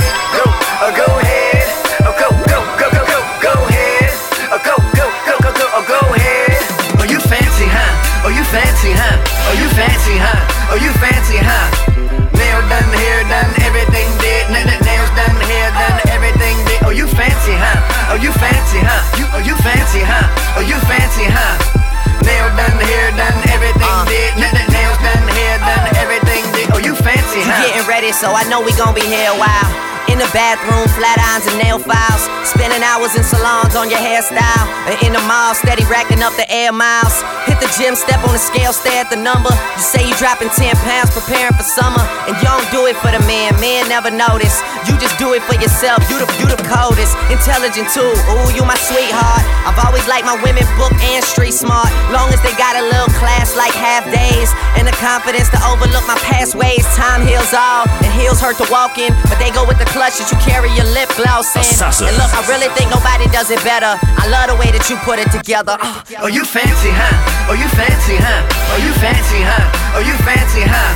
[28.09, 29.69] Ready, so I know we gon' be here a while.
[30.09, 32.25] In the bathroom, flat irons and nail files.
[32.41, 34.65] Spending hours in salons on your hairstyle.
[34.89, 37.21] And in the mall, steady racking up the air miles.
[37.59, 39.51] Hit the gym, step on the scale, stare at the number.
[39.51, 41.99] You say you dropping 10 pounds, preparing for summer.
[42.23, 44.63] And you don't do it for the man, man never notice.
[44.87, 47.19] You just do it for yourself, you the, you the coldest.
[47.27, 49.43] Intelligent too, ooh, you my sweetheart.
[49.67, 51.91] I've always liked my women book and street smart.
[52.15, 54.47] Long as they got a little class like half days.
[54.79, 56.87] And the confidence to overlook my past ways.
[56.95, 59.11] Time heals all, and heels hurt to walk in.
[59.27, 61.67] But they go with the clutch that you carry your lip gloss in.
[61.67, 62.07] Assassin.
[62.07, 63.99] And look, I really think nobody does it better.
[63.99, 65.75] I love the way that you put it together.
[66.23, 67.48] Oh, you fancy, huh?
[67.49, 68.45] Oh, you fancy, huh?
[68.69, 69.97] Oh, you fancy, huh?
[69.97, 70.93] Oh, you fancy, huh?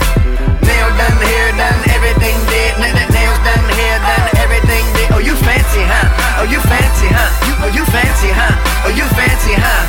[0.61, 2.77] Nail done, hair done, everything did.
[2.77, 5.09] N- n- nails done, hair done, everything did.
[5.09, 6.05] Oh, you fancy, huh?
[6.37, 7.65] Oh, you fancy, huh?
[7.65, 8.53] Oh, you fancy, huh?
[8.85, 9.81] Oh, you fancy, huh?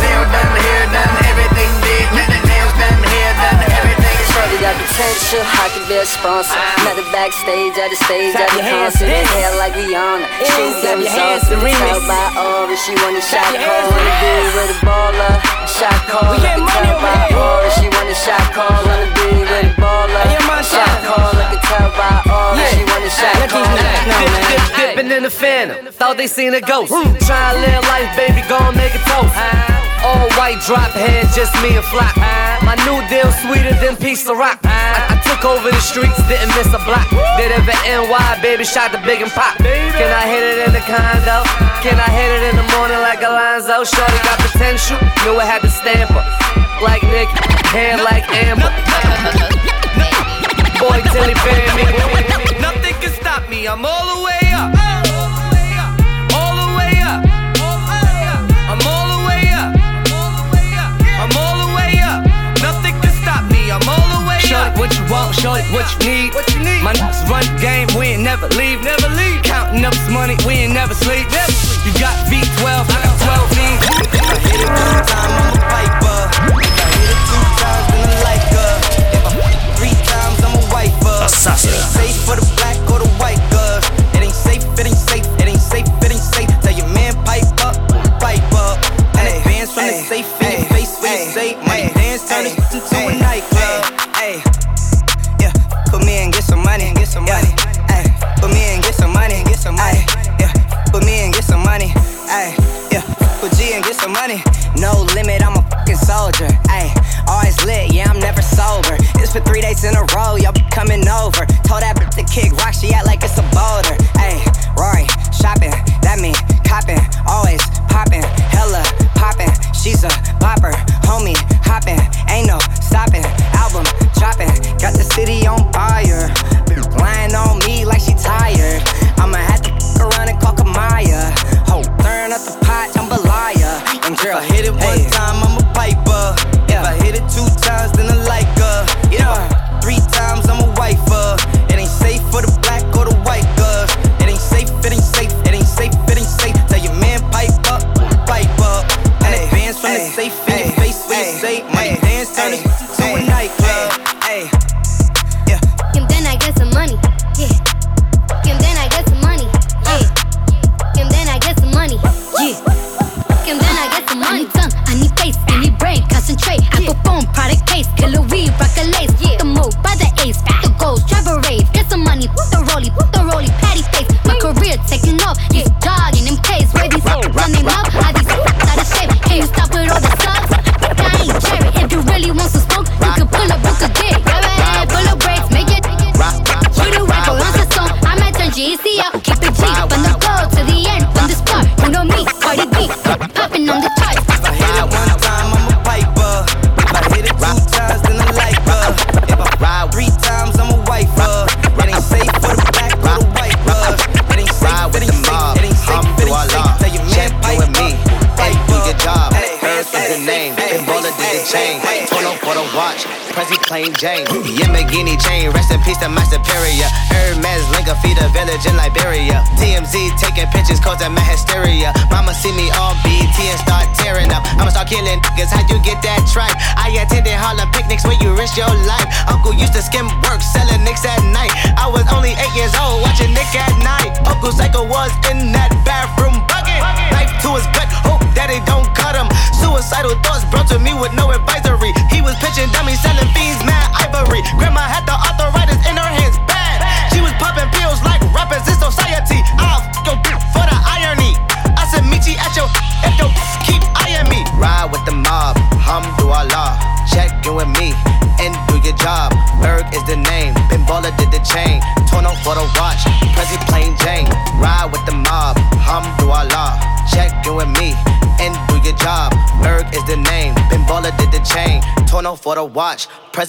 [0.00, 2.06] Nail done, hair done, everything did.
[2.16, 2.49] N-
[4.50, 6.58] everything got potential, I could be a sponsor.
[6.82, 9.06] Met her backstage at the stage at the concert.
[9.06, 10.26] Hair like Rihanna.
[10.42, 11.60] She clap was your hands awesome.
[11.60, 11.78] to remix.
[11.78, 13.86] Tell by aura, she wanna shot call.
[13.94, 15.34] Wanna be with a baller.
[15.70, 16.30] Shot call.
[16.34, 17.38] We get Can money tell by here.
[17.38, 18.74] aura, she wanna shot call.
[18.74, 20.22] Wanna be with a baller.
[20.26, 21.30] Hey, yo, man, Shot call.
[21.30, 23.62] I can tell by oh, aura, she wanna shot call.
[23.62, 24.42] these niggas know, Dip, man.
[24.50, 24.90] dip, dip.
[24.90, 26.90] Dipping in the phantom, thought they seen a ghost.
[26.90, 29.79] Try to live life, baby, gon' make a toast.
[30.00, 32.16] All white drop head, just me and Flock.
[32.64, 34.60] My new deal sweeter than piece of rock.
[34.64, 37.04] I, I took over the streets, didn't miss a block.
[37.36, 39.56] Did it for NY, baby, shot the big and pop.
[39.60, 41.44] Can I hit it in the condo?
[41.84, 43.84] Can I hit it in the morning like Alonzo?
[43.84, 46.24] Shorty got potential, knew I had to stamp her.
[46.80, 47.28] Like Nick,
[47.68, 48.72] hair like Amber.
[50.80, 51.84] Boy, Diddy paying me.
[52.56, 54.49] Nothing can stop me, I'm all the way
[64.80, 66.32] what you want, shorty, what you need?
[66.32, 66.82] What you need?
[66.82, 69.42] My niggas run the game, we ain't never leave, never leave.
[69.42, 71.28] Counting up this money, we ain't never sleep.
[71.28, 71.52] Never.
[71.84, 73.60] You got V12, I got 12 V.
[74.16, 75.49] If I hit it one time,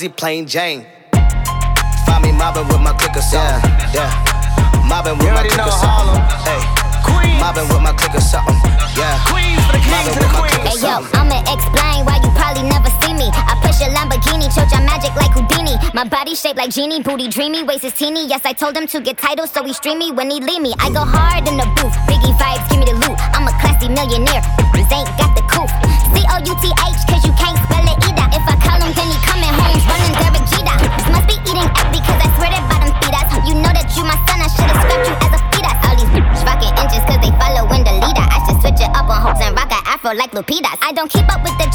[0.02, 0.88] Jersey, plain Jane.
[2.10, 3.70] Find me mobbing with my clicker something.
[3.94, 4.82] Yeah, yeah.
[4.90, 6.18] Mobbing with my clicker something.
[6.42, 6.82] Hey.
[7.38, 8.58] Mobbing with my clicker something.
[8.58, 9.22] Um, yeah.
[9.30, 10.58] Queens for the kings and the queens.
[10.58, 13.30] Um, hey yo, I'ma explain why you probably never see me.
[13.30, 15.78] I push a Lamborghini, choke your magic like Houdini.
[15.94, 18.26] My body shaped like genie, booty dreamy, waist is teeny.
[18.26, 20.74] Yes, I told him to get titles, so he streamy when he leave me.
[20.82, 23.18] I go hard in the booth, biggie vibes, give me the loot.
[23.38, 24.42] I'm a classy millionaire,
[40.34, 40.80] like Lupita's.
[40.82, 41.71] I don't keep up with the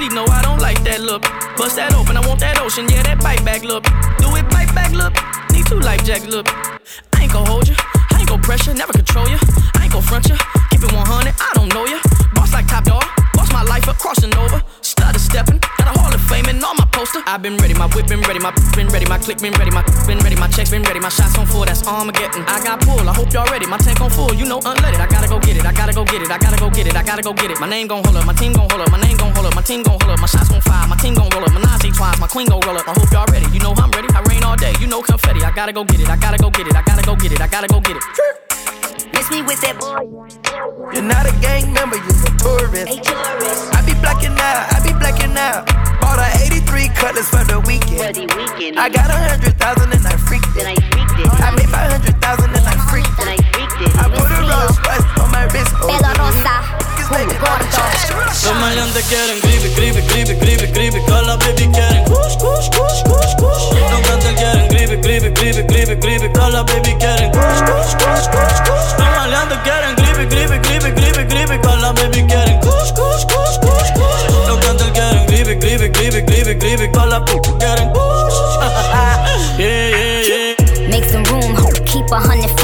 [0.00, 1.22] sleep, no, I don't like that look.
[1.56, 3.84] Bust that open, I want that ocean, yeah, that bite back look.
[4.16, 5.12] Do it, bite back look.
[5.52, 6.48] Need two life jacks look.
[7.12, 9.38] I ain't gon' hold you, I ain't gon' pressure, never control you.
[9.76, 10.36] I ain't gon' front you,
[10.70, 12.00] keep it 100, I don't know you.
[12.32, 13.04] Boss like top dog,
[13.34, 14.62] boss my life up, crossing over.
[17.30, 19.86] I've been ready, my whip been ready, my been ready, my click been ready, my
[20.02, 22.42] been ready, my checks been ready, my shots on full, that's Armageddon.
[22.50, 24.98] I got pull, I hope y'all ready, my tank on full, you know unleaded.
[24.98, 26.96] I gotta go get it, I gotta go get it, I gotta go get it,
[26.96, 27.60] I gotta go get it.
[27.60, 29.54] My name gon' hold up, my team gon' hold up, my name gon' hold up,
[29.54, 31.60] my team gon' hold up, my shots gon' fire, my team gon' roll up, my
[31.60, 32.88] Najee twice, my queen gon' roll up.
[32.88, 35.44] I hope y'all ready, you know I'm ready, I rain all day, you know confetti.
[35.46, 37.40] I gotta go get it, I gotta go get it, I gotta go get it,
[37.40, 38.02] I gotta go get it.
[39.14, 40.02] Miss me with that boy.
[40.90, 42.90] You're not a gang member, you're a tourist.
[42.90, 43.70] A tourist.
[43.70, 45.70] I be blacking out, I be blacking out.
[46.02, 48.78] Bought a three colors for the weekend.
[48.78, 50.64] I got a hundred thousand and I freaked it.
[50.64, 51.26] I freaked it.
[51.26, 53.26] I made five hundred thousand and I freaked it.
[53.26, 53.94] I put it.
[53.98, 55.74] on put a rose bust on my wrist.
[55.82, 56.80] Oh, Pelo rosa.
[57.10, 63.02] Los maleantes quieren creepy, creepy, creepy, creepy, creepy Todas las baby quieren kush, kush, kush,
[64.38, 64.68] quieren
[66.66, 71.58] baby quieren kush, kush, kush, kush, kush Los maleantes quieren creepy, creepy, creepy, creepy, creepy
[71.58, 72.59] call las baby quieren
[76.58, 78.34] Que la baby quieren kush.
[79.56, 80.88] Yeah, yeah, yeah.
[80.88, 81.54] Make some room,
[81.86, 82.59] keep a hundred.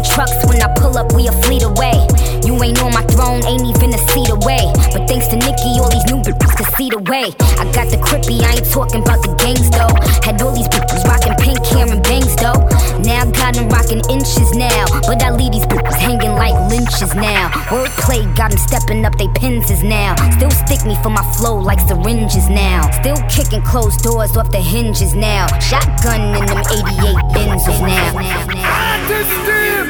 [0.00, 2.06] 50 trucks when I pull up, we a fleet away.
[2.44, 4.72] You ain't on my throne, ain't even a seat away.
[4.92, 7.32] But thanks to Nicki, all these new bitches can see the way.
[7.60, 9.92] I got the crippy, I ain't talking about the gangs though.
[10.24, 12.58] Had all these bitches rocking pink hair and bangs though.
[13.04, 14.86] Now I got them rocking inches now.
[15.06, 17.50] But I leave these bitches hanging like lynches now.
[17.68, 20.16] Wordplay got them stepping up they penses now.
[20.36, 22.90] Still stick me for my flow like syringes now.
[23.00, 25.46] Still kicking closed doors off the hinges now.
[25.60, 29.89] Shotgun in them 88 Benzes now.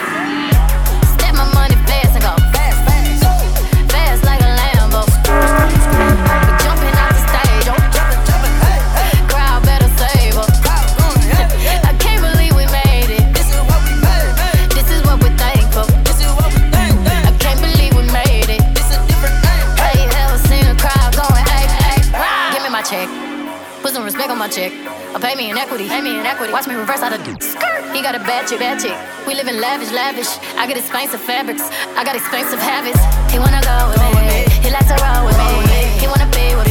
[25.41, 25.87] me in equity.
[25.87, 26.53] Pay me in equity.
[26.53, 27.81] Watch me reverse out of skirt.
[27.95, 28.95] He got a bad chick, bad chick.
[29.25, 30.29] We live in lavish, lavish.
[30.55, 31.63] I got expensive fabrics.
[31.97, 33.01] I got expensive habits.
[33.33, 34.45] He wanna go with me.
[34.61, 35.81] He likes to roll with me.
[36.01, 36.70] He wanna be with me.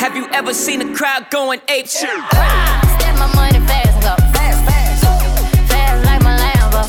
[0.00, 2.08] Have you ever seen a crowd going ape shit?
[2.32, 5.04] Ah, Step my money fast and go fast, fast.
[5.68, 6.82] Fast like my Lambo.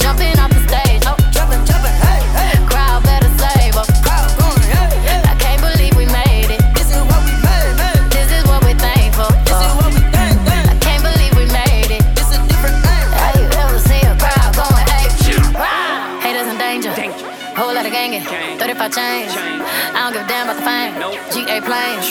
[0.00, 1.16] Jumping off the stage, oh.
[1.30, 2.56] Jumping, jumping, hey, hey.
[2.64, 3.88] Crowd better save us.
[3.92, 6.60] I can't believe we made it.
[6.72, 9.44] This is what we made, This is what we're thankful for.
[9.44, 12.02] This is what we think, I can't believe we made it.
[12.16, 13.04] This is different thing.
[13.20, 15.44] Have you ever seen a crowd going ape shit?
[16.24, 16.92] Haters in danger.
[17.52, 18.24] Whole lot of gangin'.
[18.56, 19.32] 35 chains.
[19.36, 19.49] I
[21.70, 22.10] planes.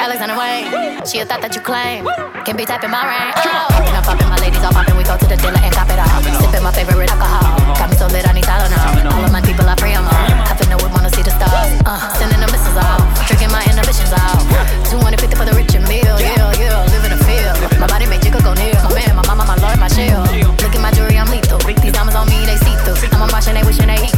[0.00, 0.64] Alexander Wang.
[1.04, 2.08] She a thought that you claim.
[2.48, 3.36] Can be tapping my rain.
[3.36, 3.68] Oh.
[3.92, 4.96] I'm popping my ladies all popping.
[4.96, 6.20] We go to the dealer and cop it all.
[6.40, 7.52] Sipping my favorite alcohol.
[7.76, 9.12] Got me so lit, I need Tylenol.
[9.12, 10.28] All of my people are free, I'm on.
[10.48, 11.68] I finna would wanna see the stars.
[11.84, 13.04] Uh, sending the missiles off.
[13.28, 14.40] Drinking my inhibitions out.
[14.88, 16.16] 250 for the rich and meal.
[16.16, 16.88] Yeah, yeah.
[16.88, 17.60] Live in the field.
[17.76, 18.72] My body make jiggle go near.
[18.88, 20.24] My man, my mama, my lord, my shield.
[20.64, 21.60] Look at my jewelry, I'm lethal.
[21.60, 22.96] These diamonds on me, they see through.
[23.12, 24.13] I'm a Martian, they wishing they equal.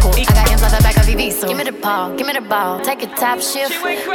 [1.07, 2.81] VV, so give me the ball, give me the ball.
[2.81, 3.73] Take a top shift.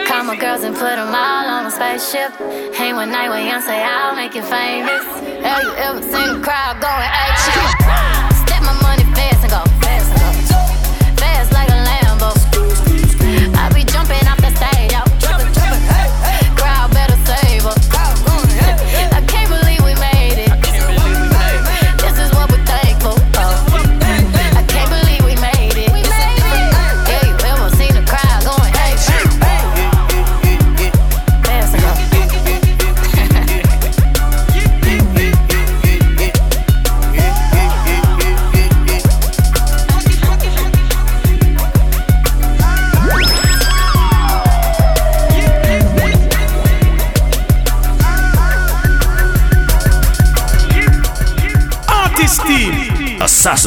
[0.08, 2.32] Call my girls and put them all on a spaceship.
[2.76, 5.04] Hang one night with Beyonce, I'll make you famous.
[5.40, 7.72] Have you ever seen a crowd going ape shit?
[8.44, 9.71] Step my money fast and go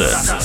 [0.02, 0.43] Assassin.